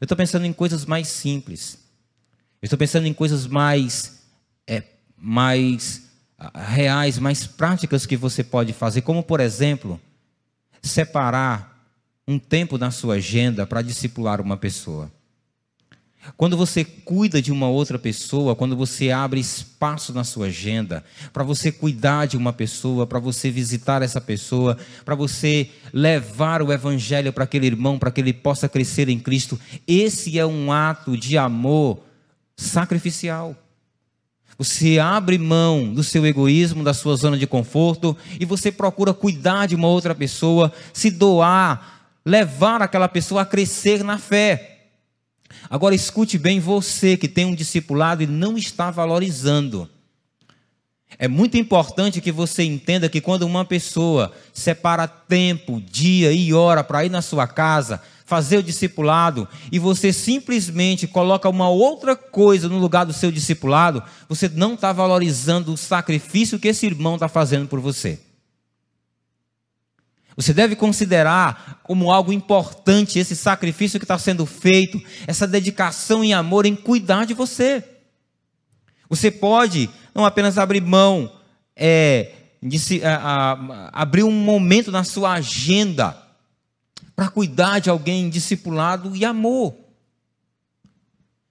Eu 0.00 0.04
estou 0.04 0.16
pensando 0.16 0.46
em 0.46 0.52
coisas 0.52 0.84
mais 0.84 1.08
simples. 1.08 1.76
Eu 2.62 2.66
estou 2.66 2.78
pensando 2.78 3.08
em 3.08 3.12
coisas 3.12 3.48
mais, 3.48 4.23
é, 4.66 4.82
mais 5.16 6.02
ah, 6.38 6.60
reais, 6.60 7.18
mais 7.18 7.46
práticas 7.46 8.06
que 8.06 8.16
você 8.16 8.42
pode 8.42 8.72
fazer, 8.72 9.02
como 9.02 9.22
por 9.22 9.40
exemplo, 9.40 10.00
separar 10.82 11.74
um 12.26 12.38
tempo 12.38 12.78
na 12.78 12.90
sua 12.90 13.14
agenda 13.14 13.66
para 13.66 13.82
discipular 13.82 14.40
uma 14.40 14.56
pessoa. 14.56 15.10
Quando 16.36 16.56
você 16.56 16.84
cuida 16.84 17.40
de 17.42 17.52
uma 17.52 17.68
outra 17.68 17.98
pessoa, 17.98 18.56
quando 18.56 18.74
você 18.74 19.10
abre 19.10 19.38
espaço 19.38 20.12
na 20.14 20.24
sua 20.24 20.46
agenda 20.46 21.04
para 21.32 21.44
você 21.44 21.70
cuidar 21.70 22.26
de 22.26 22.36
uma 22.36 22.52
pessoa, 22.52 23.06
para 23.06 23.18
você 23.18 23.50
visitar 23.50 24.00
essa 24.00 24.20
pessoa, 24.20 24.78
para 25.04 25.14
você 25.14 25.70
levar 25.92 26.62
o 26.62 26.72
evangelho 26.72 27.32
para 27.32 27.44
aquele 27.44 27.66
irmão, 27.66 27.98
para 27.98 28.10
que 28.10 28.22
ele 28.22 28.32
possa 28.32 28.68
crescer 28.68 29.08
em 29.10 29.18
Cristo, 29.18 29.60
esse 29.86 30.38
é 30.38 30.46
um 30.46 30.72
ato 30.72 31.16
de 31.16 31.36
amor 31.36 32.00
sacrificial. 32.56 33.54
Você 34.56 34.98
abre 34.98 35.36
mão 35.36 35.92
do 35.92 36.04
seu 36.04 36.24
egoísmo, 36.24 36.84
da 36.84 36.94
sua 36.94 37.16
zona 37.16 37.36
de 37.36 37.46
conforto 37.46 38.16
e 38.38 38.44
você 38.44 38.70
procura 38.70 39.12
cuidar 39.12 39.66
de 39.66 39.74
uma 39.74 39.88
outra 39.88 40.14
pessoa, 40.14 40.72
se 40.92 41.10
doar, 41.10 42.12
levar 42.24 42.80
aquela 42.80 43.08
pessoa 43.08 43.42
a 43.42 43.46
crescer 43.46 44.04
na 44.04 44.18
fé. 44.18 44.88
Agora 45.68 45.94
escute 45.94 46.38
bem 46.38 46.60
você 46.60 47.16
que 47.16 47.28
tem 47.28 47.44
um 47.44 47.54
discipulado 47.54 48.22
e 48.22 48.26
não 48.26 48.56
está 48.56 48.90
valorizando. 48.90 49.88
É 51.18 51.28
muito 51.28 51.56
importante 51.56 52.20
que 52.20 52.32
você 52.32 52.64
entenda 52.64 53.08
que 53.08 53.20
quando 53.20 53.42
uma 53.42 53.64
pessoa 53.64 54.32
separa 54.52 55.06
tempo, 55.06 55.80
dia 55.80 56.32
e 56.32 56.52
hora 56.52 56.82
para 56.82 57.04
ir 57.04 57.10
na 57.10 57.22
sua 57.22 57.46
casa, 57.46 58.00
fazer 58.34 58.58
o 58.58 58.62
discipulado, 58.64 59.46
e 59.70 59.78
você 59.78 60.12
simplesmente 60.12 61.06
coloca 61.06 61.48
uma 61.48 61.68
outra 61.68 62.16
coisa 62.16 62.68
no 62.68 62.78
lugar 62.78 63.06
do 63.06 63.12
seu 63.12 63.30
discipulado, 63.30 64.02
você 64.28 64.48
não 64.48 64.74
está 64.74 64.92
valorizando 64.92 65.72
o 65.72 65.76
sacrifício 65.76 66.58
que 66.58 66.66
esse 66.66 66.84
irmão 66.84 67.14
está 67.14 67.28
fazendo 67.28 67.68
por 67.68 67.78
você. 67.78 68.18
Você 70.34 70.52
deve 70.52 70.74
considerar 70.74 71.80
como 71.84 72.10
algo 72.10 72.32
importante 72.32 73.20
esse 73.20 73.36
sacrifício 73.36 74.00
que 74.00 74.04
está 74.04 74.18
sendo 74.18 74.44
feito, 74.44 75.00
essa 75.28 75.46
dedicação 75.46 76.24
em 76.24 76.34
amor 76.34 76.66
em 76.66 76.74
cuidar 76.74 77.26
de 77.26 77.34
você. 77.34 77.84
Você 79.08 79.30
pode 79.30 79.88
não 80.12 80.24
apenas 80.24 80.58
abrir 80.58 80.80
mão, 80.80 81.30
é, 81.76 82.32
se, 82.80 83.00
a, 83.04 83.14
a, 83.14 84.02
abrir 84.02 84.24
um 84.24 84.32
momento 84.32 84.90
na 84.90 85.04
sua 85.04 85.34
agenda 85.34 86.23
para 87.14 87.28
cuidar 87.28 87.80
de 87.80 87.90
alguém 87.90 88.28
discipulado 88.28 89.14
e 89.14 89.24
amor. 89.24 89.74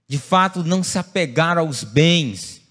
De 0.08 0.18
fato, 0.18 0.64
não 0.64 0.84
se 0.84 0.97
apegar 0.97 1.58
aos 1.58 1.84
bens, 1.84 2.64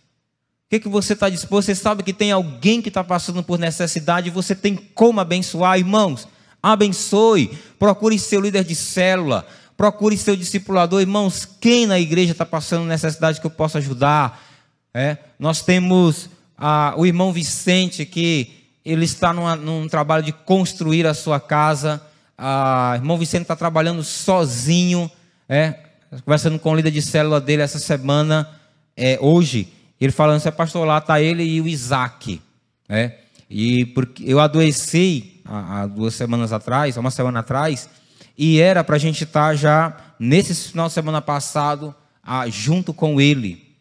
que, 0.72 0.80
que 0.80 0.89
você 0.89 1.12
está 1.12 1.28
disposto? 1.28 1.66
Você 1.66 1.74
sabe 1.74 2.03
que 2.03 2.14
tem 2.14 2.33
alguém 2.33 2.80
que 2.80 2.89
está 2.89 3.05
passando 3.05 3.43
por 3.43 3.59
necessidade 3.59 4.28
e 4.28 4.30
você 4.30 4.55
tem 4.55 4.74
como 4.74 5.20
abençoar, 5.20 5.78
irmãos? 5.78 6.26
Abençoe, 6.62 7.49
procure 7.78 8.18
seu 8.18 8.41
líder 8.41 8.64
de 8.64 8.74
célula, 8.74 9.47
procure 9.76 10.16
seu 10.16 10.35
discipulador, 10.35 11.03
irmãos. 11.03 11.47
Quem 11.61 11.85
na 11.85 12.01
igreja 12.01 12.33
está 12.33 12.47
passando 12.47 12.87
necessidade 12.87 13.39
que 13.39 13.47
eu 13.47 13.51
possa 13.51 13.76
ajudar? 13.76 14.43
É, 14.95 15.18
nós 15.39 15.61
temos 15.61 16.30
o 16.97 17.05
irmão 17.05 17.35
Vicente 17.35 18.07
que 18.07 18.70
ele 18.83 19.05
está 19.05 19.30
numa, 19.35 19.55
num 19.55 19.87
trabalho 19.89 20.24
de 20.24 20.33
construir 20.33 21.07
a 21.07 21.12
sua 21.12 21.39
casa. 21.39 22.01
O 22.43 22.95
irmão 22.97 23.16
Vicente 23.16 23.43
está 23.43 23.55
trabalhando 23.55 24.03
sozinho, 24.03 25.09
é, 25.49 25.76
conversando 26.24 26.59
com 26.59 26.72
o 26.72 26.74
líder 26.74 26.90
de 26.90 27.01
célula 27.01 27.40
dele 27.40 27.62
essa 27.62 27.78
semana, 27.78 28.51
é, 28.97 29.16
hoje. 29.20 29.72
Ele 30.01 30.11
falando 30.11 30.38
assim, 30.38 30.51
pastor, 30.51 30.84
lá 30.84 30.99
está 30.99 31.20
ele 31.20 31.45
e 31.45 31.61
o 31.61 31.68
Isaac. 31.68 32.43
Né? 32.88 33.14
E 33.49 33.86
porque 33.86 34.24
eu 34.26 34.40
adoeci 34.40 35.40
há, 35.45 35.82
há 35.82 35.86
duas 35.86 36.14
semanas 36.14 36.53
atrás, 36.53 36.97
há 36.97 37.01
uma 37.01 37.12
semana 37.12 37.40
atrás, 37.40 37.88
e 38.36 38.61
era 38.61 38.82
para 38.82 38.97
a 38.97 38.99
gente 38.99 39.22
estar 39.22 39.51
tá 39.51 39.55
já 39.55 39.97
nesse 40.18 40.55
final 40.70 40.88
de 40.88 40.95
semana 40.95 41.22
passado, 41.22 41.95
ah, 42.22 42.49
junto 42.49 42.93
com 42.93 43.20
ele. 43.20 43.72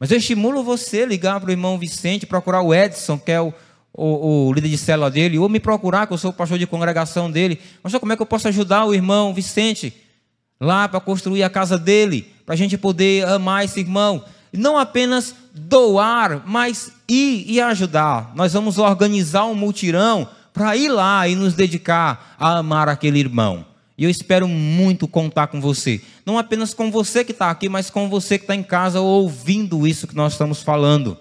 Mas 0.00 0.10
eu 0.10 0.18
estimulo 0.18 0.64
você 0.64 1.02
a 1.02 1.06
ligar 1.06 1.38
para 1.38 1.50
o 1.50 1.52
irmão 1.52 1.78
Vicente, 1.78 2.26
procurar 2.26 2.62
o 2.62 2.74
Edson, 2.74 3.16
que 3.16 3.30
é 3.30 3.40
o, 3.40 3.54
o, 3.94 4.48
o, 4.48 4.52
líder 4.52 4.68
de 4.68 4.78
célula 4.78 5.10
dele, 5.10 5.38
ou 5.38 5.48
me 5.48 5.60
procurar, 5.60 6.06
que 6.06 6.12
eu 6.12 6.18
sou 6.18 6.30
o 6.30 6.34
pastor 6.34 6.58
de 6.58 6.66
congregação 6.66 7.30
dele. 7.30 7.60
Mas 7.82 7.94
como 7.94 8.12
é 8.12 8.16
que 8.16 8.22
eu 8.22 8.26
posso 8.26 8.48
ajudar 8.48 8.84
o 8.84 8.94
irmão 8.94 9.34
Vicente 9.34 9.92
lá 10.60 10.88
para 10.88 11.00
construir 11.00 11.42
a 11.42 11.50
casa 11.50 11.78
dele, 11.78 12.26
para 12.46 12.54
a 12.54 12.58
gente 12.58 12.78
poder 12.78 13.26
amar 13.26 13.64
esse 13.64 13.80
irmão? 13.80 14.24
não 14.52 14.78
apenas 14.78 15.34
doar, 15.54 16.42
mas 16.46 16.92
ir 17.08 17.44
e 17.48 17.60
ajudar. 17.60 18.32
Nós 18.34 18.52
vamos 18.52 18.78
organizar 18.78 19.46
um 19.46 19.54
multirão 19.54 20.28
para 20.52 20.76
ir 20.76 20.90
lá 20.90 21.26
e 21.26 21.34
nos 21.34 21.54
dedicar 21.54 22.36
a 22.38 22.58
amar 22.58 22.88
aquele 22.88 23.18
irmão. 23.18 23.64
E 23.96 24.04
eu 24.04 24.10
espero 24.10 24.46
muito 24.46 25.08
contar 25.08 25.46
com 25.46 25.60
você. 25.60 26.00
Não 26.26 26.38
apenas 26.38 26.74
com 26.74 26.90
você 26.90 27.24
que 27.24 27.32
está 27.32 27.50
aqui, 27.50 27.68
mas 27.68 27.88
com 27.88 28.08
você 28.08 28.36
que 28.36 28.44
está 28.44 28.54
em 28.54 28.62
casa 28.62 29.00
ouvindo 29.00 29.86
isso 29.86 30.06
que 30.06 30.16
nós 30.16 30.32
estamos 30.32 30.62
falando. 30.62 31.16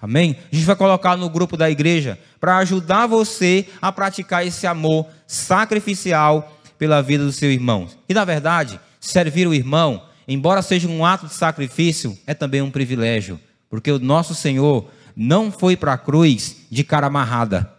Amém? 0.00 0.36
A 0.52 0.54
gente 0.54 0.64
vai 0.64 0.76
colocar 0.76 1.16
no 1.16 1.28
grupo 1.28 1.56
da 1.56 1.70
igreja 1.70 2.18
para 2.40 2.58
ajudar 2.58 3.06
você 3.06 3.66
a 3.80 3.90
praticar 3.92 4.46
esse 4.46 4.66
amor 4.66 5.06
sacrificial 5.26 6.56
pela 6.78 7.02
vida 7.02 7.24
do 7.24 7.32
seu 7.32 7.50
irmão. 7.50 7.88
E 8.08 8.14
na 8.14 8.24
verdade, 8.24 8.80
servir 9.00 9.46
o 9.46 9.54
irmão 9.54 10.02
embora 10.28 10.60
seja 10.60 10.86
um 10.86 11.04
ato 11.04 11.26
de 11.26 11.32
sacrifício, 11.32 12.16
é 12.26 12.34
também 12.34 12.60
um 12.60 12.70
privilégio, 12.70 13.40
porque 13.70 13.90
o 13.90 13.98
nosso 13.98 14.34
Senhor 14.34 14.90
não 15.16 15.50
foi 15.50 15.74
para 15.74 15.94
a 15.94 15.98
cruz 15.98 16.66
de 16.70 16.84
cara 16.84 17.06
amarrada, 17.06 17.72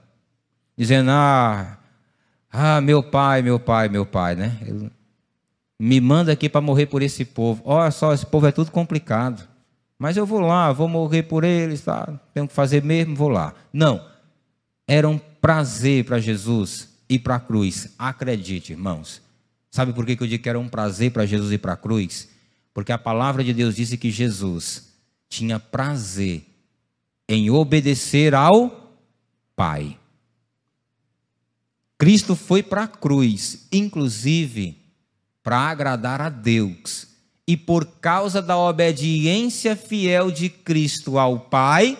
dizendo: 0.76 1.12
ah, 1.12 1.78
ah, 2.51 2.82
meu 2.82 3.03
pai, 3.03 3.43
meu 3.43 3.60
pai, 3.60 3.88
meu 3.88 4.05
pai, 4.05 4.36
né? 4.36 4.57
Ele 4.66 4.91
me 5.80 6.01
manda 6.01 6.32
aqui 6.32 6.49
para 6.49 6.60
morrer 6.60 6.88
por 6.88 7.03
esse 7.03 7.24
povo. 7.24 7.62
Olha 7.64 7.91
só, 7.91 8.14
esse 8.14 8.26
povo 8.26 8.47
é 8.47 8.51
tudo 8.51 8.72
complicado. 8.72 9.47
Mas 10.00 10.16
eu 10.16 10.26
vou 10.26 10.39
lá, 10.39 10.72
vou 10.72 10.88
morrer 10.88 11.24
por 11.24 11.43
eles, 11.43 11.82
tá? 11.82 12.20
Tenho 12.34 12.47
que 12.47 12.54
fazer 12.54 12.82
mesmo, 12.82 13.14
vou 13.14 13.28
lá. 13.28 13.54
Não. 13.74 14.04
Era 14.88 15.08
um 15.10 15.20
prazer 15.20 16.06
para 16.06 16.20
Jesus 16.20 16.88
ir 17.10 17.20
para 17.20 17.36
a 17.36 17.39
cruz. 17.39 17.93
Acredite, 18.00 18.72
irmãos. 18.72 19.22
Sabe 19.70 19.91
por 19.91 20.06
que 20.06 20.14
eu 20.14 20.26
digo 20.26 20.41
que 20.41 20.50
era 20.50 20.58
um 20.58 20.70
prazer 20.70 21.12
para 21.12 21.26
Jesus 21.26 21.52
ir 21.52 21.58
para 21.58 21.74
a 21.74 21.78
cruz? 21.78 22.30
Porque 22.74 22.93
a 22.93 22.97
palavra 22.97 23.43
de 23.43 23.54
Deus 23.54 23.76
disse 23.76 23.97
que 23.97 24.10
Jesus 24.10 24.93
tinha 25.28 25.60
prazer 25.60 26.45
em 27.28 27.50
obedecer 27.50 28.34
ao 28.34 28.97
Pai. 29.54 30.00
Cristo 31.97 32.38
foi 32.38 32.64
para 32.64 32.84
a 32.84 32.88
cruz, 32.88 33.68
inclusive 33.70 34.78
para 35.43 35.58
agradar 35.58 36.22
a 36.22 36.30
Deus. 36.30 37.08
E 37.50 37.58
por 37.58 37.84
causa 38.00 38.43
da 38.43 38.56
obediência 38.56 39.76
fiel 39.76 40.30
de 40.30 40.50
Cristo 40.50 41.18
ao 41.18 41.39
Pai, 41.39 41.97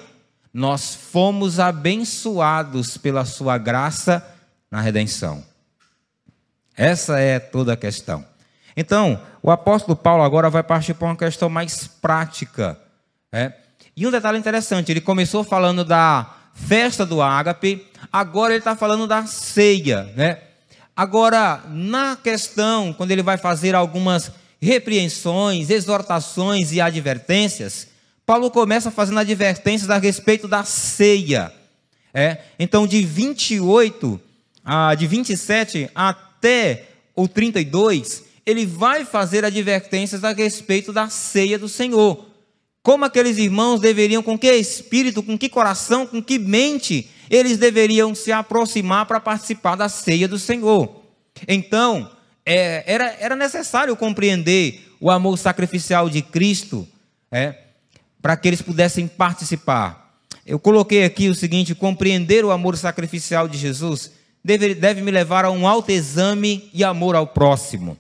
nós 0.54 0.94
fomos 0.94 1.60
abençoados 1.60 2.98
pela 2.98 3.26
sua 3.26 3.58
graça 3.58 4.24
na 4.70 4.80
redenção. 4.80 5.44
Essa 6.78 7.20
é 7.20 7.40
toda 7.40 7.74
a 7.74 7.76
questão. 7.76 8.24
Então, 8.78 9.20
o 9.42 9.50
apóstolo 9.50 9.96
Paulo 9.96 10.22
agora 10.22 10.52
vai 10.52 10.62
partir 10.62 10.94
para 10.94 11.08
uma 11.08 11.16
questão 11.16 11.50
mais 11.50 11.88
prática. 11.88 12.80
Né? 13.32 13.52
E 13.98 14.06
um 14.06 14.12
detalhe 14.12 14.38
interessante, 14.38 14.92
ele 14.92 15.02
começou 15.02 15.44
falando 15.44 15.84
da 15.84 16.32
festa 16.54 17.08
do 17.08 17.24
ágape, 17.24 17.88
agora 18.14 18.54
ele 18.54 18.60
está 18.60 18.76
falando 18.76 19.08
da 19.08 19.26
ceia, 19.26 20.04
né? 20.16 20.42
Agora, 20.96 21.64
na 21.70 22.16
questão, 22.16 22.94
quando 22.94 23.10
ele 23.10 23.24
vai 23.24 23.38
fazer 23.38 23.74
algumas 23.74 24.32
repreensões, 24.62 25.70
exortações 25.70 26.72
e 26.72 26.82
advertências, 26.82 27.88
Paulo 28.26 28.52
começa 28.52 28.92
fazendo 28.92 29.20
advertências 29.20 29.90
a 29.90 29.98
respeito 29.98 30.48
da 30.48 30.64
ceia. 30.64 31.52
É? 32.14 32.40
Então, 32.60 32.86
de 32.86 33.04
28, 33.04 34.20
a, 34.64 34.94
de 34.96 35.08
27 35.08 35.90
até 35.96 36.86
o 37.16 37.28
32, 37.28 38.24
ele 38.46 38.66
vai 38.66 39.06
fazer 39.06 39.46
advertências 39.46 40.24
a 40.24 40.32
respeito 40.32 40.92
da 40.92 41.10
ceia 41.10 41.58
do 41.58 41.70
Senhor. 41.70 42.26
Como 42.82 43.06
aqueles 43.06 43.38
irmãos 43.38 43.80
deveriam, 43.80 44.24
com 44.24 44.38
que 44.38 44.52
espírito, 44.52 45.22
com 45.22 45.38
que 45.38 45.50
coração, 45.50 46.06
com 46.06 46.22
que 46.22 46.40
mente, 46.40 47.10
eles 47.30 47.58
deveriam 47.58 48.16
se 48.16 48.32
aproximar 48.32 49.06
para 49.06 49.20
participar 49.20 49.76
da 49.76 49.90
ceia 49.90 50.28
do 50.28 50.40
Senhor. 50.40 51.04
Então, 51.48 52.10
é, 52.52 52.84
era, 52.88 53.16
era 53.20 53.36
necessário 53.36 53.96
compreender 53.96 54.96
o 55.00 55.12
amor 55.12 55.38
sacrificial 55.38 56.10
de 56.10 56.24
Cristo, 56.24 56.88
é, 57.32 57.54
para 58.20 58.36
que 58.36 58.48
eles 58.48 58.60
pudessem 58.60 59.08
participar. 59.08 60.20
Eu 60.44 60.58
coloquei 60.58 61.04
aqui 61.04 61.30
o 61.30 61.36
seguinte: 61.36 61.76
compreender 61.76 62.44
o 62.44 62.50
amor 62.50 62.76
sacrificial 62.76 63.48
de 63.48 63.56
Jesus 63.56 64.12
deve, 64.44 64.74
deve 64.74 65.00
me 65.00 65.12
levar 65.12 65.46
a 65.46 65.52
um 65.52 65.68
autoexame 65.68 66.72
e 66.74 66.84
amor 66.84 67.16
ao 67.16 67.28
próximo. 67.28 67.96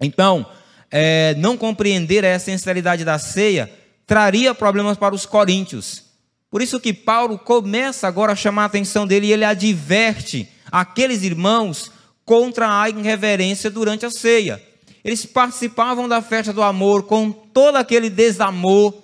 Então, 0.00 0.44
é, 0.90 1.36
não 1.38 1.56
compreender 1.56 2.24
a 2.24 2.34
essencialidade 2.34 3.04
da 3.04 3.16
ceia 3.16 3.70
traria 4.04 4.52
problemas 4.56 4.98
para 4.98 5.14
os 5.14 5.24
coríntios. 5.24 6.02
Por 6.50 6.60
isso 6.60 6.80
que 6.80 6.92
Paulo 6.92 7.38
começa 7.38 8.08
agora 8.08 8.32
a 8.32 8.36
chamar 8.36 8.64
a 8.64 8.66
atenção 8.66 9.06
dele 9.06 9.28
e 9.28 9.32
ele 9.32 9.44
adverte 9.44 10.48
aqueles 10.72 11.22
irmãos 11.22 11.93
contra 12.24 12.80
a 12.80 12.88
irreverência 12.88 13.70
durante 13.70 14.06
a 14.06 14.10
ceia. 14.10 14.62
Eles 15.04 15.26
participavam 15.26 16.08
da 16.08 16.22
festa 16.22 16.52
do 16.52 16.62
amor 16.62 17.04
com 17.04 17.30
todo 17.30 17.76
aquele 17.76 18.08
desamor, 18.08 18.94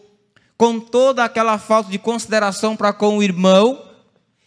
com 0.56 0.80
toda 0.80 1.24
aquela 1.24 1.58
falta 1.58 1.90
de 1.90 1.98
consideração 1.98 2.76
para 2.76 2.92
com 2.92 3.18
o 3.18 3.22
irmão, 3.22 3.86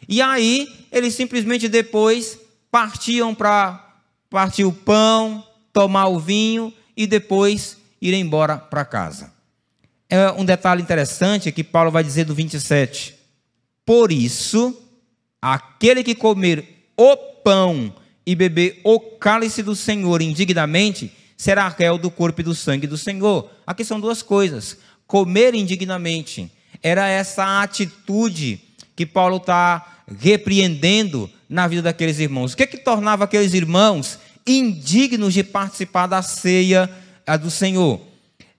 e 0.07 0.21
aí 0.21 0.67
eles 0.91 1.13
simplesmente 1.13 1.67
depois 1.69 2.39
partiam 2.71 3.33
para 3.35 3.99
partir 4.29 4.63
o 4.63 4.73
pão, 4.73 5.45
tomar 5.71 6.07
o 6.07 6.19
vinho 6.19 6.73
e 6.97 7.05
depois 7.05 7.77
ir 8.01 8.13
embora 8.13 8.57
para 8.57 8.83
casa. 8.83 9.31
É 10.09 10.31
um 10.31 10.45
detalhe 10.45 10.81
interessante 10.81 11.51
que 11.51 11.63
Paulo 11.63 11.89
vai 11.89 12.03
dizer 12.03 12.25
do 12.25 12.35
27. 12.35 13.15
Por 13.85 14.11
isso, 14.11 14.75
aquele 15.41 16.03
que 16.03 16.15
comer 16.15 16.91
o 16.97 17.15
pão 17.15 17.93
e 18.25 18.35
beber 18.35 18.79
o 18.83 18.99
cálice 18.99 19.61
do 19.61 19.75
Senhor 19.75 20.21
indignamente, 20.21 21.11
será 21.35 21.67
réu 21.67 21.97
do 21.97 22.09
corpo 22.09 22.41
e 22.41 22.43
do 22.43 22.55
sangue 22.55 22.87
do 22.87 22.97
Senhor. 22.97 23.49
Aqui 23.67 23.83
são 23.83 23.99
duas 23.99 24.21
coisas. 24.21 24.77
Comer 25.05 25.53
indignamente 25.53 26.51
era 26.81 27.07
essa 27.07 27.61
atitude 27.61 28.61
que 28.95 29.05
Paulo 29.05 29.37
está 29.37 30.03
repreendendo 30.19 31.29
na 31.49 31.67
vida 31.67 31.83
daqueles 31.83 32.19
irmãos. 32.19 32.53
O 32.53 32.57
que, 32.57 32.67
que 32.67 32.77
tornava 32.77 33.23
aqueles 33.23 33.53
irmãos 33.53 34.19
indignos 34.45 35.33
de 35.33 35.43
participar 35.43 36.07
da 36.07 36.21
ceia 36.21 36.89
do 37.41 37.49
Senhor? 37.49 38.01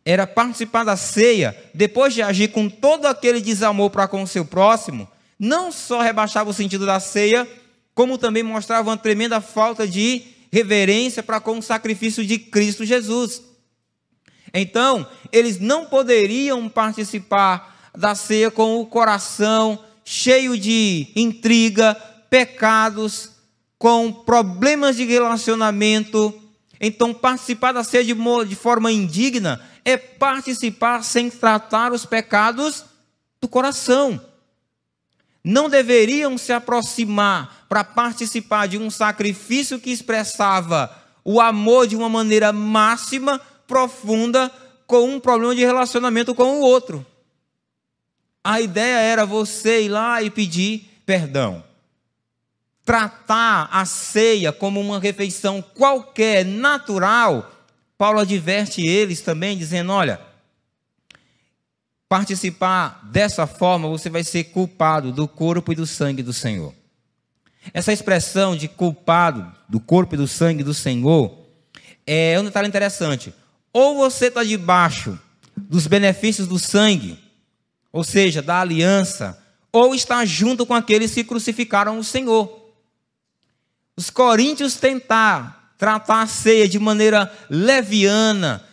Era 0.05 0.27
participar 0.27 0.85
da 0.85 0.97
ceia, 0.97 1.57
depois 1.73 2.13
de 2.13 2.23
agir 2.23 2.49
com 2.49 2.69
todo 2.69 3.07
aquele 3.07 3.41
desamor 3.41 3.91
para 3.91 4.07
com 4.07 4.23
o 4.23 4.27
seu 4.27 4.45
próximo, 4.45 5.09
não 5.39 5.73
só 5.73 6.03
rebaixava 6.03 6.51
o 6.51 6.55
sentido 6.55 6.85
da 6.85 7.01
ceia, 7.01 7.49
como 7.95 8.19
também 8.19 8.43
mostrava 8.43 8.91
uma 8.91 8.97
tremenda 8.97 9.41
falta 9.41 9.87
de 9.87 10.23
reverência 10.51 11.23
para 11.23 11.41
com 11.41 11.59
o 11.59 11.63
sacrifício 11.63 12.25
de 12.25 12.39
Cristo 12.39 12.85
Jesus. 12.85 13.43
Então, 14.53 15.07
eles 15.33 15.59
não 15.59 15.87
poderiam 15.87 16.69
participar 16.69 17.91
da 17.97 18.15
ceia 18.15 18.51
com 18.51 18.81
o 18.81 18.87
coração 18.87 19.83
cheio 20.05 20.59
de 20.59 21.09
intriga, 21.17 21.95
pecados, 22.29 23.31
com 23.79 24.13
problemas 24.13 24.97
de 24.97 25.05
relacionamento. 25.05 26.33
Então, 26.81 27.15
participar 27.15 27.73
da 27.73 27.83
ceia 27.83 28.05
de, 28.05 28.15
de 28.49 28.55
forma 28.57 28.93
indigna 28.93 29.61
é 29.85 29.97
participar 29.97 31.03
sem 31.03 31.31
tratar 31.31 31.93
os 31.93 32.05
pecados 32.05 32.85
do 33.41 33.49
coração 33.49 34.21
não 35.45 35.69
deveriam 35.69 36.39
se 36.39 36.53
aproximar 36.53 37.67
para 37.69 37.85
participar 37.85 38.67
de 38.67 38.79
um 38.79 38.91
sacrifício 38.91 39.79
que 39.79 39.91
expressava 39.91 40.91
o 41.23 41.39
amor 41.39 41.87
de 41.87 41.95
uma 41.95 42.09
maneira 42.09 42.51
máxima, 42.51 43.39
profunda, 43.67 44.51
com 44.87 45.05
um 45.05 45.21
problema 45.21 45.55
de 45.55 45.65
relacionamento 45.65 46.35
com 46.35 46.61
o 46.61 46.61
outro. 46.61 47.05
A 48.43 48.61
ideia 48.61 48.97
era 48.97 49.27
você 49.27 49.83
ir 49.83 49.89
lá 49.89 50.23
e 50.23 50.31
pedir 50.31 50.91
perdão. 51.05 51.63
Tratar 52.85 53.69
a 53.71 53.85
ceia 53.85 54.53
como 54.53 54.81
uma 54.81 54.99
refeição 54.99 55.63
qualquer, 55.63 56.45
natural. 56.45 57.51
Paulo 57.97 58.21
adverte 58.21 58.87
eles 58.87 59.23
também, 59.23 59.57
dizendo: 59.57 59.93
olha 59.93 60.21
participar 62.15 63.01
dessa 63.11 63.45
forma, 63.45 63.89
você 63.89 64.09
vai 64.09 64.23
ser 64.23 64.45
culpado 64.45 65.11
do 65.11 65.27
corpo 65.27 65.73
e 65.73 65.75
do 65.75 65.85
sangue 65.85 66.23
do 66.23 66.33
Senhor. 66.33 66.73
Essa 67.73 67.93
expressão 67.93 68.57
de 68.57 68.69
culpado 68.69 69.53
do 69.69 69.81
corpo 69.81 70.15
e 70.15 70.19
do 70.19 70.29
sangue 70.29 70.63
do 70.63 70.73
Senhor 70.73 71.37
é 72.07 72.39
um 72.39 72.45
detalhe 72.45 72.69
interessante. 72.69 73.35
Ou 73.73 73.97
você 73.97 74.27
está 74.27 74.45
debaixo 74.45 75.19
dos 75.57 75.89
benefícios 75.89 76.47
do 76.47 76.57
sangue, 76.57 77.19
ou 77.93 78.05
seja, 78.05 78.41
da 78.41 78.61
aliança, 78.61 79.37
ou 79.73 79.93
está 79.93 80.25
junto 80.25 80.65
com 80.65 80.73
aqueles 80.73 81.13
que 81.13 81.25
crucificaram 81.25 81.99
o 81.99 82.05
Senhor. 82.05 82.71
Os 83.97 84.09
coríntios 84.09 84.77
tentar 84.77 85.75
tratar 85.77 86.23
a 86.23 86.27
ceia 86.29 86.69
de 86.69 86.79
maneira 86.79 87.29
leviana, 87.51 88.65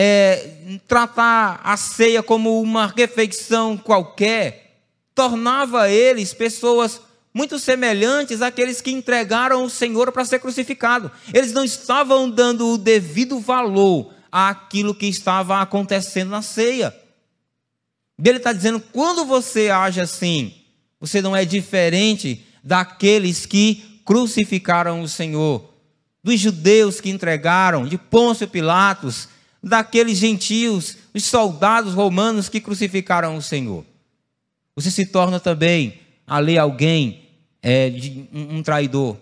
é, 0.00 0.78
tratar 0.86 1.60
a 1.64 1.76
ceia 1.76 2.22
como 2.22 2.62
uma 2.62 2.86
refeição 2.86 3.76
qualquer, 3.76 4.84
tornava 5.12 5.90
eles 5.90 6.32
pessoas 6.32 7.00
muito 7.34 7.58
semelhantes 7.58 8.40
àqueles 8.40 8.80
que 8.80 8.92
entregaram 8.92 9.64
o 9.64 9.68
Senhor 9.68 10.12
para 10.12 10.24
ser 10.24 10.38
crucificado. 10.38 11.10
Eles 11.34 11.52
não 11.52 11.64
estavam 11.64 12.30
dando 12.30 12.68
o 12.68 12.78
devido 12.78 13.40
valor 13.40 14.14
àquilo 14.30 14.94
que 14.94 15.06
estava 15.06 15.60
acontecendo 15.60 16.30
na 16.30 16.42
ceia. 16.42 16.94
Ele 18.24 18.36
está 18.36 18.52
dizendo: 18.52 18.78
quando 18.92 19.24
você 19.24 19.68
age 19.68 20.00
assim, 20.00 20.54
você 21.00 21.20
não 21.20 21.34
é 21.34 21.44
diferente 21.44 22.46
daqueles 22.62 23.46
que 23.46 24.00
crucificaram 24.04 25.02
o 25.02 25.08
Senhor, 25.08 25.74
dos 26.22 26.38
judeus 26.38 27.00
que 27.00 27.10
entregaram, 27.10 27.84
de 27.84 27.98
Pôncio 27.98 28.46
Pilatos, 28.46 29.28
daqueles 29.62 30.18
gentios, 30.18 30.96
os 31.14 31.24
soldados 31.24 31.94
romanos 31.94 32.48
que 32.48 32.60
crucificaram 32.60 33.36
o 33.36 33.42
Senhor. 33.42 33.84
Você 34.76 34.90
se 34.90 35.06
torna 35.06 35.40
também 35.40 36.00
ali 36.26 36.56
alguém, 36.56 37.22
é, 37.62 37.90
um, 38.32 38.58
um 38.58 38.62
traidor. 38.62 39.16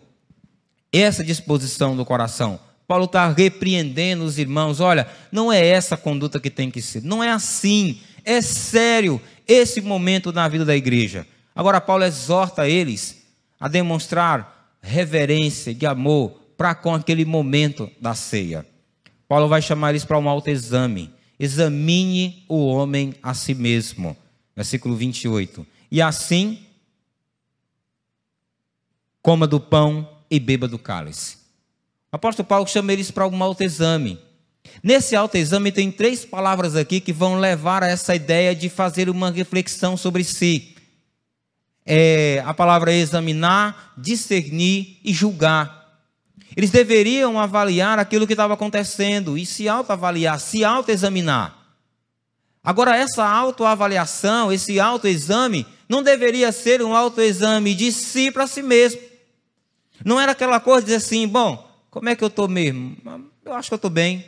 Essa 0.92 1.24
disposição 1.24 1.96
do 1.96 2.04
coração. 2.04 2.60
Paulo 2.86 3.06
está 3.06 3.28
repreendendo 3.30 4.24
os 4.24 4.38
irmãos. 4.38 4.80
Olha, 4.80 5.08
não 5.32 5.52
é 5.52 5.64
essa 5.66 5.94
a 5.94 5.98
conduta 5.98 6.38
que 6.38 6.50
tem 6.50 6.70
que 6.70 6.80
ser. 6.80 7.02
Não 7.02 7.22
é 7.22 7.30
assim. 7.30 8.00
É 8.24 8.40
sério 8.40 9.20
esse 9.46 9.80
momento 9.80 10.32
na 10.32 10.48
vida 10.48 10.64
da 10.64 10.76
igreja. 10.76 11.26
Agora, 11.54 11.80
Paulo 11.80 12.04
exorta 12.04 12.68
eles 12.68 13.22
a 13.58 13.68
demonstrar 13.68 14.76
reverência 14.82 15.74
de 15.74 15.86
amor 15.86 16.40
para 16.56 16.74
com 16.74 16.94
aquele 16.94 17.24
momento 17.24 17.90
da 18.00 18.14
ceia. 18.14 18.66
Paulo 19.28 19.48
vai 19.48 19.60
chamar 19.60 19.90
eles 19.90 20.04
para 20.04 20.18
um 20.18 20.28
autoexame. 20.28 21.12
Examine 21.38 22.44
o 22.48 22.66
homem 22.66 23.14
a 23.22 23.34
si 23.34 23.54
mesmo. 23.54 24.16
Versículo 24.54 24.96
28. 24.96 25.66
E 25.90 26.00
assim, 26.00 26.58
coma 29.20 29.46
do 29.46 29.60
pão 29.60 30.08
e 30.30 30.40
beba 30.40 30.66
do 30.66 30.78
cálice. 30.78 31.36
O 32.12 32.16
apóstolo 32.16 32.46
Paulo 32.46 32.66
chama 32.66 32.92
eles 32.92 33.10
para 33.10 33.26
um 33.26 33.42
autoexame. 33.42 34.18
Nesse 34.82 35.14
autoexame 35.14 35.72
tem 35.72 35.90
três 35.90 36.24
palavras 36.24 36.76
aqui 36.76 37.00
que 37.00 37.12
vão 37.12 37.38
levar 37.38 37.82
a 37.82 37.88
essa 37.88 38.14
ideia 38.14 38.54
de 38.54 38.68
fazer 38.68 39.08
uma 39.08 39.30
reflexão 39.30 39.96
sobre 39.96 40.24
si. 40.24 40.74
É, 41.84 42.42
a 42.44 42.52
palavra 42.52 42.92
examinar, 42.92 43.94
discernir 43.96 44.98
e 45.04 45.12
julgar. 45.12 45.75
Eles 46.56 46.70
deveriam 46.70 47.38
avaliar 47.38 47.98
aquilo 47.98 48.26
que 48.26 48.32
estava 48.32 48.54
acontecendo 48.54 49.36
e 49.36 49.44
se 49.44 49.68
autoavaliar, 49.68 50.40
se 50.40 50.64
autoexaminar. 50.64 51.54
Agora, 52.64 52.96
essa 52.96 53.24
autoavaliação, 53.24 54.52
esse 54.52 54.80
autoexame, 54.80 55.66
não 55.88 56.02
deveria 56.02 56.50
ser 56.50 56.82
um 56.82 56.96
autoexame 56.96 57.74
de 57.74 57.92
si 57.92 58.30
para 58.30 58.46
si 58.46 58.62
mesmo. 58.62 59.00
Não 60.04 60.20
era 60.20 60.32
aquela 60.32 60.58
coisa 60.58 60.80
de 60.80 60.86
dizer 60.86 60.96
assim, 60.96 61.28
bom, 61.28 61.64
como 61.90 62.08
é 62.08 62.16
que 62.16 62.24
eu 62.24 62.28
estou 62.28 62.48
mesmo? 62.48 62.96
Eu 63.44 63.54
acho 63.54 63.68
que 63.68 63.74
eu 63.74 63.76
estou 63.76 63.90
bem. 63.90 64.24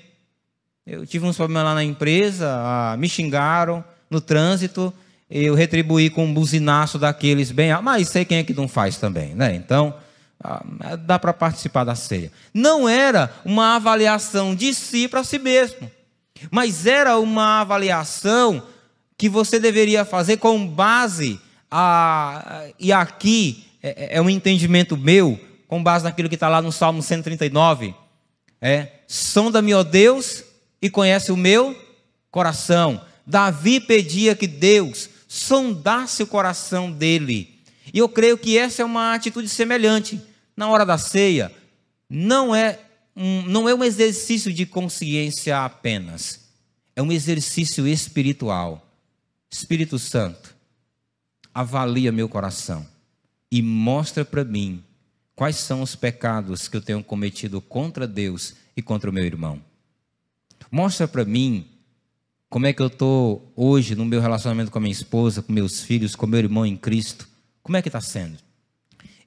Eu 0.86 1.04
tive 1.04 1.26
uns 1.26 1.36
problemas 1.36 1.64
lá 1.64 1.74
na 1.74 1.84
empresa, 1.84 2.48
ah, 2.48 2.96
me 2.96 3.08
xingaram 3.08 3.84
no 4.08 4.20
trânsito, 4.20 4.92
eu 5.28 5.54
retribuí 5.54 6.08
com 6.08 6.24
um 6.24 6.32
buzinaço 6.32 6.98
daqueles 6.98 7.50
bem, 7.50 7.70
mas 7.82 8.08
sei 8.08 8.24
quem 8.24 8.38
é 8.38 8.44
que 8.44 8.54
não 8.54 8.66
faz 8.66 8.96
também, 8.96 9.34
né? 9.34 9.54
Então, 9.54 9.94
ah, 10.42 10.62
dá 10.96 11.18
para 11.18 11.32
participar 11.32 11.84
da 11.84 11.94
ceia. 11.94 12.30
Não 12.54 12.88
era 12.88 13.32
uma 13.44 13.76
avaliação 13.76 14.54
de 14.54 14.72
si 14.72 15.08
para 15.08 15.24
si 15.24 15.38
mesmo, 15.38 15.90
mas 16.50 16.86
era 16.86 17.18
uma 17.18 17.60
avaliação 17.60 18.62
que 19.16 19.28
você 19.28 19.58
deveria 19.58 20.04
fazer 20.04 20.36
com 20.36 20.66
base 20.66 21.40
a, 21.70 22.66
e 22.78 22.92
aqui 22.92 23.64
é, 23.82 24.16
é 24.16 24.22
um 24.22 24.30
entendimento 24.30 24.96
meu, 24.96 25.38
com 25.66 25.82
base 25.82 26.04
naquilo 26.04 26.28
que 26.28 26.36
está 26.36 26.48
lá 26.48 26.62
no 26.62 26.72
Salmo 26.72 27.02
139. 27.02 27.94
É, 28.60 28.88
sonda-me, 29.06 29.74
ó 29.74 29.82
Deus, 29.82 30.44
e 30.80 30.88
conhece 30.88 31.30
o 31.32 31.36
meu 31.36 31.76
coração. 32.30 33.00
Davi 33.26 33.80
pedia 33.80 34.34
que 34.34 34.46
Deus 34.46 35.10
sondasse 35.26 36.22
o 36.22 36.26
coração 36.26 36.90
dele. 36.90 37.58
E 37.92 37.98
eu 37.98 38.08
creio 38.08 38.38
que 38.38 38.56
essa 38.56 38.82
é 38.82 38.84
uma 38.84 39.14
atitude 39.14 39.48
semelhante. 39.48 40.20
Na 40.58 40.68
hora 40.68 40.84
da 40.84 40.98
ceia, 40.98 41.52
não 42.10 42.52
é 42.52 42.80
um, 43.14 43.42
não 43.42 43.68
é 43.68 43.74
um 43.76 43.84
exercício 43.84 44.52
de 44.52 44.66
consciência 44.66 45.64
apenas, 45.64 46.48
é 46.96 47.00
um 47.00 47.12
exercício 47.12 47.86
espiritual. 47.86 48.84
Espírito 49.48 50.00
Santo, 50.00 50.56
avalia 51.54 52.10
meu 52.10 52.28
coração 52.28 52.84
e 53.52 53.62
mostra 53.62 54.24
para 54.24 54.42
mim 54.42 54.82
quais 55.36 55.54
são 55.54 55.80
os 55.80 55.94
pecados 55.94 56.66
que 56.66 56.76
eu 56.76 56.82
tenho 56.82 57.04
cometido 57.04 57.60
contra 57.60 58.04
Deus 58.04 58.56
e 58.76 58.82
contra 58.82 59.08
o 59.08 59.12
meu 59.12 59.24
irmão. 59.24 59.62
Mostra 60.72 61.06
para 61.06 61.24
mim 61.24 61.68
como 62.50 62.66
é 62.66 62.72
que 62.72 62.82
eu 62.82 62.88
estou 62.88 63.52
hoje 63.54 63.94
no 63.94 64.04
meu 64.04 64.20
relacionamento 64.20 64.72
com 64.72 64.78
a 64.78 64.80
minha 64.80 64.90
esposa, 64.90 65.40
com 65.40 65.52
meus 65.52 65.82
filhos, 65.82 66.16
com 66.16 66.26
meu 66.26 66.40
irmão 66.40 66.66
em 66.66 66.76
Cristo. 66.76 67.28
Como 67.62 67.76
é 67.76 67.80
que 67.80 67.88
está 67.88 68.00
sendo? 68.00 68.47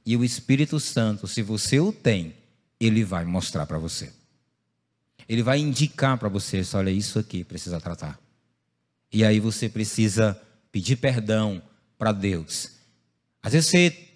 E 0.06 0.18
o 0.18 0.24
Espírito 0.24 0.80
Santo, 0.80 1.28
se 1.28 1.42
você 1.42 1.80
o 1.80 1.92
tem, 1.92 2.34
ele 2.80 3.04
vai 3.04 3.24
mostrar 3.26 3.66
para 3.66 3.78
você. 3.78 4.12
Ele 5.30 5.44
vai 5.44 5.60
indicar 5.60 6.18
para 6.18 6.28
você, 6.28 6.62
olha, 6.74 6.90
isso 6.90 7.20
aqui 7.20 7.44
precisa 7.44 7.80
tratar. 7.80 8.20
E 9.14 9.24
aí 9.24 9.40
você 9.40 9.70
precisa 9.70 10.40
pedir 10.72 10.96
perdão 10.96 11.62
para 11.98 12.12
Deus. 12.12 12.72
Às 13.44 13.54
vezes 13.54 13.70
você 13.70 14.10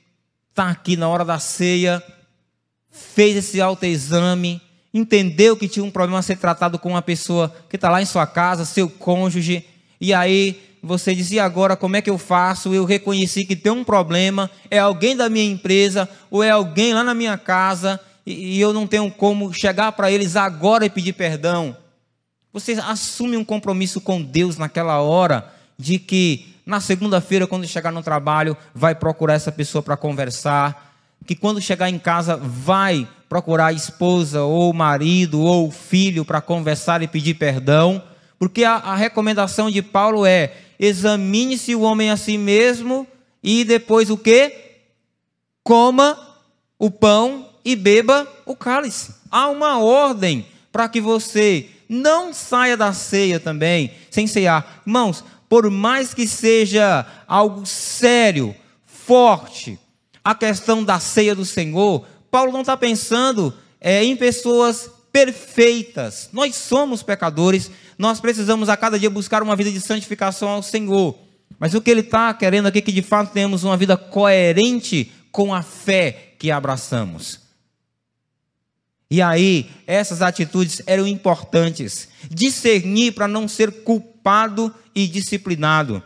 está 0.50 0.70
aqui 0.70 0.96
na 0.96 1.08
hora 1.08 1.24
da 1.24 1.38
ceia, 1.38 2.02
fez 2.90 3.36
esse 3.36 3.62
autoexame, 3.62 4.62
entendeu 4.94 5.58
que 5.58 5.68
tinha 5.68 5.84
um 5.84 5.92
problema 5.92 6.20
a 6.20 6.24
ser 6.24 6.38
tratado 6.38 6.80
com 6.80 6.90
uma 6.90 7.02
pessoa 7.02 7.54
que 7.70 7.76
está 7.76 7.90
lá 7.90 8.02
em 8.02 8.06
sua 8.06 8.26
casa, 8.26 8.66
seu 8.66 8.90
cônjuge, 8.90 9.66
e 10.00 10.14
aí 10.14 10.75
você 10.86 11.16
dizia 11.16 11.44
agora 11.44 11.76
como 11.76 11.96
é 11.96 12.02
que 12.02 12.10
eu 12.10 12.18
faço? 12.18 12.74
Eu 12.74 12.86
reconheci 12.86 13.44
que 13.44 13.56
tem 13.56 13.72
um 13.72 13.84
problema, 13.84 14.50
é 14.70 14.78
alguém 14.78 15.16
da 15.16 15.30
minha 15.30 15.52
empresa 15.52 16.08
ou 16.30 16.44
é 16.44 16.52
alguém 16.52 16.94
lá 16.94 17.04
na 17.04 17.14
minha 17.14 17.38
casa 17.38 18.00
e, 18.26 18.58
e 18.58 18.62
eu 18.62 18.72
não 18.72 18.86
tenho 18.86 19.10
como 19.12 19.52
chegar 19.52 19.92
para 19.94 20.12
eles 20.12 20.36
agora 20.36 20.86
e 20.86 20.90
pedir 20.90 21.14
perdão. 21.14 21.76
Você 22.54 22.74
assume 22.74 23.36
um 23.36 23.44
compromisso 23.44 24.00
com 24.00 24.22
Deus 24.22 24.58
naquela 24.58 25.02
hora 25.02 25.52
de 25.78 26.00
que 26.00 26.56
na 26.66 26.80
segunda-feira, 26.80 27.46
quando 27.46 27.68
chegar 27.68 27.92
no 27.92 28.02
trabalho, 28.02 28.58
vai 28.74 28.96
procurar 28.96 29.34
essa 29.34 29.52
pessoa 29.52 29.84
para 29.84 29.98
conversar, 29.98 30.96
que 31.26 31.36
quando 31.36 31.62
chegar 31.62 31.90
em 31.90 32.00
casa 32.00 32.38
vai 32.38 33.08
procurar 33.28 33.68
a 33.68 33.74
esposa 33.74 34.44
ou 34.44 34.72
o 34.72 34.74
marido 34.74 35.42
ou 35.42 35.68
o 35.68 35.72
filho 35.72 36.24
para 36.24 36.42
conversar 36.42 37.02
e 37.02 37.08
pedir 37.08 37.36
perdão, 37.36 38.02
porque 38.40 38.64
a, 38.64 38.76
a 38.76 38.96
recomendação 38.96 39.70
de 39.70 39.82
Paulo 39.82 40.26
é: 40.26 40.54
examine-se 40.80 41.76
o 41.76 41.82
homem 41.82 42.10
a 42.10 42.18
si 42.18 42.38
mesmo 42.38 43.08
e 43.44 43.64
depois 43.64 44.10
o 44.10 44.18
que? 44.18 44.54
Coma 45.64 46.18
o 46.78 46.92
pão 46.92 47.50
e 47.64 47.76
beba 47.76 48.28
o 48.46 48.56
cálice. 48.56 49.14
Há 49.32 49.50
uma 49.50 49.80
ordem 49.80 50.46
para 50.72 50.88
que 50.90 51.02
você 51.02 51.70
não 51.88 52.34
saia 52.34 52.76
da 52.76 52.94
ceia 52.94 53.40
também 53.40 53.92
sem 54.10 54.28
cear. 54.28 54.82
Irmãos, 54.86 55.24
por 55.48 55.70
mais 55.70 56.14
que 56.14 56.28
seja 56.28 57.06
algo 57.28 57.66
sério, 57.66 58.56
forte, 58.86 59.80
a 60.24 60.34
questão 60.34 60.84
da 60.84 61.00
ceia 61.00 61.36
do 61.36 61.46
Senhor, 61.46 62.06
Paulo 62.32 62.52
não 62.52 62.62
está 62.62 62.76
pensando 62.76 63.54
é, 63.80 64.04
em 64.04 64.16
pessoas 64.16 64.90
perfeitas. 65.12 66.30
Nós 66.34 66.56
somos 66.56 67.04
pecadores, 67.04 67.72
nós 67.98 68.20
precisamos 68.20 68.70
a 68.70 68.78
cada 68.78 69.00
dia 69.00 69.10
buscar 69.10 69.42
uma 69.42 69.56
vida 69.56 69.72
de 69.72 69.80
santificação 69.80 70.50
ao 70.50 70.64
Senhor. 70.64 71.18
Mas 71.60 71.74
o 71.74 71.82
que 71.82 71.90
ele 71.90 72.02
está 72.02 72.34
querendo 72.34 72.68
aqui 72.68 72.80
é 72.80 72.82
que 72.82 72.92
de 72.92 73.02
fato 73.02 73.32
tenhamos 73.32 73.64
uma 73.64 73.78
vida 73.78 73.96
coerente 73.96 75.12
com 75.32 75.54
a 75.54 75.62
fé 75.62 76.34
que 76.38 76.52
abraçamos. 76.52 77.40
E 79.10 79.22
aí, 79.22 79.70
essas 79.86 80.22
atitudes 80.22 80.82
eram 80.86 81.08
importantes. 81.08 82.10
Discernir 82.30 83.14
para 83.14 83.28
não 83.28 83.48
ser 83.48 83.72
culpado 83.84 84.74
e 84.94 85.08
disciplinado. 85.08 86.02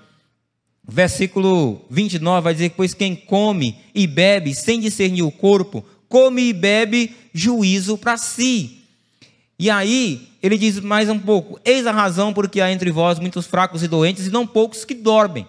Versículo 0.87 1.85
29 1.89 2.43
vai 2.43 2.53
dizer: 2.53 2.73
Pois 2.75 2.93
quem 2.93 3.15
come 3.15 3.77
e 3.95 4.05
bebe 4.05 4.53
sem 4.53 4.79
discernir 4.79 5.21
o 5.21 5.31
corpo, 5.31 5.85
come 6.07 6.49
e 6.49 6.53
bebe 6.53 7.15
juízo 7.33 7.97
para 7.97 8.17
si. 8.17 8.78
E 9.59 9.69
aí, 9.69 10.29
ele 10.41 10.57
diz 10.57 10.79
mais 10.79 11.09
um 11.09 11.19
pouco: 11.19 11.59
Eis 11.65 11.85
a 11.85 11.91
razão 11.91 12.33
porque 12.33 12.61
há 12.61 12.71
entre 12.71 12.89
vós 12.89 13.19
muitos 13.19 13.45
fracos 13.45 13.83
e 13.83 13.87
doentes, 13.87 14.27
e 14.27 14.31
não 14.31 14.47
poucos 14.47 14.85
que 14.85 14.95
dormem. 14.95 15.47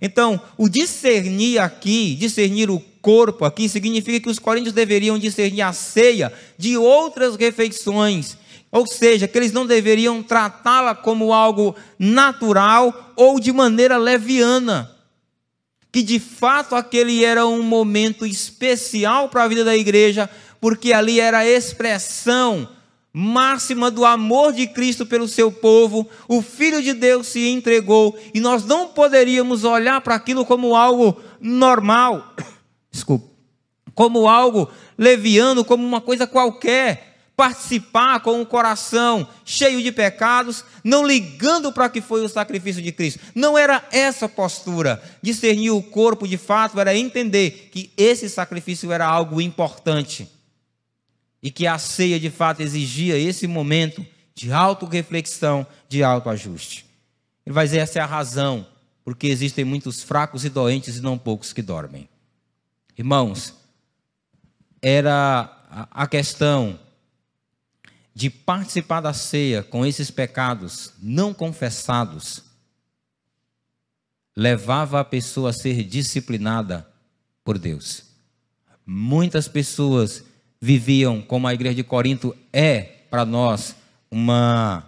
Então, 0.00 0.40
o 0.58 0.68
discernir 0.68 1.58
aqui, 1.58 2.14
discernir 2.16 2.68
o 2.68 2.78
corpo 3.00 3.44
aqui, 3.44 3.68
significa 3.68 4.20
que 4.20 4.28
os 4.28 4.38
coríntios 4.38 4.74
deveriam 4.74 5.18
discernir 5.18 5.62
a 5.62 5.72
ceia 5.72 6.32
de 6.58 6.76
outras 6.76 7.36
refeições 7.36 8.36
ou 8.74 8.88
seja, 8.88 9.28
que 9.28 9.38
eles 9.38 9.52
não 9.52 9.64
deveriam 9.64 10.20
tratá-la 10.20 10.96
como 10.96 11.32
algo 11.32 11.76
natural 11.96 13.12
ou 13.14 13.38
de 13.38 13.52
maneira 13.52 13.96
leviana. 13.96 14.90
Que 15.92 16.02
de 16.02 16.18
fato 16.18 16.74
aquele 16.74 17.24
era 17.24 17.46
um 17.46 17.62
momento 17.62 18.26
especial 18.26 19.28
para 19.28 19.44
a 19.44 19.48
vida 19.48 19.64
da 19.64 19.76
igreja, 19.76 20.28
porque 20.60 20.92
ali 20.92 21.20
era 21.20 21.38
a 21.38 21.46
expressão 21.46 22.68
máxima 23.16 23.92
do 23.92 24.04
amor 24.04 24.52
de 24.52 24.66
Cristo 24.66 25.06
pelo 25.06 25.28
seu 25.28 25.52
povo. 25.52 26.08
O 26.26 26.42
Filho 26.42 26.82
de 26.82 26.92
Deus 26.92 27.28
se 27.28 27.48
entregou 27.48 28.18
e 28.34 28.40
nós 28.40 28.64
não 28.64 28.88
poderíamos 28.88 29.62
olhar 29.62 30.00
para 30.00 30.16
aquilo 30.16 30.44
como 30.44 30.74
algo 30.74 31.22
normal, 31.40 32.34
desculpa, 32.90 33.30
como 33.94 34.26
algo 34.28 34.68
leviano, 34.98 35.64
como 35.64 35.86
uma 35.86 36.00
coisa 36.00 36.26
qualquer 36.26 37.12
participar 37.36 38.20
com 38.20 38.40
o 38.40 38.46
coração 38.46 39.26
cheio 39.44 39.82
de 39.82 39.90
pecados, 39.90 40.64
não 40.84 41.06
ligando 41.06 41.72
para 41.72 41.88
que 41.88 42.00
foi 42.00 42.24
o 42.24 42.28
sacrifício 42.28 42.80
de 42.80 42.92
Cristo. 42.92 43.20
Não 43.34 43.58
era 43.58 43.84
essa 43.90 44.28
postura. 44.28 45.02
Discernir 45.20 45.70
o 45.70 45.82
corpo 45.82 46.28
de 46.28 46.36
fato 46.36 46.78
era 46.78 46.96
entender 46.96 47.70
que 47.72 47.92
esse 47.96 48.28
sacrifício 48.28 48.92
era 48.92 49.04
algo 49.04 49.40
importante 49.40 50.33
e 51.44 51.50
que 51.50 51.66
a 51.66 51.78
ceia 51.78 52.18
de 52.18 52.30
fato 52.30 52.62
exigia 52.62 53.18
esse 53.18 53.46
momento 53.46 54.04
de 54.34 54.50
auto-reflexão, 54.50 55.66
de 55.86 56.02
auto-ajuste. 56.02 56.86
Ele 57.44 57.52
vai 57.52 57.66
dizer: 57.66 57.78
essa 57.78 57.98
é 57.98 58.02
a 58.02 58.06
razão 58.06 58.66
porque 59.04 59.26
existem 59.26 59.66
muitos 59.66 60.02
fracos 60.02 60.46
e 60.46 60.48
doentes 60.48 60.96
e 60.96 61.02
não 61.02 61.18
poucos 61.18 61.52
que 61.52 61.60
dormem. 61.60 62.08
Irmãos, 62.96 63.52
era 64.80 65.86
a 65.90 66.06
questão 66.06 66.80
de 68.14 68.30
participar 68.30 69.02
da 69.02 69.12
ceia 69.12 69.62
com 69.62 69.84
esses 69.84 70.10
pecados 70.10 70.94
não 71.02 71.34
confessados 71.34 72.42
levava 74.34 75.00
a 75.00 75.04
pessoa 75.04 75.50
a 75.50 75.52
ser 75.52 75.84
disciplinada 75.84 76.88
por 77.44 77.58
Deus. 77.58 78.04
Muitas 78.86 79.46
pessoas 79.46 80.24
viviam 80.60 81.20
como 81.20 81.46
a 81.46 81.54
igreja 81.54 81.74
de 81.74 81.84
Corinto 81.84 82.34
é 82.52 82.80
para 83.10 83.24
nós 83.24 83.76
uma 84.10 84.84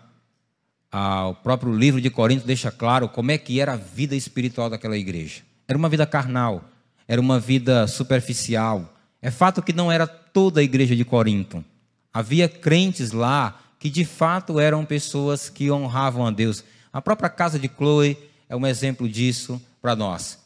ah, 0.91 1.29
o 1.29 1.35
próprio 1.35 1.75
livro 1.75 2.01
de 2.01 2.09
Corinto 2.09 2.47
deixa 2.47 2.71
claro 2.71 3.09
como 3.09 3.31
é 3.31 3.39
que 3.39 3.61
era 3.61 3.75
a 3.75 3.77
vida 3.77 4.17
espiritual 4.17 4.71
daquela 4.71 4.97
igreja. 4.97 5.43
Era 5.69 5.77
uma 5.77 5.89
vida 5.89 6.07
carnal, 6.07 6.65
era 7.07 7.21
uma 7.21 7.39
vida 7.39 7.87
superficial. 7.87 8.95
É 9.21 9.31
fato 9.31 9.63
que 9.63 9.73
não 9.73 9.91
era 9.91 10.07
toda 10.07 10.61
a 10.61 10.63
igreja 10.63 10.97
de 10.97 11.05
Corinto. 11.05 11.65
Havia 12.13 12.49
crentes 12.49 13.13
lá 13.13 13.61
que 13.79 13.91
de 13.91 14.05
fato 14.05 14.59
eram 14.59 14.85
pessoas 14.85 15.51
que 15.51 15.71
honravam 15.71 16.27
a 16.27 16.31
Deus. 16.31 16.65
A 16.93 17.03
própria 17.03 17.29
casa 17.29 17.59
de 17.59 17.69
Chloe 17.69 18.17
é 18.49 18.57
um 18.57 18.67
exemplo 18.67 19.09
disso 19.09 19.61
para 19.83 19.95
nós. 19.95 20.39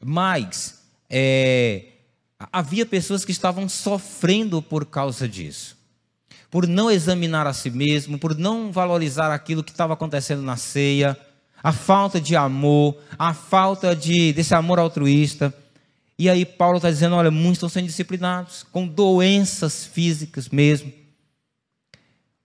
Mas 0.00 0.82
é, 1.10 1.84
havia 2.38 2.84
pessoas 2.84 3.24
que 3.24 3.32
estavam 3.32 3.68
sofrendo 3.68 4.60
por 4.60 4.86
causa 4.86 5.28
disso. 5.28 5.76
Por 6.50 6.66
não 6.66 6.90
examinar 6.90 7.46
a 7.46 7.52
si 7.52 7.70
mesmo, 7.70 8.18
por 8.18 8.36
não 8.36 8.70
valorizar 8.70 9.32
aquilo 9.32 9.64
que 9.64 9.70
estava 9.72 9.94
acontecendo 9.94 10.42
na 10.42 10.56
ceia, 10.56 11.18
a 11.62 11.72
falta 11.72 12.20
de 12.20 12.36
amor, 12.36 12.96
a 13.18 13.34
falta 13.34 13.94
de, 13.96 14.32
desse 14.32 14.54
amor 14.54 14.78
altruísta. 14.78 15.52
E 16.18 16.30
aí 16.30 16.44
Paulo 16.44 16.76
está 16.76 16.90
dizendo: 16.90 17.16
olha, 17.16 17.30
muitos 17.30 17.56
estão 17.56 17.68
sendo 17.68 17.86
disciplinados, 17.86 18.64
com 18.70 18.86
doenças 18.86 19.84
físicas 19.84 20.48
mesmo. 20.48 20.92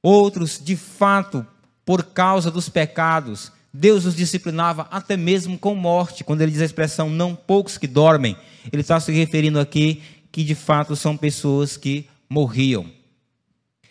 Outros, 0.02 0.60
de 0.60 0.76
fato, 0.76 1.46
por 1.86 2.04
causa 2.06 2.50
dos 2.50 2.68
pecados, 2.68 3.52
Deus 3.74 4.06
os 4.06 4.16
disciplinava 4.16 4.88
até 4.92 5.16
mesmo 5.16 5.58
com 5.58 5.74
morte. 5.76 6.24
Quando 6.24 6.42
ele 6.42 6.52
diz 6.52 6.62
a 6.62 6.66
expressão 6.66 7.10
não 7.10 7.36
poucos 7.36 7.78
que 7.78 7.88
dormem, 7.88 8.36
ele 8.72 8.82
está 8.82 9.00
se 9.00 9.12
referindo 9.12 9.60
aqui 9.60 10.02
que 10.32 10.44
de 10.44 10.56
fato 10.56 10.96
são 10.96 11.16
pessoas 11.16 11.78
que 11.78 12.08
morriam. 12.30 12.86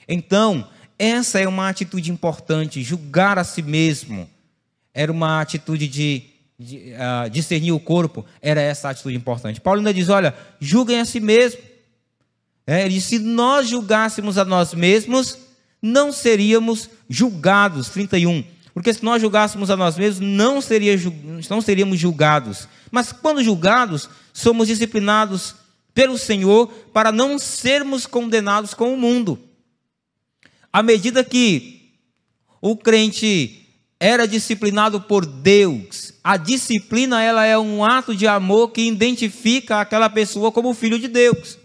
Então, 0.08 0.66
essa 0.98 1.38
é 1.38 1.48
uma 1.48 1.68
atitude 1.68 2.10
importante, 2.10 2.82
julgar 2.82 3.38
a 3.38 3.44
si 3.44 3.62
mesmo. 3.62 4.28
Era 4.92 5.10
uma 5.10 5.40
atitude 5.40 5.86
de, 5.88 6.24
de 6.58 6.92
uh, 6.94 7.30
discernir 7.30 7.72
o 7.72 7.80
corpo, 7.80 8.24
era 8.42 8.60
essa 8.60 8.90
atitude 8.90 9.16
importante. 9.16 9.60
Paulo 9.60 9.78
ainda 9.80 9.94
diz: 9.94 10.08
olha, 10.08 10.34
julguem 10.60 11.00
a 11.00 11.04
si 11.04 11.20
mesmo. 11.20 11.60
É, 12.66 12.82
ele 12.82 12.94
diz: 12.94 13.04
se 13.04 13.18
nós 13.18 13.68
julgássemos 13.68 14.36
a 14.36 14.44
nós 14.44 14.74
mesmos, 14.74 15.38
não 15.80 16.12
seríamos 16.12 16.90
julgados. 17.08 17.88
31. 17.88 18.44
Porque 18.72 18.92
se 18.94 19.04
nós 19.04 19.20
julgássemos 19.20 19.70
a 19.70 19.76
nós 19.76 19.96
mesmos, 19.96 20.26
não, 20.26 20.60
seria, 20.60 20.96
não 21.48 21.60
seríamos 21.60 21.98
julgados. 21.98 22.68
Mas 22.90 23.12
quando 23.12 23.42
julgados, 23.42 24.08
somos 24.32 24.68
disciplinados 24.68 25.54
pelo 25.94 26.16
Senhor 26.16 26.68
para 26.92 27.10
não 27.10 27.38
sermos 27.38 28.06
condenados 28.06 28.74
com 28.74 28.94
o 28.94 28.96
mundo. 28.96 29.38
À 30.72 30.82
medida 30.82 31.24
que 31.24 31.94
o 32.60 32.76
crente 32.76 33.66
era 33.98 34.26
disciplinado 34.26 35.00
por 35.00 35.26
Deus, 35.26 36.14
a 36.22 36.36
disciplina 36.36 37.22
ela 37.22 37.44
é 37.44 37.58
um 37.58 37.84
ato 37.84 38.14
de 38.14 38.26
amor 38.26 38.70
que 38.70 38.82
identifica 38.82 39.80
aquela 39.80 40.08
pessoa 40.08 40.52
como 40.52 40.72
filho 40.74 40.98
de 40.98 41.08
Deus. 41.08 41.58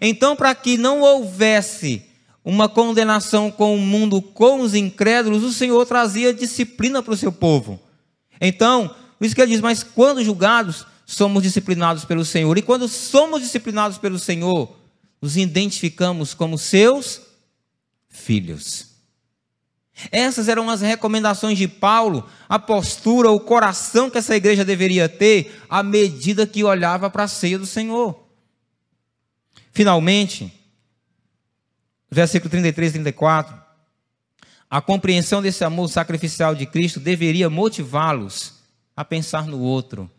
Então, 0.00 0.36
para 0.36 0.54
que 0.54 0.76
não 0.76 1.00
houvesse 1.00 2.04
uma 2.46 2.68
condenação 2.68 3.50
com 3.50 3.74
o 3.74 3.80
mundo, 3.80 4.22
com 4.22 4.60
os 4.60 4.72
incrédulos, 4.72 5.42
o 5.42 5.52
Senhor 5.52 5.84
trazia 5.84 6.32
disciplina 6.32 7.02
para 7.02 7.12
o 7.12 7.16
seu 7.16 7.32
povo. 7.32 7.80
Então, 8.40 8.94
isso 9.20 9.34
que 9.34 9.40
ele 9.40 9.50
diz: 9.50 9.60
Mas 9.60 9.82
quando 9.82 10.22
julgados, 10.22 10.86
somos 11.04 11.42
disciplinados 11.42 12.04
pelo 12.04 12.24
Senhor. 12.24 12.56
E 12.56 12.62
quando 12.62 12.86
somos 12.86 13.42
disciplinados 13.42 13.98
pelo 13.98 14.16
Senhor, 14.16 14.76
nos 15.20 15.36
identificamos 15.36 16.34
como 16.34 16.56
seus 16.56 17.20
filhos. 18.08 18.94
Essas 20.12 20.48
eram 20.48 20.70
as 20.70 20.82
recomendações 20.82 21.58
de 21.58 21.66
Paulo, 21.66 22.28
a 22.48 22.60
postura, 22.60 23.28
o 23.28 23.40
coração 23.40 24.08
que 24.08 24.18
essa 24.18 24.36
igreja 24.36 24.64
deveria 24.64 25.08
ter 25.08 25.64
à 25.68 25.82
medida 25.82 26.46
que 26.46 26.62
olhava 26.62 27.10
para 27.10 27.24
a 27.24 27.28
ceia 27.28 27.58
do 27.58 27.66
Senhor. 27.66 28.24
Finalmente, 29.72 30.55
versículo 32.10 32.50
33 32.50 32.90
e 32.90 32.92
34, 32.94 33.66
a 34.68 34.80
compreensão 34.80 35.40
desse 35.40 35.64
amor 35.64 35.88
sacrificial 35.88 36.54
de 36.54 36.66
Cristo 36.66 36.98
deveria 36.98 37.48
motivá-los 37.48 38.54
a 38.96 39.04
pensar 39.04 39.46
no 39.46 39.60
outro, 39.60 40.10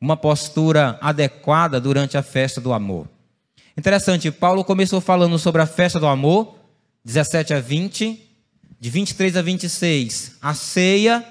uma 0.00 0.16
postura 0.16 0.98
adequada 1.00 1.80
durante 1.80 2.16
a 2.16 2.22
festa 2.22 2.60
do 2.60 2.72
amor. 2.72 3.08
Interessante, 3.76 4.30
Paulo 4.30 4.64
começou 4.64 5.00
falando 5.00 5.38
sobre 5.38 5.62
a 5.62 5.66
festa 5.66 6.00
do 6.00 6.06
amor, 6.06 6.56
17 7.04 7.54
a 7.54 7.60
20, 7.60 8.20
de 8.80 8.90
23 8.90 9.36
a 9.36 9.42
26, 9.42 10.36
a 10.40 10.54
ceia, 10.54 11.24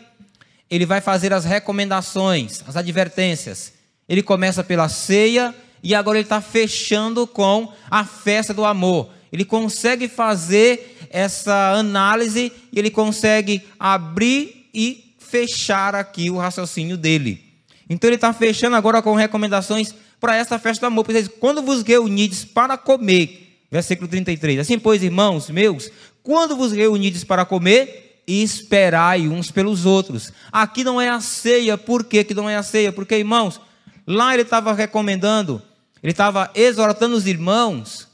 ele 0.69 0.85
vai 0.85 1.01
fazer 1.01 1.33
as 1.33 1.45
recomendações, 1.45 2.63
as 2.67 2.75
advertências. 2.75 3.73
Ele 4.09 4.23
começa 4.23 4.63
pela 4.63 4.89
ceia 4.89 5.53
e 5.83 5.93
agora 5.93 6.17
ele 6.17 6.25
está 6.25 6.41
fechando 6.41 7.27
com 7.27 7.71
a 7.91 8.03
festa 8.03 8.53
do 8.53 8.65
amor 8.65 9.09
ele 9.33 9.43
consegue 9.43 10.07
fazer 10.07 10.95
essa 11.09 11.73
análise 11.73 12.53
e 12.71 12.77
ele 12.77 12.91
consegue 12.91 13.63
abrir 13.79 14.69
e 14.71 15.15
fechar 15.17 15.95
aqui 15.95 16.29
o 16.29 16.37
raciocínio 16.37 16.95
dele. 16.95 17.43
Então 17.89 18.07
ele 18.07 18.15
está 18.15 18.31
fechando 18.31 18.75
agora 18.75 19.01
com 19.01 19.15
recomendações 19.15 19.95
para 20.19 20.35
essa 20.35 20.59
festa 20.59 20.81
do 20.81 20.87
amor. 20.87 21.07
Diz, 21.07 21.27
quando 21.27 21.63
vos 21.63 21.81
reunides 21.81 22.45
para 22.45 22.77
comer, 22.77 23.57
versículo 23.71 24.07
33. 24.07 24.59
Assim, 24.59 24.77
pois, 24.77 25.01
irmãos 25.01 25.49
meus, 25.49 25.89
quando 26.21 26.55
vos 26.55 26.71
reunides 26.71 27.23
para 27.23 27.43
comer, 27.43 28.21
esperai 28.27 29.27
uns 29.27 29.49
pelos 29.49 29.83
outros. 29.83 30.31
Aqui 30.51 30.83
não 30.83 31.01
é 31.01 31.09
a 31.09 31.19
ceia, 31.19 31.75
por 31.75 32.03
que, 32.03 32.23
que 32.23 32.35
não 32.35 32.47
é 32.47 32.55
a 32.55 32.61
ceia? 32.61 32.93
Porque, 32.93 33.17
irmãos, 33.17 33.59
lá 34.05 34.31
ele 34.35 34.43
estava 34.43 34.73
recomendando, 34.73 35.59
ele 36.03 36.11
estava 36.11 36.51
exortando 36.53 37.15
os 37.15 37.25
irmãos 37.25 38.12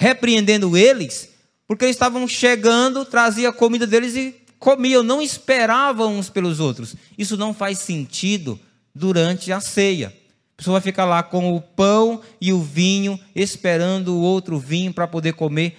repreendendo 0.00 0.78
eles, 0.78 1.28
porque 1.68 1.84
eles 1.84 1.94
estavam 1.94 2.26
chegando, 2.26 3.04
trazia 3.04 3.50
a 3.50 3.52
comida 3.52 3.86
deles 3.86 4.16
e 4.16 4.34
comiam, 4.58 5.02
não 5.02 5.20
esperavam 5.20 6.16
uns 6.16 6.30
pelos 6.30 6.58
outros. 6.58 6.96
Isso 7.18 7.36
não 7.36 7.52
faz 7.52 7.80
sentido 7.80 8.58
durante 8.94 9.52
a 9.52 9.60
ceia. 9.60 10.08
A 10.08 10.56
pessoa 10.56 10.80
vai 10.80 10.80
ficar 10.80 11.04
lá 11.04 11.22
com 11.22 11.54
o 11.54 11.60
pão 11.60 12.22
e 12.40 12.50
o 12.50 12.62
vinho, 12.62 13.20
esperando 13.36 14.14
o 14.14 14.22
outro 14.22 14.58
vinho 14.58 14.90
para 14.90 15.06
poder 15.06 15.34
comer. 15.34 15.76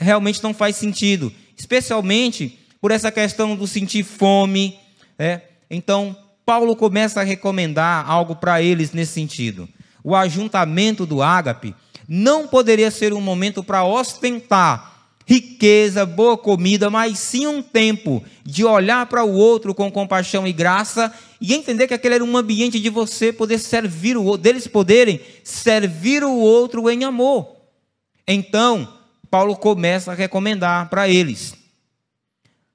Realmente 0.00 0.40
não 0.40 0.54
faz 0.54 0.76
sentido, 0.76 1.32
especialmente 1.58 2.56
por 2.80 2.92
essa 2.92 3.10
questão 3.10 3.56
do 3.56 3.66
sentir 3.66 4.04
fome. 4.04 4.78
É? 5.18 5.40
Então, 5.68 6.16
Paulo 6.46 6.76
começa 6.76 7.20
a 7.20 7.24
recomendar 7.24 8.08
algo 8.08 8.36
para 8.36 8.62
eles 8.62 8.92
nesse 8.92 9.14
sentido. 9.14 9.68
O 10.04 10.14
ajuntamento 10.14 11.04
do 11.04 11.20
ágape 11.20 11.74
não 12.08 12.46
poderia 12.46 12.90
ser 12.90 13.12
um 13.12 13.20
momento 13.20 13.62
para 13.62 13.84
ostentar 13.84 14.94
riqueza, 15.26 16.04
boa 16.04 16.36
comida, 16.36 16.90
mas 16.90 17.18
sim 17.18 17.46
um 17.46 17.62
tempo 17.62 18.22
de 18.44 18.64
olhar 18.64 19.06
para 19.06 19.24
o 19.24 19.32
outro 19.32 19.74
com 19.74 19.90
compaixão 19.90 20.46
e 20.46 20.52
graça 20.52 21.12
e 21.40 21.54
entender 21.54 21.86
que 21.86 21.94
aquele 21.94 22.16
era 22.16 22.24
um 22.24 22.36
ambiente 22.36 22.78
de 22.78 22.90
você 22.90 23.32
poder 23.32 23.58
servir 23.58 24.16
o 24.16 24.24
outro, 24.24 24.42
deles 24.42 24.66
poderem 24.66 25.20
servir 25.42 26.22
o 26.22 26.34
outro 26.34 26.88
em 26.90 27.04
amor. 27.04 27.56
Então, 28.26 28.98
Paulo 29.30 29.56
começa 29.56 30.12
a 30.12 30.14
recomendar 30.14 30.88
para 30.88 31.08
eles: 31.08 31.54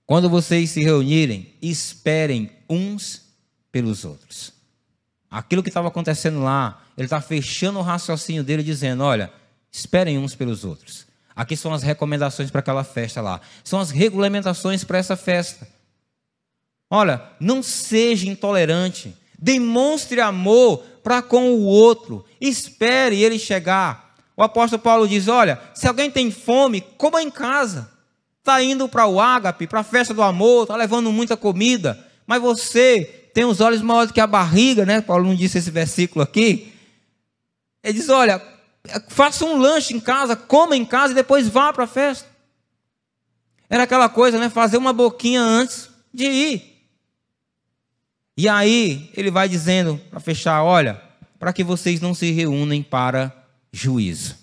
quando 0.06 0.30
vocês 0.30 0.72
se 0.72 0.84
reunirem, 0.84 1.54
esperem 1.62 2.50
uns 2.70 3.22
pelos 3.72 4.04
outros. 4.04 4.59
Aquilo 5.30 5.62
que 5.62 5.70
estava 5.70 5.88
acontecendo 5.88 6.42
lá, 6.42 6.82
ele 6.98 7.06
está 7.06 7.22
fechando 7.22 7.80
o 7.80 7.84
raciocínio 7.84 8.44
dele, 8.44 8.64
dizendo: 8.64 9.04
olha, 9.04 9.32
esperem 9.72 10.18
uns 10.18 10.34
pelos 10.36 10.64
outros. 10.64 11.06
Aqui 11.36 11.56
são 11.56 11.74
as 11.74 11.84
recomendações 11.84 12.52
para 12.52 12.60
aquela 12.60 12.84
festa 12.84 13.22
lá. 13.22 13.40
São 13.64 13.80
as 13.80 13.92
regulamentações 13.92 14.84
para 14.84 14.98
essa 14.98 15.16
festa. 15.16 15.68
Olha, 16.90 17.22
não 17.40 17.62
seja 17.62 18.28
intolerante. 18.28 19.16
Demonstre 19.38 20.20
amor 20.20 20.80
para 21.04 21.22
com 21.22 21.52
o 21.52 21.64
outro. 21.64 22.26
Espere 22.42 23.24
ele 23.24 23.40
chegar. 23.40 24.16
O 24.36 24.44
apóstolo 24.44 24.82
Paulo 24.82 25.08
diz: 25.08 25.28
Olha, 25.28 25.62
se 25.74 25.88
alguém 25.88 26.10
tem 26.10 26.32
fome, 26.32 26.82
coma 26.98 27.22
em 27.22 27.30
casa. 27.30 27.92
Está 28.40 28.64
indo 28.64 28.90
para 28.90 29.06
o 29.06 29.22
ágape, 29.22 29.68
para 29.68 29.82
a 29.82 29.84
festa 29.84 30.14
do 30.14 30.24
amor, 30.24 30.64
está 30.64 30.76
levando 30.76 31.12
muita 31.12 31.38
comida. 31.38 32.06
Mas 32.26 32.42
você 32.42 33.19
tem 33.34 33.46
os 33.46 33.62
olhos 33.62 33.82
maiores 33.82 34.12
que 34.12 34.20
a 34.20 34.28
barriga, 34.28 34.86
né? 34.86 35.02
Paulo 35.02 35.26
não 35.26 35.36
disse 35.36 35.58
esse 35.58 35.72
versículo 35.72 36.24
aqui. 36.24 36.74
Ele 37.84 37.94
diz: 37.94 38.10
olha, 38.10 38.42
faça 39.08 39.46
um 39.46 39.58
lanche 39.58 39.94
em 39.94 40.00
casa, 40.00 40.36
coma 40.36 40.76
em 40.76 40.86
casa 40.86 41.14
e 41.14 41.16
depois 41.16 41.48
vá 41.48 41.72
para 41.72 41.84
a 41.84 41.88
festa. 41.88 42.28
Era 43.70 43.84
aquela 43.84 44.10
coisa, 44.10 44.40
né? 44.40 44.50
Fazer 44.50 44.78
uma 44.78 44.94
boquinha 44.94 45.42
antes 45.42 45.90
de 46.14 46.26
ir. 46.26 46.70
E 48.36 48.48
aí 48.48 49.12
ele 49.16 49.30
vai 49.30 49.48
dizendo 49.48 50.00
para 50.10 50.20
fechar: 50.20 50.64
olha, 50.64 51.02
para 51.38 51.54
que 51.54 51.64
vocês 51.64 52.02
não 52.02 52.14
se 52.14 52.32
reúnem 52.32 52.82
para 52.82 53.34
juízo. 53.72 54.38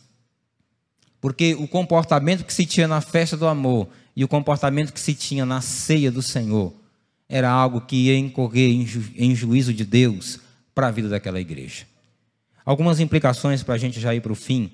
Porque 1.20 1.54
o 1.54 1.66
comportamento 1.66 2.44
que 2.44 2.54
se 2.54 2.64
tinha 2.64 2.86
na 2.86 3.00
festa 3.00 3.36
do 3.36 3.46
amor 3.46 3.88
e 4.14 4.22
o 4.22 4.28
comportamento 4.28 4.92
que 4.92 5.00
se 5.00 5.14
tinha 5.14 5.44
na 5.44 5.60
ceia 5.60 6.10
do 6.10 6.22
Senhor 6.22 6.72
era 7.28 7.50
algo 7.50 7.80
que 7.80 7.96
ia 7.96 8.16
incorrer 8.16 8.70
em, 8.70 8.86
ju 8.86 9.02
em 9.16 9.34
juízo 9.34 9.72
de 9.72 9.84
Deus 9.84 10.40
para 10.74 10.88
a 10.88 10.90
vida 10.90 11.08
daquela 11.08 11.40
igreja. 11.40 11.86
Algumas 12.64 13.00
implicações 13.00 13.62
para 13.62 13.74
a 13.74 13.78
gente 13.78 14.00
já 14.00 14.14
ir 14.14 14.20
para 14.20 14.32
o 14.32 14.36
fim. 14.36 14.72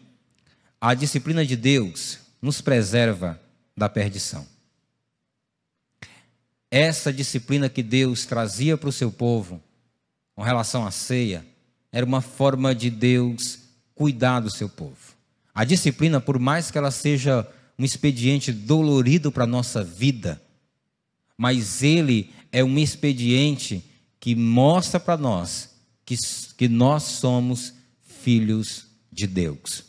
A 0.81 0.95
disciplina 0.95 1.45
de 1.45 1.57
Deus 1.57 2.19
nos 2.41 2.61
preserva 2.61 3.41
da 3.77 3.89
perdição. 3.89 4.47
Essa 6.71 7.13
disciplina 7.13 7.69
que 7.69 7.83
Deus 7.83 8.25
trazia 8.25 8.79
para 8.79 8.89
o 8.89 8.93
seu 8.93 9.13
povo 9.13 9.63
com 10.35 10.43
relação 10.43 10.87
à 10.87 10.91
ceia 10.91 11.45
era 11.93 12.07
uma 12.07 12.23
forma 12.23 12.75
de 12.75 12.89
Deus 12.89 13.59
cuidar 13.95 14.41
do 14.41 14.51
seu 14.51 14.69
povo. 14.69 14.97
A 15.55 15.65
disciplina, 15.65 16.21
por 16.21 16.39
mais 16.39 16.71
que 16.71 16.79
ela 16.79 16.91
seja 16.91 17.47
um 17.79 17.85
expediente 17.85 18.51
dolorido 18.51 19.31
para 19.31 19.45
a 19.45 19.47
nossa 19.47 19.85
vida, 19.85 20.41
mas 21.37 21.83
ele 21.83 22.31
é 22.53 22.63
um 22.63 22.79
expediente 22.79 23.83
que 24.21 24.37
mostra 24.37 25.01
para 25.01 25.17
nós 25.17 25.73
que, 26.05 26.17
que 26.57 26.69
nós 26.69 27.03
somos 27.05 27.75
filhos 28.03 28.87
de 29.11 29.27
Deus. 29.27 29.85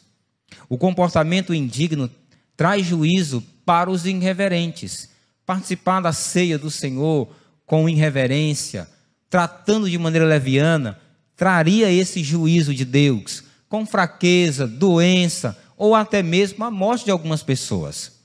O 0.70 0.78
comportamento 0.78 1.54
indigno 1.54 2.10
traz 2.56 2.86
juízo 2.86 3.44
para 3.66 3.92
os 3.92 4.06
irreverentes. 4.06 5.10
Participar 5.46 6.00
da 6.00 6.14
ceia 6.14 6.58
do 6.58 6.72
Senhor 6.72 7.30
com 7.66 7.90
irreverência, 7.90 8.90
tratando 9.30 9.90
de 9.90 9.98
maneira 9.98 10.26
leviana, 10.26 11.00
traria 11.36 11.92
esse 11.92 12.24
juízo 12.24 12.74
de 12.74 12.86
Deus, 12.86 13.44
com 13.68 13.86
fraqueza, 13.86 14.68
doença 14.68 15.58
ou 15.76 15.96
até 15.96 16.24
mesmo 16.24 16.64
a 16.64 16.72
morte 16.72 17.06
de 17.06 17.12
algumas 17.12 17.44
pessoas. 17.44 18.20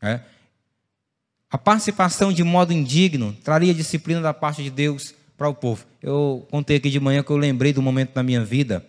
É? 0.00 0.20
A 1.52 1.58
participação 1.58 2.32
de 2.32 2.42
modo 2.42 2.72
indigno 2.72 3.36
traria 3.44 3.74
disciplina 3.74 4.22
da 4.22 4.32
parte 4.32 4.62
de 4.62 4.70
Deus 4.70 5.14
para 5.36 5.50
o 5.50 5.54
povo. 5.54 5.84
Eu 6.02 6.48
contei 6.50 6.78
aqui 6.78 6.88
de 6.88 6.98
manhã 6.98 7.22
que 7.22 7.28
eu 7.28 7.36
lembrei 7.36 7.74
do 7.74 7.82
momento 7.82 8.14
da 8.14 8.22
minha 8.22 8.42
vida, 8.42 8.82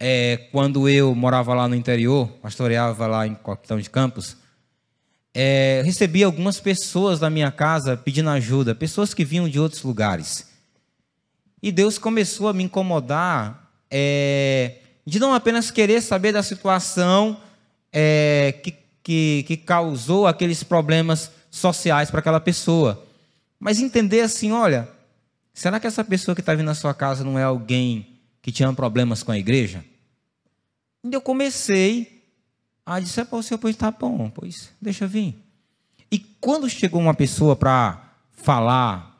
é, 0.00 0.48
quando 0.50 0.88
eu 0.88 1.14
morava 1.14 1.54
lá 1.54 1.68
no 1.68 1.76
interior, 1.76 2.26
pastoreava 2.42 3.06
lá 3.06 3.24
em 3.24 3.36
Capitão 3.36 3.78
de 3.78 3.88
Campos, 3.88 4.36
é, 5.32 5.80
recebi 5.84 6.24
algumas 6.24 6.58
pessoas 6.58 7.20
da 7.20 7.30
minha 7.30 7.52
casa 7.52 7.96
pedindo 7.96 8.30
ajuda, 8.30 8.74
pessoas 8.74 9.14
que 9.14 9.24
vinham 9.24 9.48
de 9.48 9.60
outros 9.60 9.84
lugares. 9.84 10.50
E 11.62 11.70
Deus 11.70 11.98
começou 11.98 12.48
a 12.48 12.52
me 12.52 12.64
incomodar 12.64 13.70
é, 13.88 14.78
de 15.06 15.20
não 15.20 15.32
apenas 15.32 15.70
querer 15.70 16.00
saber 16.00 16.32
da 16.32 16.42
situação 16.42 17.40
é, 17.92 18.56
que, 18.60 18.74
que, 19.04 19.44
que 19.46 19.56
causou 19.56 20.26
aqueles 20.26 20.64
problemas 20.64 21.30
sociais 21.52 22.10
para 22.10 22.20
aquela 22.20 22.40
pessoa, 22.40 23.06
mas 23.60 23.78
entender 23.78 24.22
assim: 24.22 24.50
olha, 24.50 24.88
será 25.52 25.78
que 25.78 25.86
essa 25.86 26.02
pessoa 26.02 26.34
que 26.34 26.40
está 26.40 26.54
vindo 26.54 26.66
na 26.66 26.74
sua 26.74 26.94
casa 26.94 27.22
não 27.22 27.38
é 27.38 27.44
alguém 27.44 28.18
que 28.40 28.50
tinha 28.50 28.72
problemas 28.72 29.22
com 29.22 29.30
a 29.30 29.38
igreja? 29.38 29.84
E 31.04 31.12
eu 31.12 31.20
comecei 31.20 32.24
a 32.84 32.98
dizer 32.98 33.26
para 33.26 33.38
o 33.38 33.42
senhor, 33.42 33.58
pois 33.58 33.76
tá 33.76 33.90
bom, 33.90 34.30
pois 34.30 34.70
deixa 34.80 35.06
vir. 35.06 35.36
E 36.10 36.18
quando 36.18 36.68
chegou 36.68 37.00
uma 37.00 37.14
pessoa 37.14 37.54
para 37.54 38.02
falar 38.32 39.12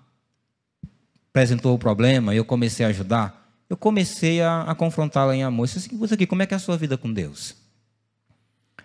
apresentou 1.31 1.75
o 1.75 1.79
problema, 1.79 2.35
eu 2.35 2.45
comecei 2.45 2.85
a 2.85 2.91
ajudar, 2.91 3.57
eu 3.71 3.77
comecei 3.77 4.43
a, 4.43 4.63
a 4.63 4.75
confrontá-la 4.75 5.35
em 5.35 5.43
amor. 5.43 5.63
Eu 5.63 5.73
disse 5.73 5.91
assim, 5.91 6.15
aqui, 6.15 6.27
como 6.27 6.43
é 6.43 6.47
que 6.47 6.53
é 6.53 6.57
a 6.59 6.61
sua 6.61 6.77
vida 6.77 6.99
com 6.99 7.11
Deus? 7.11 7.57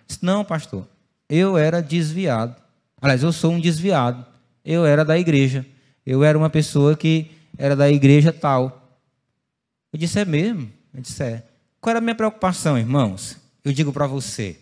Disse, 0.06 0.24
não, 0.24 0.42
pastor, 0.44 0.88
eu 1.28 1.58
era 1.58 1.82
desviado. 1.82 2.56
Aliás, 3.00 3.22
eu 3.22 3.32
sou 3.32 3.52
um 3.52 3.60
desviado. 3.60 4.24
Eu 4.64 4.84
era 4.84 5.04
da 5.04 5.18
igreja. 5.18 5.64
Eu 6.04 6.24
era 6.24 6.36
uma 6.36 6.50
pessoa 6.50 6.96
que 6.96 7.30
era 7.56 7.74
da 7.76 7.90
igreja 7.90 8.32
tal. 8.32 8.98
Eu 9.92 9.98
disse, 9.98 10.18
é 10.18 10.24
mesmo? 10.24 10.70
Eu 10.92 11.00
disse, 11.00 11.22
é. 11.22 11.42
Qual 11.80 11.90
era 11.90 11.98
a 11.98 12.02
minha 12.02 12.14
preocupação, 12.14 12.78
irmãos? 12.78 13.36
Eu 13.64 13.72
digo 13.72 13.92
para 13.92 14.06
você. 14.06 14.58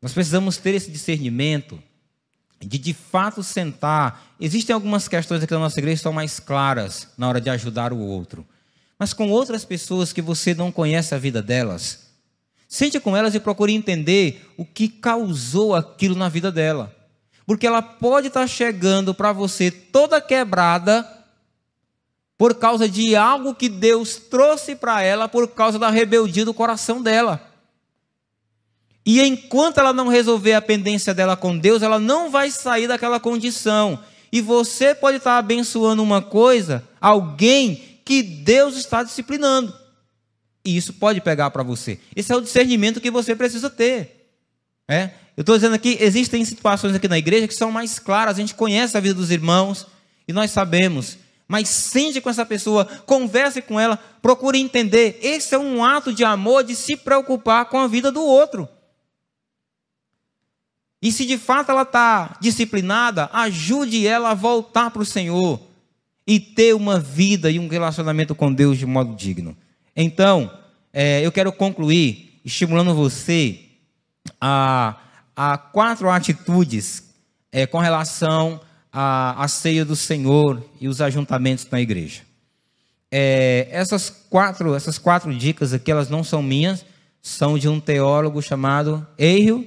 Nós 0.00 0.12
precisamos 0.12 0.56
ter 0.56 0.74
esse 0.74 0.90
discernimento 0.90 1.80
de 2.60 2.78
de 2.78 2.92
fato 2.92 3.42
sentar. 3.42 4.34
Existem 4.38 4.74
algumas 4.74 5.08
questões 5.08 5.42
aqui 5.42 5.52
na 5.52 5.60
nossa 5.60 5.80
igreja 5.80 5.96
que 5.96 6.02
são 6.02 6.12
mais 6.12 6.38
claras 6.38 7.08
na 7.16 7.28
hora 7.28 7.40
de 7.40 7.48
ajudar 7.50 7.92
o 7.92 7.98
outro. 7.98 8.46
Mas 8.98 9.14
com 9.14 9.30
outras 9.30 9.64
pessoas 9.64 10.12
que 10.12 10.20
você 10.20 10.54
não 10.54 10.70
conhece 10.70 11.14
a 11.14 11.18
vida 11.18 11.42
delas, 11.42 12.09
sente 12.70 13.00
com 13.00 13.16
elas 13.16 13.34
e 13.34 13.40
procure 13.40 13.74
entender 13.74 14.48
o 14.56 14.64
que 14.64 14.86
causou 14.86 15.74
aquilo 15.74 16.14
na 16.14 16.28
vida 16.28 16.52
dela. 16.52 16.94
Porque 17.44 17.66
ela 17.66 17.82
pode 17.82 18.28
estar 18.28 18.46
chegando 18.46 19.12
para 19.12 19.32
você 19.32 19.72
toda 19.72 20.20
quebrada 20.20 21.04
por 22.38 22.54
causa 22.54 22.88
de 22.88 23.16
algo 23.16 23.56
que 23.56 23.68
Deus 23.68 24.14
trouxe 24.14 24.76
para 24.76 25.02
ela 25.02 25.28
por 25.28 25.48
causa 25.48 25.80
da 25.80 25.90
rebeldia 25.90 26.44
do 26.44 26.54
coração 26.54 27.02
dela. 27.02 27.44
E 29.04 29.20
enquanto 29.20 29.78
ela 29.78 29.92
não 29.92 30.06
resolver 30.06 30.52
a 30.52 30.62
pendência 30.62 31.12
dela 31.12 31.36
com 31.36 31.58
Deus, 31.58 31.82
ela 31.82 31.98
não 31.98 32.30
vai 32.30 32.52
sair 32.52 32.86
daquela 32.86 33.18
condição. 33.18 33.98
E 34.30 34.40
você 34.40 34.94
pode 34.94 35.16
estar 35.16 35.38
abençoando 35.38 36.04
uma 36.04 36.22
coisa, 36.22 36.84
alguém 37.00 37.98
que 38.04 38.22
Deus 38.22 38.76
está 38.76 39.02
disciplinando. 39.02 39.79
E 40.64 40.76
isso 40.76 40.92
pode 40.94 41.20
pegar 41.20 41.50
para 41.50 41.62
você. 41.62 41.98
Esse 42.14 42.32
é 42.32 42.36
o 42.36 42.40
discernimento 42.40 43.00
que 43.00 43.10
você 43.10 43.34
precisa 43.34 43.70
ter. 43.70 44.28
É? 44.86 45.10
Eu 45.36 45.42
estou 45.42 45.56
dizendo 45.56 45.74
aqui, 45.74 45.96
existem 46.00 46.44
situações 46.44 46.94
aqui 46.94 47.08
na 47.08 47.18
igreja 47.18 47.48
que 47.48 47.54
são 47.54 47.70
mais 47.70 47.98
claras, 47.98 48.36
a 48.36 48.40
gente 48.40 48.54
conhece 48.54 48.96
a 48.96 49.00
vida 49.00 49.14
dos 49.14 49.30
irmãos 49.30 49.86
e 50.26 50.32
nós 50.32 50.50
sabemos. 50.50 51.16
Mas 51.48 51.68
sente 51.68 52.20
com 52.20 52.28
essa 52.28 52.44
pessoa, 52.44 52.84
converse 53.06 53.62
com 53.62 53.78
ela, 53.80 53.96
procure 54.20 54.58
entender. 54.58 55.18
Esse 55.22 55.54
é 55.54 55.58
um 55.58 55.82
ato 55.82 56.12
de 56.12 56.24
amor, 56.24 56.62
de 56.62 56.76
se 56.76 56.96
preocupar 56.96 57.64
com 57.66 57.78
a 57.78 57.88
vida 57.88 58.12
do 58.12 58.22
outro. 58.22 58.68
E 61.02 61.10
se 61.10 61.24
de 61.24 61.38
fato 61.38 61.70
ela 61.70 61.82
está 61.82 62.36
disciplinada, 62.40 63.30
ajude 63.32 64.06
ela 64.06 64.30
a 64.30 64.34
voltar 64.34 64.90
para 64.90 65.02
o 65.02 65.06
Senhor 65.06 65.60
e 66.26 66.38
ter 66.38 66.74
uma 66.74 67.00
vida 67.00 67.50
e 67.50 67.58
um 67.58 67.68
relacionamento 67.68 68.34
com 68.34 68.52
Deus 68.52 68.78
de 68.78 68.86
modo 68.86 69.16
digno. 69.16 69.56
Então, 69.94 70.50
é, 70.92 71.24
eu 71.24 71.32
quero 71.32 71.52
concluir 71.52 72.40
estimulando 72.44 72.94
você 72.94 73.60
a, 74.40 74.96
a 75.36 75.58
quatro 75.58 76.10
atitudes 76.10 77.14
é, 77.52 77.66
com 77.66 77.78
relação 77.78 78.60
à, 78.92 79.46
ceia 79.48 79.84
do 79.84 79.96
Senhor 79.96 80.64
e 80.80 80.88
os 80.88 81.00
ajuntamentos 81.00 81.66
na 81.70 81.80
igreja. 81.80 82.22
É, 83.10 83.68
essas, 83.70 84.08
quatro, 84.08 84.74
essas 84.74 84.98
quatro 84.98 85.34
dicas 85.36 85.72
aqui, 85.72 85.90
elas 85.90 86.08
não 86.08 86.22
são 86.22 86.42
minhas, 86.42 86.84
são 87.20 87.58
de 87.58 87.68
um 87.68 87.80
teólogo 87.80 88.40
chamado 88.40 89.06
Eiro 89.18 89.66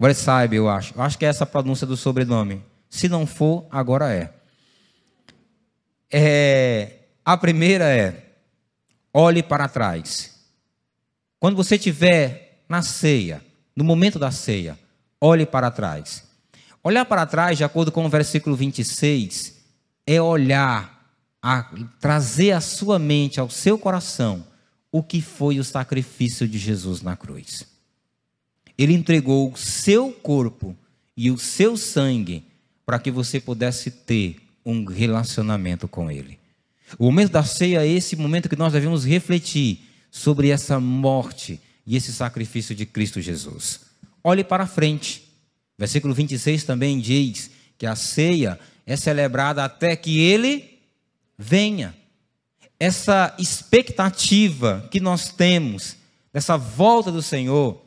Wrestside, 0.00 0.56
eu 0.56 0.68
acho. 0.68 0.94
Eu 0.96 1.02
acho 1.02 1.18
que 1.18 1.26
é 1.26 1.28
essa 1.28 1.44
a 1.44 1.46
pronúncia 1.46 1.86
do 1.86 1.96
sobrenome. 1.96 2.62
Se 2.88 3.06
não 3.06 3.26
for, 3.26 3.66
agora 3.70 4.12
é. 4.12 4.32
é. 6.10 6.96
A 7.22 7.36
primeira 7.36 7.84
é: 7.84 8.29
olhe 9.12 9.42
para 9.42 9.68
trás. 9.68 10.38
Quando 11.38 11.56
você 11.56 11.76
estiver 11.76 12.64
na 12.68 12.82
ceia, 12.82 13.42
no 13.74 13.84
momento 13.84 14.18
da 14.18 14.30
ceia, 14.30 14.78
olhe 15.20 15.46
para 15.46 15.70
trás. 15.70 16.24
Olhar 16.82 17.04
para 17.04 17.26
trás, 17.26 17.58
de 17.58 17.64
acordo 17.64 17.92
com 17.92 18.04
o 18.04 18.08
versículo 18.08 18.56
26, 18.56 19.56
é 20.06 20.20
olhar, 20.20 21.14
a, 21.42 21.70
trazer 22.00 22.52
à 22.52 22.60
sua 22.60 22.98
mente, 22.98 23.38
ao 23.38 23.50
seu 23.50 23.78
coração, 23.78 24.46
o 24.90 25.02
que 25.02 25.20
foi 25.20 25.58
o 25.58 25.64
sacrifício 25.64 26.48
de 26.48 26.58
Jesus 26.58 27.02
na 27.02 27.16
cruz. 27.16 27.66
Ele 28.76 28.94
entregou 28.94 29.52
o 29.52 29.56
seu 29.56 30.10
corpo 30.10 30.76
e 31.16 31.30
o 31.30 31.38
seu 31.38 31.76
sangue 31.76 32.44
para 32.86 32.98
que 32.98 33.10
você 33.10 33.38
pudesse 33.38 33.90
ter 33.90 34.36
um 34.64 34.84
relacionamento 34.84 35.86
com 35.86 36.10
Ele. 36.10 36.38
O 36.98 37.04
momento 37.04 37.32
da 37.32 37.44
ceia 37.44 37.84
é 37.84 37.88
esse 37.88 38.16
momento 38.16 38.48
que 38.48 38.56
nós 38.56 38.72
devemos 38.72 39.04
refletir 39.04 39.80
sobre 40.10 40.50
essa 40.50 40.80
morte 40.80 41.60
e 41.86 41.96
esse 41.96 42.12
sacrifício 42.12 42.74
de 42.74 42.84
Cristo 42.84 43.20
Jesus. 43.20 43.80
Olhe 44.22 44.44
para 44.44 44.66
frente. 44.66 45.28
Versículo 45.78 46.12
26 46.12 46.64
também 46.64 46.98
diz 46.98 47.50
que 47.78 47.86
a 47.86 47.96
ceia 47.96 48.58
é 48.86 48.96
celebrada 48.96 49.64
até 49.64 49.96
que 49.96 50.20
Ele 50.20 50.78
venha. 51.38 51.94
Essa 52.78 53.34
expectativa 53.38 54.86
que 54.90 55.00
nós 55.00 55.30
temos 55.30 55.96
dessa 56.32 56.56
volta 56.56 57.10
do 57.10 57.22
Senhor 57.22 57.82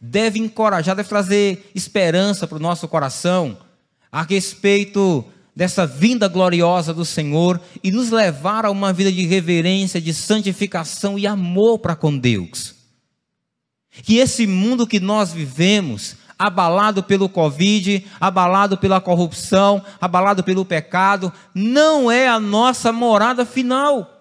deve 0.00 0.38
encorajar, 0.38 0.96
deve 0.96 1.08
trazer 1.08 1.70
esperança 1.74 2.46
para 2.46 2.56
o 2.56 2.60
nosso 2.60 2.88
coração 2.88 3.58
a 4.10 4.22
respeito 4.22 5.24
dessa 5.56 5.86
vinda 5.86 6.28
gloriosa 6.28 6.92
do 6.92 7.02
Senhor 7.02 7.58
e 7.82 7.90
nos 7.90 8.10
levar 8.10 8.66
a 8.66 8.70
uma 8.70 8.92
vida 8.92 9.10
de 9.10 9.24
reverência, 9.24 9.98
de 9.98 10.12
santificação 10.12 11.18
e 11.18 11.26
amor 11.26 11.78
para 11.78 11.96
com 11.96 12.16
Deus. 12.16 12.74
Que 14.02 14.18
esse 14.18 14.46
mundo 14.46 14.86
que 14.86 15.00
nós 15.00 15.32
vivemos, 15.32 16.16
abalado 16.38 17.02
pelo 17.02 17.26
Covid, 17.26 18.04
abalado 18.20 18.76
pela 18.76 19.00
corrupção, 19.00 19.82
abalado 19.98 20.44
pelo 20.44 20.66
pecado, 20.66 21.32
não 21.54 22.10
é 22.10 22.28
a 22.28 22.38
nossa 22.38 22.92
morada 22.92 23.46
final. 23.46 24.12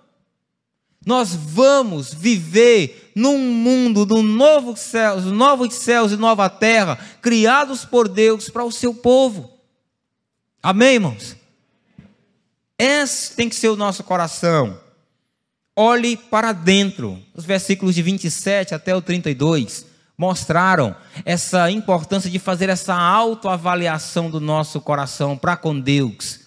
Nós 1.06 1.36
vamos 1.36 2.14
viver 2.14 3.12
num 3.14 3.38
mundo, 3.38 4.06
num 4.06 4.24
novo 4.24 4.78
céus, 4.78 5.26
novos 5.26 5.74
céus 5.74 6.14
e 6.14 6.16
nova 6.16 6.50
terra, 6.50 6.98
criados 7.22 7.84
por 7.84 8.08
Deus 8.08 8.50
para 8.50 8.64
o 8.64 8.72
seu 8.72 8.94
povo. 8.94 9.55
Amém, 10.66 10.96
irmãos? 10.96 11.36
Esse 12.76 13.36
tem 13.36 13.48
que 13.48 13.56
ser 13.56 13.70
o 13.70 13.76
nosso 13.76 14.04
coração. 14.04 14.82
olhe 15.76 16.18
para 16.18 16.54
dentro. 16.54 17.22
Os 17.36 17.46
versículos 17.46 17.94
de 17.94 18.02
27 18.02 18.74
até 18.74 18.96
o 18.96 19.00
32 19.00 19.86
mostraram 20.18 20.96
essa 21.24 21.70
importância 21.70 22.32
de 22.32 22.40
fazer 22.40 22.68
essa 22.68 22.96
autoavaliação 22.96 24.28
do 24.28 24.40
nosso 24.40 24.82
coração 24.82 25.38
para 25.38 25.56
com 25.56 25.80
Deus. 25.80 26.40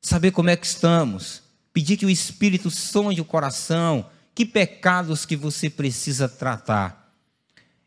Saber 0.00 0.30
como 0.30 0.50
é 0.50 0.56
que 0.56 0.66
estamos, 0.66 1.42
pedir 1.72 1.96
que 1.96 2.06
o 2.06 2.10
Espírito 2.10 2.70
sonde 2.70 3.20
o 3.20 3.24
coração, 3.24 4.08
que 4.32 4.46
pecados 4.46 5.26
que 5.26 5.34
você 5.34 5.68
precisa 5.68 6.28
tratar. 6.28 7.12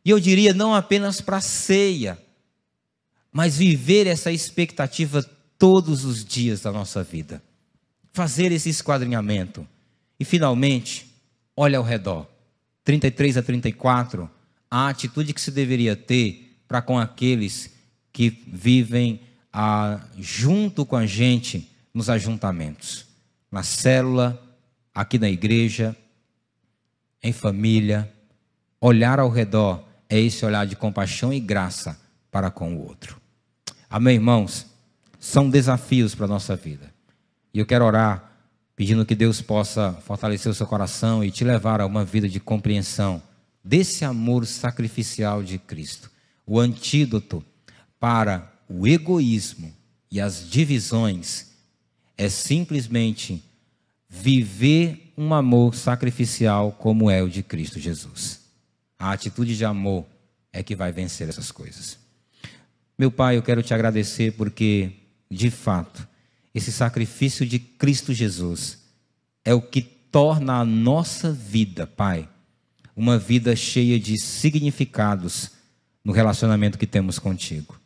E 0.03 0.09
eu 0.09 0.19
diria 0.19 0.53
não 0.53 0.75
apenas 0.75 1.21
para 1.21 1.39
ceia, 1.39 2.19
mas 3.31 3.57
viver 3.57 4.07
essa 4.07 4.31
expectativa 4.31 5.23
todos 5.57 6.05
os 6.05 6.23
dias 6.23 6.61
da 6.61 6.71
nossa 6.71 7.03
vida. 7.03 7.41
Fazer 8.13 8.51
esse 8.51 8.69
esquadrinhamento. 8.69 9.67
E 10.19 10.25
finalmente, 10.25 11.13
olha 11.55 11.77
ao 11.77 11.83
redor. 11.83 12.27
33 12.83 13.37
a 13.37 13.43
34, 13.43 14.29
a 14.69 14.89
atitude 14.89 15.33
que 15.33 15.41
se 15.41 15.51
deveria 15.51 15.95
ter 15.95 16.57
para 16.67 16.81
com 16.81 16.97
aqueles 16.97 17.71
que 18.11 18.29
vivem 18.47 19.21
ah, 19.53 19.99
junto 20.17 20.85
com 20.85 20.95
a 20.95 21.05
gente 21.05 21.69
nos 21.93 22.09
ajuntamentos, 22.09 23.05
na 23.51 23.63
célula, 23.63 24.41
aqui 24.93 25.19
na 25.19 25.29
igreja, 25.29 25.95
em 27.21 27.31
família. 27.31 28.11
Olhar 28.81 29.19
ao 29.19 29.29
redor 29.29 29.83
é 30.07 30.19
esse 30.19 30.45
olhar 30.45 30.65
de 30.65 30.75
compaixão 30.75 31.31
e 31.31 31.39
graça 31.39 31.99
para 32.31 32.51
com 32.51 32.75
o 32.75 32.87
outro. 32.87 33.19
Amém, 33.89 34.15
irmãos? 34.15 34.65
São 35.19 35.49
desafios 35.49 36.15
para 36.15 36.25
a 36.25 36.29
nossa 36.29 36.55
vida. 36.55 36.93
E 37.53 37.59
eu 37.59 37.65
quero 37.65 37.85
orar 37.85 38.29
pedindo 38.75 39.05
que 39.05 39.15
Deus 39.15 39.41
possa 39.41 39.93
fortalecer 40.05 40.49
o 40.49 40.55
seu 40.55 40.65
coração 40.65 41.23
e 41.23 41.31
te 41.31 41.43
levar 41.43 41.81
a 41.81 41.85
uma 41.85 42.05
vida 42.05 42.29
de 42.29 42.39
compreensão 42.39 43.21
desse 43.63 44.05
amor 44.05 44.45
sacrificial 44.45 45.43
de 45.43 45.57
Cristo. 45.57 46.09
O 46.45 46.59
antídoto 46.59 47.43
para 47.99 48.53
o 48.69 48.87
egoísmo 48.87 49.73
e 50.09 50.21
as 50.21 50.49
divisões 50.49 51.47
é 52.17 52.29
simplesmente 52.29 53.43
viver 54.07 55.13
um 55.17 55.33
amor 55.33 55.75
sacrificial 55.75 56.71
como 56.71 57.09
é 57.09 57.21
o 57.21 57.29
de 57.29 57.43
Cristo 57.43 57.79
Jesus. 57.79 58.39
A 58.97 59.11
atitude 59.11 59.57
de 59.57 59.65
amor 59.65 60.05
é 60.51 60.63
que 60.63 60.75
vai 60.75 60.91
vencer 60.91 61.27
essas 61.29 61.51
coisas. 61.51 61.97
Meu 62.99 63.09
Pai, 63.09 63.37
eu 63.37 63.41
quero 63.41 63.63
te 63.63 63.73
agradecer 63.73 64.33
porque, 64.33 64.91
de 65.31 65.49
fato, 65.49 66.05
esse 66.53 66.69
sacrifício 66.69 67.45
de 67.45 67.57
Cristo 67.57 68.13
Jesus 68.13 68.79
é 69.45 69.53
o 69.53 69.61
que 69.61 69.81
torna 69.81 70.55
a 70.55 70.65
nossa 70.65 71.31
vida, 71.31 71.87
Pai, 71.87 72.27
uma 72.93 73.17
vida 73.17 73.55
cheia 73.55 73.97
de 73.97 74.19
significados 74.19 75.51
no 76.03 76.11
relacionamento 76.11 76.77
que 76.77 76.85
temos 76.85 77.17
contigo. 77.17 77.79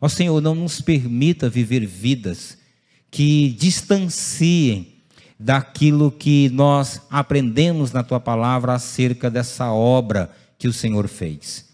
Ó 0.00 0.08
Senhor, 0.08 0.40
não 0.40 0.54
nos 0.54 0.80
permita 0.80 1.50
viver 1.50 1.84
vidas 1.84 2.56
que 3.10 3.50
distanciem 3.58 5.02
daquilo 5.36 6.12
que 6.12 6.48
nós 6.50 7.02
aprendemos 7.10 7.90
na 7.90 8.04
tua 8.04 8.20
palavra 8.20 8.74
acerca 8.74 9.28
dessa 9.28 9.72
obra 9.72 10.30
que 10.56 10.68
o 10.68 10.72
Senhor 10.72 11.08
fez 11.08 11.69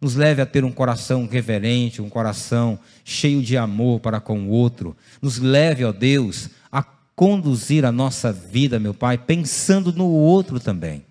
nos 0.00 0.14
leve 0.14 0.40
a 0.40 0.46
ter 0.46 0.64
um 0.64 0.70
coração 0.70 1.26
reverente, 1.30 2.00
um 2.00 2.08
coração 2.08 2.78
cheio 3.04 3.42
de 3.42 3.56
amor 3.56 4.00
para 4.00 4.20
com 4.20 4.40
o 4.40 4.48
outro. 4.48 4.96
Nos 5.20 5.38
leve, 5.38 5.84
ó 5.84 5.92
Deus, 5.92 6.50
a 6.70 6.82
conduzir 6.82 7.84
a 7.84 7.90
nossa 7.90 8.32
vida, 8.32 8.78
meu 8.78 8.94
Pai, 8.94 9.18
pensando 9.18 9.92
no 9.92 10.06
outro 10.06 10.60
também. 10.60 11.04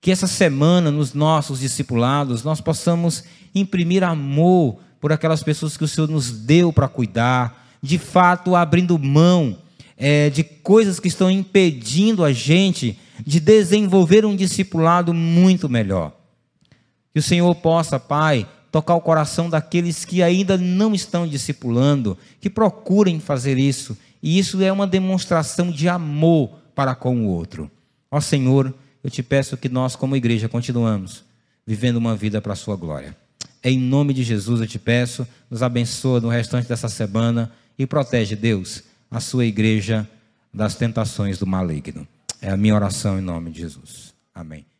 Que 0.00 0.10
essa 0.10 0.26
semana, 0.26 0.90
nos 0.90 1.14
nossos 1.14 1.60
discipulados, 1.60 2.42
nós 2.42 2.60
possamos 2.60 3.24
imprimir 3.54 4.04
amor 4.04 4.78
por 5.00 5.12
aquelas 5.12 5.42
pessoas 5.42 5.76
que 5.76 5.84
o 5.84 5.88
Senhor 5.88 6.08
nos 6.08 6.30
deu 6.30 6.72
para 6.72 6.88
cuidar, 6.88 7.66
de 7.82 7.98
fato 7.98 8.54
abrindo 8.54 8.98
mão 8.98 9.58
é, 9.96 10.30
de 10.30 10.44
coisas 10.44 11.00
que 11.00 11.08
estão 11.08 11.30
impedindo 11.30 12.24
a 12.24 12.32
gente 12.32 12.98
de 13.24 13.40
desenvolver 13.40 14.24
um 14.24 14.34
discipulado 14.34 15.12
muito 15.12 15.68
melhor. 15.68 16.21
Que 17.12 17.20
o 17.20 17.22
Senhor 17.22 17.54
possa, 17.56 17.98
Pai, 17.98 18.48
tocar 18.70 18.94
o 18.94 19.00
coração 19.00 19.50
daqueles 19.50 20.04
que 20.04 20.22
ainda 20.22 20.56
não 20.56 20.94
estão 20.94 21.28
discipulando, 21.28 22.16
que 22.40 22.48
procurem 22.48 23.20
fazer 23.20 23.58
isso. 23.58 23.96
E 24.22 24.38
isso 24.38 24.62
é 24.62 24.72
uma 24.72 24.86
demonstração 24.86 25.70
de 25.70 25.88
amor 25.88 26.50
para 26.74 26.94
com 26.94 27.26
o 27.26 27.28
outro. 27.28 27.70
Ó 28.10 28.20
Senhor, 28.20 28.74
eu 29.04 29.10
te 29.10 29.22
peço 29.22 29.56
que 29.56 29.68
nós, 29.68 29.94
como 29.94 30.16
igreja, 30.16 30.48
continuamos 30.48 31.24
vivendo 31.66 31.96
uma 31.96 32.16
vida 32.16 32.40
para 32.40 32.54
a 32.54 32.56
sua 32.56 32.76
glória. 32.76 33.16
Em 33.62 33.78
nome 33.78 34.12
de 34.12 34.24
Jesus 34.24 34.60
eu 34.60 34.66
te 34.66 34.78
peço, 34.78 35.26
nos 35.50 35.62
abençoa 35.62 36.20
no 36.20 36.28
restante 36.28 36.68
dessa 36.68 36.88
semana 36.88 37.52
e 37.78 37.86
protege, 37.86 38.34
Deus, 38.34 38.82
a 39.10 39.20
sua 39.20 39.44
igreja 39.44 40.08
das 40.52 40.74
tentações 40.74 41.38
do 41.38 41.46
maligno. 41.46 42.06
É 42.40 42.50
a 42.50 42.56
minha 42.56 42.74
oração 42.74 43.18
em 43.18 43.22
nome 43.22 43.50
de 43.50 43.60
Jesus. 43.60 44.12
Amém. 44.34 44.71